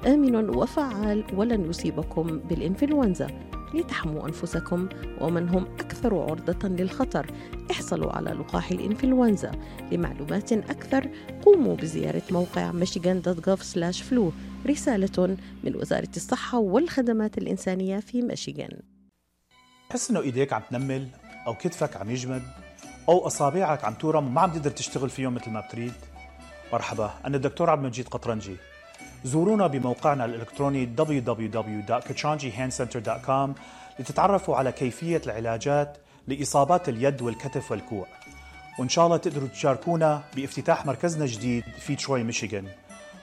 آمن 0.06 0.56
وفعال 0.56 1.24
ولن 1.34 1.70
يصيبكم 1.70 2.38
بالإنفلونزا. 2.38 3.48
لتحموا 3.74 4.26
أنفسكم 4.26 4.88
ومن 5.20 5.48
هم 5.48 5.64
أكثر 5.64 6.14
عرضة 6.14 6.68
للخطر. 6.68 7.26
احصلوا 7.70 8.12
على 8.12 8.30
لقاح 8.30 8.70
الإنفلونزا. 8.70 9.52
لمعلومات 9.92 10.52
أكثر 10.52 11.10
قوموا 11.42 11.76
بزيارة 11.76 12.22
موقع 12.30 12.72
michigan.gov/flu 12.72 14.22
رسالة 14.66 15.36
من 15.64 15.76
وزارة 15.76 16.08
الصحة 16.16 16.58
والخدمات 16.58 17.38
الإنسانية 17.38 18.00
في 18.00 18.22
ميشيغان. 18.22 18.80
تحس 19.90 20.10
إنه 20.10 20.20
إيديك 20.20 20.52
عم 20.52 20.62
تنمل 20.70 21.08
أو 21.46 21.54
كتفك 21.54 21.96
عم 21.96 22.10
يجمد 22.10 22.42
أو 23.08 23.26
أصابعك 23.26 23.84
عم 23.84 23.94
تورم 23.94 24.26
وما 24.26 24.40
عم 24.40 24.50
تقدر 24.50 24.70
تشتغل 24.70 25.10
فيهم 25.10 25.34
مثل 25.34 25.50
ما 25.50 25.60
بتريد. 25.60 25.92
مرحبا 26.72 27.10
أنا 27.24 27.36
الدكتور 27.36 27.70
عبد 27.70 27.82
المجيد 27.82 28.08
قطرنجي. 28.08 28.56
زورونا 29.24 29.66
بموقعنا 29.66 30.24
الإلكتروني 30.24 30.88
www.kachanjihandcenter.com 30.98 33.50
لتتعرفوا 34.00 34.56
على 34.56 34.72
كيفية 34.72 35.20
العلاجات 35.26 35.96
لإصابات 36.28 36.88
اليد 36.88 37.22
والكتف 37.22 37.70
والكوع. 37.70 38.06
وإن 38.78 38.88
شاء 38.88 39.06
الله 39.06 39.16
تقدروا 39.16 39.48
تشاركونا 39.48 40.22
بافتتاح 40.36 40.86
مركزنا 40.86 41.24
الجديد 41.24 41.64
في 41.78 41.96
تروي 41.96 42.22
ميشيغان. 42.22 42.64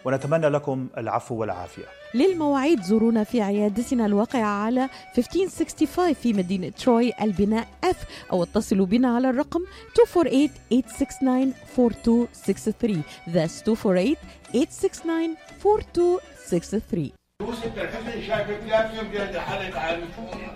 ونتمنى 0.06 0.50
لكم 0.50 0.88
العفو 0.98 1.36
والعافية. 1.36 1.84
للمواعيد 2.14 2.82
زورونا 2.82 3.24
في 3.24 3.42
عيادتنا 3.42 4.06
الواقعة 4.06 4.46
على 4.64 4.90
1565 5.18 6.14
في 6.14 6.34
مدينة 6.34 6.70
تروي 6.70 7.12
البناء 7.22 7.68
F 7.86 7.96
أو 8.32 8.44
اتصلوا 8.44 8.86
بنا 8.86 9.16
على 9.16 9.30
الرقم 9.30 9.60
248-869-4263 11.76 13.04
That's 13.34 13.62
248-869-4263 14.56 14.60
يوسف 17.42 17.78
الحسن 17.78 18.22
شايفك 18.28 18.60
لازم 18.68 19.08
بيد 19.10 19.38
حالك 19.38 19.78
عن 19.78 20.02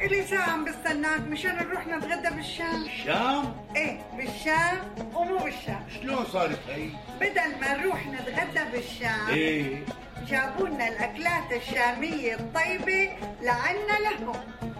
إلي 0.01 0.23
ساعة 0.27 0.49
عم 0.49 0.65
بستناك؟ 0.65 1.21
مشان 1.21 1.55
نروح 1.55 1.87
نتغدى 1.87 2.35
بالشام. 2.35 2.83
الشام؟ 2.85 3.55
إيه 3.75 4.01
بالشام 4.17 4.77
ومو 5.15 5.37
بالشام. 5.37 5.85
شلون 6.01 6.25
صارت 6.33 6.59
هي؟ 6.69 6.89
بدل 7.21 7.59
ما 7.61 7.77
نروح 7.77 8.07
نتغدى 8.07 8.71
بالشام 8.71 9.27
إيه. 9.29 9.85
جابوا 10.27 10.67
لنا 10.67 10.87
الأكلات 10.87 11.51
الشامية 11.51 12.33
الطيبة 12.35 13.09
لعنا 13.41 13.99
لهم. 13.99 14.35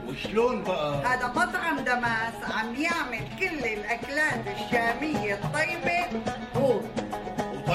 وشلون 0.07 0.63
بقى؟ 0.63 1.05
هذا 1.05 1.27
مطعم 1.27 1.79
دماس 1.79 2.33
عم 2.51 2.75
يعمل 2.75 3.21
كل 3.39 3.65
الأكلات 3.65 4.43
الشامية 4.47 5.33
الطيبة. 5.33 6.05
هو 6.55 6.79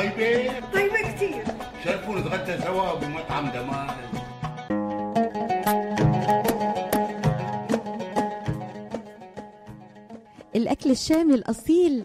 وطيبة؟ 0.07 0.61
طيبة 0.75 1.13
كتير 1.13 1.45
شرفوا 1.85 2.19
نتغدى 2.19 2.63
سوا 2.63 2.95
بمطعم 2.95 3.49
دمار 3.51 3.95
الأكل 10.57 10.91
الشامي 10.91 11.35
الأصيل 11.35 12.05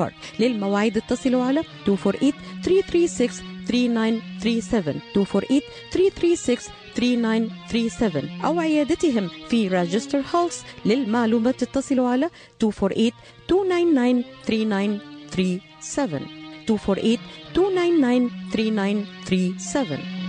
بارك 0.00 0.14
للمواعيد 0.38 0.96
اتصلوا 0.96 1.44
على 1.44 1.62
248 1.88 2.32
336 2.62 4.20
3937 4.40 5.00
248 5.16 5.60
336 5.92 6.80
3937 6.94 8.40
أو 8.44 8.60
عيادتهم 8.60 9.28
في 9.48 9.68
راجستر 9.68 10.22
هولس 10.34 10.64
للمعلومات 10.84 11.62
اتصلوا 11.62 12.08
على 12.08 12.30
248 12.62 13.12
299 13.50 15.00
3937 15.30 17.18
248 17.58 18.26
299 18.54 19.06
3937 19.24 20.20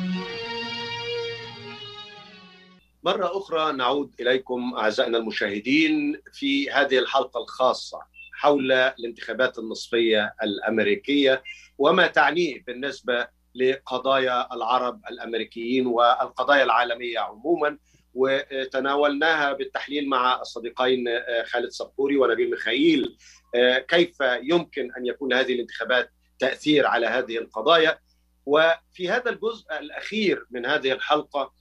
مرة 3.03 3.37
أخرى 3.37 3.73
نعود 3.73 4.11
إليكم 4.19 4.73
أعزائنا 4.77 5.17
المشاهدين 5.17 6.21
في 6.33 6.71
هذه 6.71 6.99
الحلقة 6.99 7.41
الخاصة. 7.41 8.10
حول 8.41 8.71
الانتخابات 8.71 9.59
النصفية 9.59 10.35
الأمريكية 10.43 11.43
وما 11.77 12.07
تعنيه 12.07 12.63
بالنسبة 12.63 13.27
لقضايا 13.55 14.53
العرب 14.53 15.01
الأمريكيين 15.11 15.87
والقضايا 15.87 16.63
العالمية 16.63 17.19
عموما. 17.19 17.77
وتناولناها 18.13 19.53
بالتحليل 19.53 20.09
مع 20.09 20.41
الصديقين 20.41 21.05
خالد 21.45 21.69
صبوري 21.69 22.17
ونبيل 22.17 22.49
ميخائيل. 22.49 23.17
كيف 23.87 24.17
يمكن 24.21 24.91
أن 24.97 25.05
يكون 25.05 25.33
هذه 25.33 25.53
الانتخابات 25.53 26.11
تأثير 26.39 26.87
على 26.87 27.07
هذه 27.07 27.37
القضايا؟ 27.37 27.99
وفي 28.45 29.09
هذا 29.09 29.29
الجزء 29.29 29.79
الأخير 29.79 30.45
من 30.51 30.65
هذه 30.65 30.91
الحلقة 30.91 31.53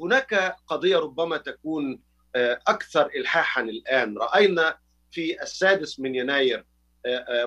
هناك 0.00 0.56
قضية 0.66 0.96
ربما 0.98 1.36
تكون 1.36 2.00
أكثر 2.68 3.06
إلحاحا 3.06 3.62
الآن. 3.62 4.18
رأينا 4.18 4.78
في 5.10 5.42
السادس 5.42 6.00
من 6.00 6.14
يناير 6.14 6.66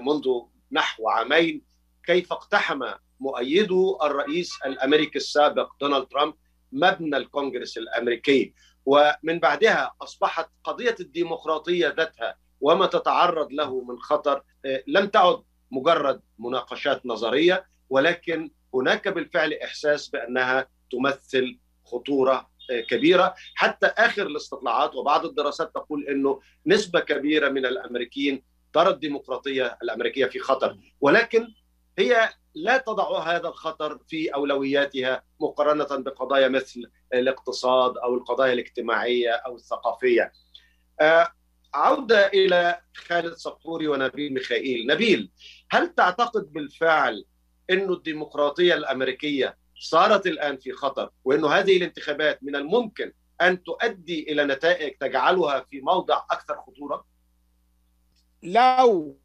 منذ 0.01 0.41
نحو 0.71 1.09
عامين 1.09 1.61
كيف 2.05 2.33
اقتحم 2.33 2.83
مؤيدو 3.19 3.99
الرئيس 4.03 4.51
الأمريكي 4.65 5.17
السابق 5.17 5.71
دونالد 5.81 6.05
ترامب 6.07 6.33
مبنى 6.71 7.17
الكونغرس 7.17 7.77
الأمريكي. 7.77 8.53
ومن 8.85 9.39
بعدها 9.39 9.93
أصبحت 10.01 10.49
قضية 10.63 10.95
الديمقراطية 10.99 11.87
ذاتها 11.87 12.35
وما 12.61 12.85
تتعرض 12.85 13.51
له 13.51 13.81
من 13.83 13.99
خطر 13.99 14.43
لم 14.87 15.05
تعد 15.07 15.43
مجرد 15.71 16.21
مناقشات 16.39 17.05
نظرية 17.05 17.65
ولكن 17.89 18.51
هناك 18.73 19.07
بالفعل 19.07 19.53
إحساس 19.53 20.07
بأنها 20.07 20.67
تمثل 20.91 21.59
خطورة 21.85 22.50
كبيرة. 22.79 23.35
حتى 23.55 23.85
آخر 23.85 24.27
الاستطلاعات 24.27 24.95
وبعض 24.95 25.25
الدراسات 25.25 25.75
تقول 25.75 26.07
إنه 26.07 26.39
نسبة 26.65 26.99
كبيرة 26.99 27.49
من 27.49 27.65
الأمريكيين 27.65 28.43
ترى 28.73 28.89
الديمقراطية 28.89 29.77
الأمريكية 29.83 30.25
في 30.25 30.39
خطر. 30.39 30.77
ولكن 31.01 31.47
هي 31.97 32.29
لا 32.55 32.77
تضع 32.77 33.19
هذا 33.19 33.47
الخطر 33.47 33.99
في 34.07 34.29
أولوياتها 34.29 35.23
مقارنة 35.39 36.03
بقضايا 36.03 36.47
مثل 36.47 36.91
الاقتصاد 37.13 37.97
أو 37.97 38.15
القضايا 38.15 38.53
الاجتماعية 38.53 39.31
أو 39.31 39.55
الثقافية. 39.55 40.31
عودة 41.73 42.27
إلى 42.27 42.81
خالد 42.95 43.33
صفوري 43.33 43.87
ونبيل 43.87 44.33
ميخائيل، 44.33 44.87
نبيل 44.87 45.31
هل 45.71 45.95
تعتقد 45.95 46.53
بالفعل 46.53 47.25
إنه 47.69 47.93
الديمقراطية 47.93 48.73
الأمريكية 48.73 49.57
صارت 49.81 50.27
الآن 50.27 50.57
في 50.57 50.71
خطر 50.71 51.09
وإنه 51.25 51.47
هذه 51.47 51.77
الانتخابات 51.77 52.43
من 52.43 52.55
الممكن 52.55 53.11
أن 53.41 53.63
تؤدي 53.63 54.31
إلى 54.31 54.45
نتائج 54.45 54.93
تجعلها 54.99 55.65
في 55.69 55.81
موضع 55.81 56.21
أكثر 56.31 56.55
خطورة؟ 56.67 57.05
لو 58.43 59.17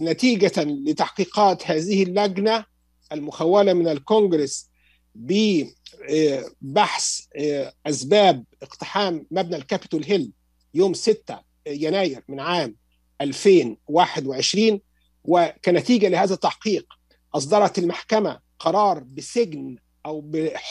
نتيجة 0.00 0.52
لتحقيقات 0.64 1.70
هذه 1.70 2.02
اللجنة 2.02 2.64
المخولة 3.12 3.72
من 3.72 3.88
الكونغرس 3.88 4.70
ببحث 5.14 7.20
أسباب 7.86 8.44
اقتحام 8.62 9.26
مبنى 9.30 9.56
الكابيتول 9.56 10.04
هيل 10.04 10.32
يوم 10.74 10.94
6 10.94 11.40
يناير 11.66 12.22
من 12.28 12.40
عام 12.40 12.76
2021 13.20 14.80
وكنتيجة 15.24 16.08
لهذا 16.08 16.34
التحقيق 16.34 16.86
أصدرت 17.34 17.78
المحكمة 17.78 18.49
قرار 18.60 18.98
بسجن 18.98 19.76
أو 20.06 20.20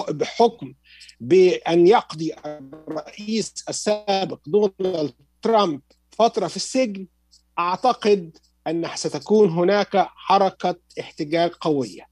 بحكم 0.10 0.74
بأن 1.20 1.88
يقضي 1.88 2.34
الرئيس 2.46 3.54
السابق 3.70 4.40
دونالد 4.48 5.14
ترامب 5.42 5.82
فترة 6.12 6.48
في 6.48 6.56
السجن 6.56 7.08
أعتقد 7.60 8.38
أن 8.68 8.90
ستكون 8.96 9.50
هناك 9.50 10.08
حركة 10.16 10.76
احتجاج 11.00 11.52
قوية. 11.52 12.10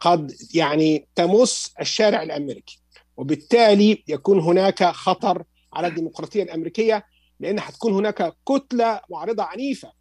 قد 0.00 0.36
يعني 0.54 1.08
تمس 1.14 1.72
الشارع 1.80 2.22
الأمريكي 2.22 2.80
وبالتالي 3.16 4.04
يكون 4.08 4.40
هناك 4.40 4.84
خطر 4.84 5.44
على 5.72 5.86
الديمقراطية 5.86 6.42
الأمريكية 6.42 7.06
لأن 7.40 7.58
هتكون 7.58 7.92
هناك 7.92 8.36
كتلة 8.48 9.00
معارضه 9.10 9.42
عنيفة 9.42 9.92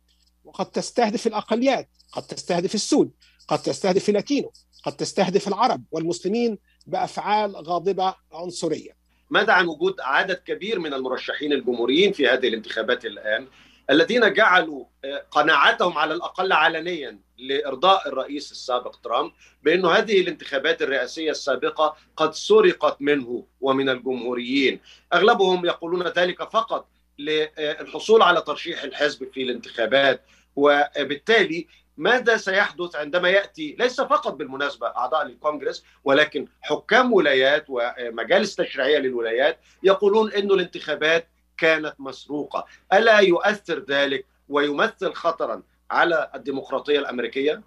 وقد 0.44 0.66
تستهدف 0.66 1.28
الأقليات 1.28 1.90
قد 2.12 2.24
تستهدف 2.24 2.76
السود 2.76 3.12
قد 3.48 3.62
تستهدف 3.62 4.10
اللاتينو 4.10 4.52
قد 4.84 4.96
تستهدف 4.96 5.48
العرب 5.48 5.84
والمسلمين 5.92 6.58
بأفعال 6.88 7.56
غاضبة 7.56 8.16
عنصرية. 8.32 9.02
ماذا 9.30 9.54
عن 9.54 9.68
وجود 9.68 9.96
عدد 10.00 10.36
كبير 10.36 10.80
من 10.80 10.94
المرشحين 10.94 11.54
الجمهوريين 11.54 12.12
في 12.14 12.28
هذه 12.28 12.48
الانتخابات 12.48 13.06
الآن 13.06 13.48
الذين 13.90 14.34
جعلوا 14.34 14.86
قناعتهم 15.32 15.98
على 15.98 16.14
الأقل 16.14 16.54
علنيا 16.54 17.20
لإرضاء 17.38 18.08
الرئيس 18.08 18.52
السابق 18.52 18.96
ترامب 18.96 19.32
بانه 19.64 19.90
هذه 19.92 20.22
الانتخابات 20.22 20.82
الرئاسية 20.82 21.32
السابقة 21.32 21.96
قد 22.16 22.34
سرقت 22.34 23.02
منه 23.02 23.46
ومن 23.62 23.90
الجمهوريين، 23.90 24.80
أغلبهم 25.14 25.66
يقولون 25.66 26.08
ذلك 26.08 26.50
فقط 26.50 26.88
للحصول 27.20 28.22
على 28.22 28.42
ترشيح 28.42 28.84
الحزب 28.84 29.32
في 29.34 29.44
الانتخابات 29.44 30.24
وبالتالي 30.56 31.68
ماذا 32.02 32.38
سيحدث 32.38 32.96
عندما 32.96 33.30
يأتي 33.30 33.76
ليس 33.80 34.02
فقط 34.02 34.34
بالمناسبة 34.34 34.88
أعضاء 34.88 35.24
للكونغرس 35.24 35.84
ولكن 36.04 36.48
حكام 36.62 37.14
ولايات 37.14 37.66
ومجالس 37.70 38.56
تشريعية 38.56 38.98
للولايات 38.98 39.60
يقولون 39.84 40.32
انه 40.32 40.54
الانتخابات 40.54 41.28
كانت 41.58 41.94
مسروقة، 42.00 42.66
ألا 42.94 43.20
يؤثر 43.20 43.86
ذلك 43.90 44.26
ويمثل 44.50 45.14
خطرا 45.14 45.64
على 45.92 46.32
الديمقراطية 46.36 47.00
الأمريكية؟ 47.00 47.62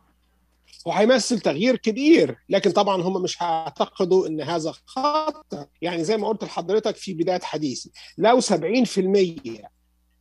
وهيمثل 0.87 1.41
تغيير 1.41 1.77
كبير 1.77 2.39
لكن 2.49 2.71
طبعا 2.71 3.03
هم 3.03 3.23
مش 3.23 3.43
هيعتقدوا 3.43 4.27
إن 4.27 4.41
هذا 4.41 4.73
خطر 4.87 5.67
يعني 5.83 6.05
زي 6.05 6.17
ما 6.17 6.29
قلت 6.29 6.45
لحضرتك 6.45 6.97
في 6.97 7.15
بداية 7.15 7.41
حديثي 7.41 7.91
لو 8.19 8.41
70% 8.41 8.45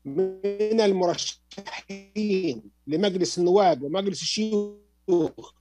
من 0.05 0.81
المرشحين 0.81 2.63
لمجلس 2.87 3.37
النواب 3.37 3.83
ومجلس 3.83 4.21
الشيوخ 4.21 5.53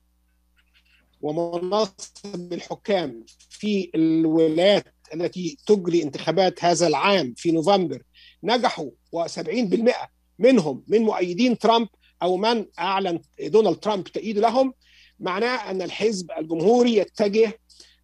ومناصب 1.21 2.53
الحكام 2.53 3.25
في 3.49 3.91
الولايات 3.95 4.85
التي 5.13 5.57
تجري 5.67 6.03
انتخابات 6.03 6.65
هذا 6.65 6.87
العام 6.87 7.33
في 7.37 7.51
نوفمبر 7.51 8.03
نجحوا 8.43 8.89
و70% 9.15 9.93
منهم 10.39 10.83
من 10.87 11.01
مؤيدين 11.01 11.57
ترامب 11.57 11.87
أو 12.23 12.37
من 12.37 12.65
أعلن 12.79 13.21
دونالد 13.39 13.75
ترامب 13.77 14.03
تأييده 14.03 14.41
لهم 14.41 14.73
معناه 15.19 15.71
أن 15.71 15.81
الحزب 15.81 16.31
الجمهوري 16.37 16.95
يتجه 16.95 17.59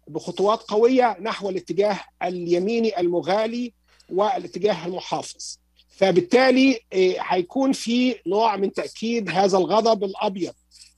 بخطوات 0.08 0.58
قوية 0.62 1.16
نحو 1.20 1.50
الاتجاه 1.50 2.00
اليميني 2.22 3.00
المغالي 3.00 3.74
والاتجاه 4.10 4.86
المحافظ. 4.86 5.58
فبالتالي 5.90 6.80
هيكون 7.20 7.72
في 7.72 8.16
نوع 8.26 8.56
من 8.56 8.72
تأكيد 8.72 9.30
هذا 9.30 9.58
الغضب 9.58 10.04
الأبيض. 10.04 10.52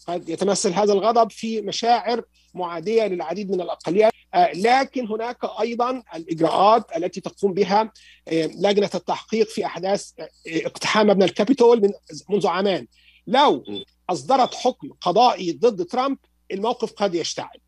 قد 0.06 0.28
يتمثل 0.28 0.72
هذا 0.72 0.92
الغضب 0.92 1.30
في 1.30 1.60
مشاعر 1.60 2.22
معادية 2.54 3.06
للعديد 3.06 3.50
من 3.50 3.60
الأقليات. 3.60 4.12
لكن 4.54 5.06
هناك 5.06 5.38
أيضا 5.60 6.02
الإجراءات 6.14 6.96
التي 6.96 7.20
تقوم 7.20 7.54
بها 7.54 7.92
لجنة 8.32 8.90
التحقيق 8.94 9.48
في 9.48 9.66
أحداث 9.66 10.10
اقتحام 10.46 11.06
مبنى 11.06 11.24
الكابيتول 11.24 11.82
من 11.82 11.90
منذ 12.30 12.46
عامان 12.46 12.86
لو 13.26 13.64
أصدرت 14.10 14.54
حكم 14.54 14.88
قضائي 15.00 15.52
ضد 15.52 15.84
ترامب 15.86 16.18
الموقف 16.52 16.92
قد 16.92 17.14
يشتعل. 17.14 17.58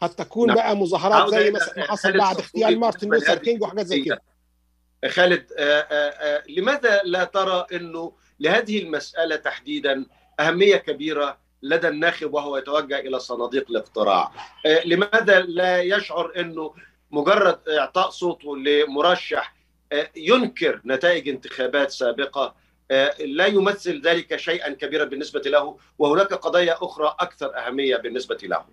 قد 0.00 0.10
تكون 0.10 0.46
نعم. 0.48 0.56
بقى 0.56 0.76
مظاهرات 0.76 1.30
زي 1.34 1.50
ما 1.50 1.60
حصل 1.78 2.18
بعد 2.18 2.36
اغتيال 2.38 2.80
مارتن 2.80 3.08
لوثر 3.08 3.38
كينج 3.38 3.62
وحاجات 3.62 3.86
زي 3.86 4.00
كده. 4.02 4.22
خالد 5.04 5.52
آه، 5.58 5.80
آه، 5.80 6.10
آه، 6.10 6.42
لماذا 6.48 7.02
لا 7.04 7.24
ترى 7.24 7.66
إنه 7.72 8.12
لهذه 8.40 8.82
المسألة 8.82 9.36
تحديدا 9.36 10.06
أهمية 10.40 10.76
كبيرة 10.76 11.38
لدى 11.62 11.88
الناخب 11.88 12.34
وهو 12.34 12.56
يتوجه 12.56 12.98
إلى 12.98 13.18
صناديق 13.18 13.70
الاقتراع؟ 13.70 14.32
لماذا 14.84 15.40
لا 15.40 15.82
يشعر 15.82 16.32
إنه 16.36 16.74
مجرد 17.10 17.68
إعطاء 17.68 18.10
صوته 18.10 18.56
لمرشح 18.56 19.56
ينكر 20.16 20.80
نتائج 20.86 21.28
انتخابات 21.28 21.90
سابقة 21.90 22.54
لا 23.20 23.46
يمثل 23.46 24.00
ذلك 24.00 24.36
شيئا 24.36 24.72
كبيرا 24.72 25.04
بالنسبة 25.04 25.40
له 25.40 25.78
وهناك 25.98 26.34
قضايا 26.34 26.76
أخرى 26.80 27.16
أكثر 27.20 27.58
أهمية 27.58 27.96
بالنسبة 27.96 28.38
له؟ 28.42 28.64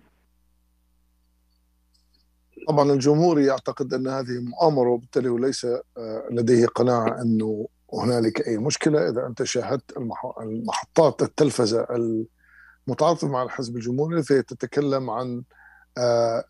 طبعا 2.68 2.92
الجمهور 2.92 3.40
يعتقد 3.40 3.94
أن 3.94 4.06
هذه 4.08 4.40
مؤامرة 4.40 4.88
وبالتالي 4.90 5.28
هو 5.28 5.38
ليس 5.38 5.64
آه، 5.64 6.28
لديه 6.30 6.66
قناعة 6.66 7.22
أنه 7.22 7.68
هنالك 7.94 8.48
أي 8.48 8.56
مشكلة. 8.58 9.08
إذا 9.08 9.26
أنت 9.26 9.42
شاهدت 9.42 9.96
المح- 9.96 10.38
المحطات 10.42 11.22
التلفزة 11.22 11.86
المتعاطفة 12.88 13.28
مع 13.28 13.42
الحزب 13.42 13.76
الجمهوري 13.76 14.22
فهي 14.22 14.42
تتكلم 14.42 15.10
عن 15.10 15.42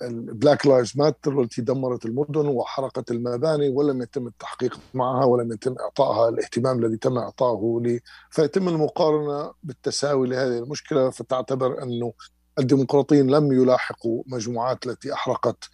ال 0.02 0.13
Black 0.13 0.66
Lives 0.66 0.92
Matter 0.98 1.34
والتي 1.34 1.62
دمرت 1.62 2.06
المدن 2.06 2.46
وحرقت 2.46 3.10
المباني 3.10 3.68
ولم 3.68 4.02
يتم 4.02 4.26
التحقيق 4.26 4.78
معها 4.94 5.24
ولم 5.24 5.52
يتم 5.52 5.74
إعطائها 5.80 6.28
الاهتمام 6.28 6.84
الذي 6.84 6.96
تم 6.96 7.18
إعطائه 7.18 7.80
ل 7.84 8.00
فيتم 8.30 8.68
المقارنة 8.68 9.52
بالتساوي 9.62 10.28
لهذه 10.28 10.58
المشكلة. 10.58 11.10
فتعتبر 11.10 11.82
أنه 11.82 12.12
الديمقراطيين 12.58 13.30
لم 13.30 13.52
يلاحقوا 13.52 14.22
مجموعات 14.26 14.86
التي 14.86 15.12
أحرقت 15.12 15.64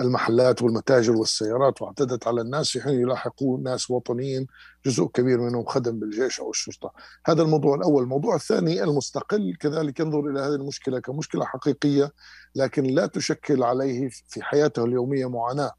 المحلات 0.00 0.62
والمتاجر 0.62 1.16
والسيارات 1.16 1.82
واعتدت 1.82 2.26
على 2.26 2.40
الناس 2.40 2.70
في 2.70 2.80
حين 2.80 3.00
يلاحقوا 3.00 3.58
ناس 3.58 3.90
وطنيين 3.90 4.46
جزء 4.86 5.04
كبير 5.04 5.40
منهم 5.40 5.64
خدم 5.64 5.98
بالجيش 5.98 6.40
أو 6.40 6.50
الشرطة. 6.50 6.92
هذا 7.26 7.42
الموضوع 7.42 7.74
الأول، 7.74 8.02
الموضوع 8.02 8.34
الثاني 8.34 8.82
المستقل 8.84 9.56
كذلك 9.60 10.00
ينظر 10.00 10.20
إلى 10.20 10.40
هذه 10.40 10.54
المشكلة 10.54 11.00
كمشكلة 11.00 11.44
حقيقية 11.44 12.12
لكن 12.54 12.84
لا 12.84 13.06
تشكل 13.06 13.62
عليه 13.62 14.08
في 14.28 14.42
حياته 14.42 14.84
اليومية 14.84 15.28
معاناة. 15.28 15.72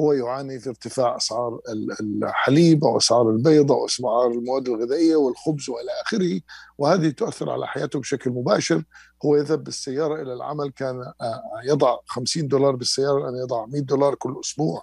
هو 0.00 0.12
يعاني 0.12 0.60
في 0.60 0.68
ارتفاع 0.68 1.16
أسعار 1.16 1.60
ال- 1.68 2.24
الحليب 2.24 2.84
أو 2.84 2.96
أسعار 2.96 3.30
البيض 3.30 3.72
أو 3.72 3.86
أسعار 3.86 4.30
المواد 4.30 4.68
الغذائية 4.68 5.16
والخبز 5.16 5.68
وإلى 5.70 5.90
آخره 6.06 6.40
وهذه 6.78 7.10
تؤثر 7.10 7.50
على 7.50 7.66
حياته 7.66 8.00
بشكل 8.00 8.30
مباشر. 8.30 8.84
هو 9.24 9.36
يذهب 9.36 9.64
بالسيارة 9.64 10.22
إلى 10.22 10.32
العمل 10.32 10.70
كان 10.70 11.00
آه، 11.20 11.42
يضع 11.64 11.96
50 12.06 12.48
دولار 12.48 12.76
بالسيارة 12.76 13.18
الآن 13.18 13.34
يضع 13.42 13.66
100 13.66 13.80
دولار 13.82 14.14
كل 14.14 14.36
أسبوع. 14.44 14.82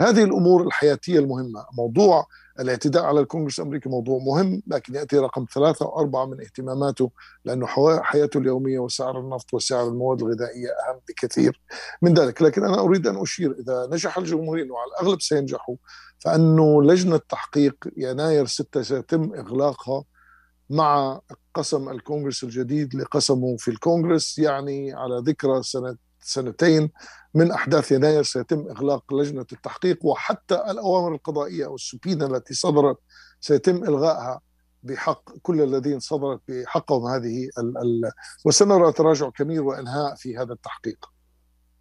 هذه 0.00 0.24
الأمور 0.24 0.62
الحياتية 0.62 1.18
المهمة. 1.18 1.66
موضوع 1.78 2.26
الاعتداء 2.60 3.04
على 3.04 3.20
الكونغرس 3.20 3.58
الأمريكي 3.58 3.88
موضوع 3.88 4.18
مهم 4.18 4.62
لكن 4.66 4.94
يأتي 4.94 5.18
رقم 5.18 5.46
ثلاثة 5.54 5.86
أو 5.86 6.00
أربعة 6.00 6.24
من 6.24 6.40
اهتماماته 6.40 7.10
لأنه 7.44 7.66
حياته 8.02 8.38
اليومية 8.38 8.78
وسعر 8.78 9.20
النفط 9.20 9.54
وسعر 9.54 9.88
المواد 9.88 10.22
الغذائية 10.22 10.68
أهم 10.68 11.00
بكثير 11.08 11.60
من 12.02 12.14
ذلك. 12.14 12.42
لكن 12.42 12.64
أنا 12.64 12.80
أريد 12.80 13.06
أن 13.06 13.16
أشير 13.16 13.56
إذا 13.60 13.88
نجح 13.92 14.18
الجمهوريين 14.18 14.70
وعلى 14.70 14.90
الأغلب 14.90 15.20
سينجحوا 15.20 15.76
فأنه 16.18 16.82
لجنة 16.82 17.16
تحقيق 17.16 17.74
يناير 17.96 18.46
6 18.46 18.82
سيتم 18.82 19.34
إغلاقها 19.34 20.04
مع 20.70 21.20
قسم 21.54 21.88
الكونغرس 21.88 22.44
الجديد 22.44 22.94
لقسمه 22.94 23.56
في 23.56 23.70
الكونغرس 23.70 24.38
يعني 24.38 24.92
على 24.92 25.22
ذكرى 25.26 25.62
سنة 25.62 26.05
سنتين 26.26 26.90
من 27.34 27.52
أحداث 27.52 27.92
يناير 27.92 28.22
سيتم 28.22 28.68
إغلاق 28.70 29.14
لجنة 29.14 29.46
التحقيق 29.52 30.06
وحتى 30.06 30.54
الأوامر 30.54 31.14
القضائية 31.14 31.66
أو 31.66 31.74
السبينة 31.74 32.26
التي 32.26 32.54
صدرت 32.54 32.98
سيتم 33.40 33.84
إلغائها 33.84 34.40
بحق 34.82 35.30
كل 35.42 35.62
الذين 35.62 36.00
صدرت 36.00 36.40
بحقهم 36.48 37.06
هذه 37.06 37.48
ال 37.58 37.78
ال 37.78 38.10
وسنرى 38.44 38.92
تراجع 38.92 39.30
كبير 39.30 39.62
وإنهاء 39.62 40.14
في 40.14 40.36
هذا 40.36 40.52
التحقيق. 40.52 41.06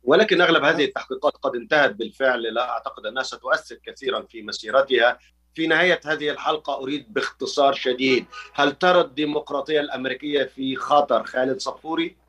ولكن 0.04 0.41
أغلب 0.41 0.64
هذه 0.64 0.86
التحقيقات 0.86 1.34
قد 1.34 1.56
انتهت 1.56 1.91
بالفعل 1.91 2.41
لا 2.41 2.70
أعتقد 2.70 3.06
أنها 3.06 3.24
ستؤثر 3.24 3.76
كثيرا 3.86 4.22
في 4.30 4.41
مسيرتها. 4.41 5.18
في 5.54 5.68
نهاية 5.68 6.00
هذه 6.06 6.30
الحلقة 6.30 6.82
أريد 6.82 7.14
باختصار 7.14 7.74
شديد 7.74 8.26
هل 8.54 8.72
ترى 8.72 9.02
الديمقراطية 9.02 9.80
الأمريكية 9.80 10.43
في 10.43 10.76
خطر؟ 10.76 11.24
خالد 11.24 11.60
صفوري. 11.60 12.25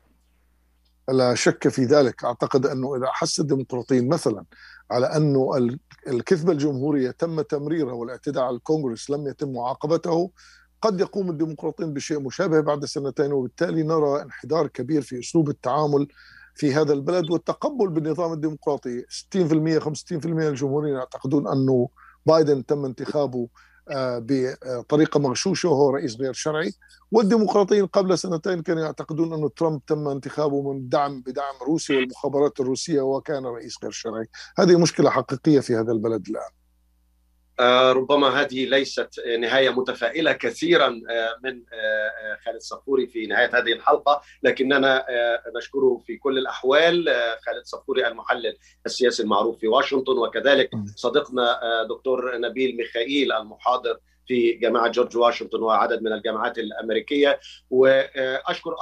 لا 1.09 1.35
شك 1.35 1.67
في 1.67 1.83
ذلك. 1.85 2.23
أعتقد 2.23 2.65
أنه 2.65 2.95
إذا 2.95 3.05
أحس 3.07 3.39
الديمقراطيين 3.39 4.09
مثلا 4.09 4.45
على 4.91 5.05
أنه 5.05 5.57
ال- 5.57 5.79
الكذبة 6.07 6.51
الجمهورية 6.51 7.11
تم 7.11 7.41
تمريرها 7.41 7.93
والاعتداء 7.93 8.43
على 8.43 8.55
الكونغرس 8.55 9.09
لم 9.09 9.27
يتم 9.27 9.53
معاقبته 9.53 10.31
قد 10.81 10.99
يقوم 10.99 11.29
الديمقراطيين 11.29 11.93
بشيء 11.93 12.19
مشابه 12.19 12.59
بعد 12.59 12.85
سنتين 12.85 13.31
وبالتالي 13.33 13.83
نرى 13.83 14.21
انحدار 14.21 14.67
كبير 14.67 15.01
في 15.01 15.19
أسلوب 15.19 15.49
التعامل 15.49 16.07
في 16.55 16.73
هذا 16.73 16.93
البلد 16.93 17.31
والتقبل 17.31 17.87
بالنظام 17.89 18.33
الديمقراطي. 18.33 19.03
60% 19.09 19.79
65% 19.79 20.25
من 20.25 20.47
الجمهوريين 20.47 20.95
يعتقدون 20.95 21.47
أنه 21.47 21.89
بايدن 22.25 22.65
تم 22.65 22.85
انتخابه 22.85 23.47
بطريقة 23.91 25.19
مغشوشة 25.19 25.69
وهو 25.69 25.89
رئيس 25.89 26.15
غير 26.15 26.33
شرعي. 26.33 26.73
والديمقراطيين 27.11 27.85
قبل 27.85 28.17
سنتين 28.17 28.61
كانوا 28.61 28.83
يعتقدون 28.83 29.33
أن 29.33 29.53
ترامب 29.53 29.85
تم 29.85 30.07
انتخابه 30.07 30.73
من 30.73 30.89
دعم 30.89 31.21
بدعم 31.21 31.55
روسيا 31.67 31.95
والمخابرات 31.95 32.59
الروسية 32.59 33.01
وكان 33.01 33.45
رئيس 33.45 33.77
غير 33.83 33.91
شرعي. 33.91 34.27
هذه 34.59 34.79
مشكلة 34.79 35.09
حقيقية 35.09 35.59
في 35.59 35.75
هذا 35.75 35.91
البلد 35.91 36.29
الآن. 36.29 36.51
ربما 37.91 38.27
هذه 38.41 38.65
ليست 38.65 39.09
نهاية 39.39 39.69
متفائلة 39.69 40.31
كثيرا 40.31 41.01
آه، 41.09 41.35
من 41.43 41.63
آه، 41.73 42.37
خالد 42.45 42.59
صفوري 42.61 43.07
في 43.07 43.25
نهاية 43.27 43.49
هذه 43.57 43.73
الحلقة. 43.73 44.21
لكننا 44.43 45.05
آه، 45.09 45.43
نشكره 45.57 46.01
في 46.05 46.17
كل 46.17 46.37
الأحوال 46.37 47.09
آه، 47.09 47.37
خالد 47.45 47.65
صفوري 47.65 48.07
المحلل 48.07 48.57
السياسي 48.85 49.23
المعروف 49.23 49.59
في 49.59 49.67
واشنطن. 49.67 50.17
وكذلك 50.17 50.69
صديقنا 50.95 51.63
آه، 51.63 51.83
دكتور 51.83 52.37
نبيل 52.37 52.77
ميخائيل 52.77 53.31
المحاضر 53.31 53.97
في 54.27 54.51
جامعة 54.51 54.87
جورج 54.87 55.17
واشنطن 55.17 55.61
وعدد 55.61 56.01
من 56.01 56.13
الجامعات 56.13 56.57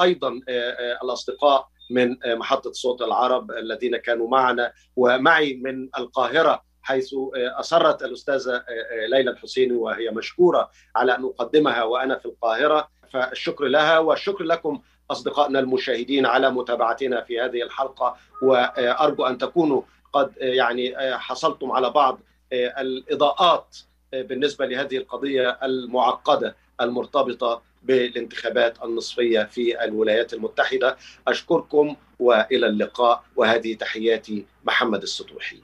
أيضا 0.02 0.42
آه، 0.50 0.52
آه، 0.52 1.00
الأصدقاء 1.04 1.68
من 1.92 2.18
آه، 2.24 2.36
محطة 2.36 2.72
صوت 2.72 3.02
العرب 3.02 3.52
الذين 3.52 3.98
كانوا 3.98 4.28
معنا. 4.30 4.74
ومعي 4.96 5.54
من 5.54 5.90
القاهرة 5.98 6.65
حيث 6.86 7.10
أصرت 7.36 8.04
الأستاذة 8.04 8.64
ليلى 9.10 9.32
الحسيني 9.32 9.74
وهي 9.74 10.10
مشكورة 10.10 10.72
على 10.96 11.16
أن 11.16 11.24
أقدمها 11.24 11.84
وأنا 11.84 12.18
في 12.18 12.26
القاهرة. 12.26 12.90
فالشكر 13.14 13.66
لها 13.66 14.00
والشكر 14.00 14.44
لكم 14.44 14.82
أصدقائنا 15.12 15.60
المشاهدين 15.60 16.26
على 16.26 16.52
متابعتنا 16.52 17.22
في 17.22 17.42
هذه 17.42 17.64
الحلقة. 17.64 18.18
وأرجو 18.42 19.26
أن 19.26 19.38
تكونوا 19.38 19.82
قد 20.14 20.34
يعني 20.38 20.96
حصلتم 21.18 21.72
على 21.72 21.90
بعض 21.90 22.20
الإضاءات 22.54 23.78
بالنسبة 24.14 24.66
لهذه 24.66 24.98
القضية 24.98 25.50
المعقدة 25.64 26.56
المرتبطة 26.82 27.62
بالانتخابات 27.84 28.84
النصفية 28.84 29.44
في 29.44 29.84
الولايات 29.84 30.34
المتحدة. 30.34 30.98
أشكركم 31.28 31.96
وإلى 32.20 32.68
اللقاء. 32.68 33.24
وهذه 33.36 33.74
تحياتي 33.74 34.46
محمد 34.64 35.02
السطوحي. 35.02 35.62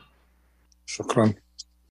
شكرا. 0.85 1.33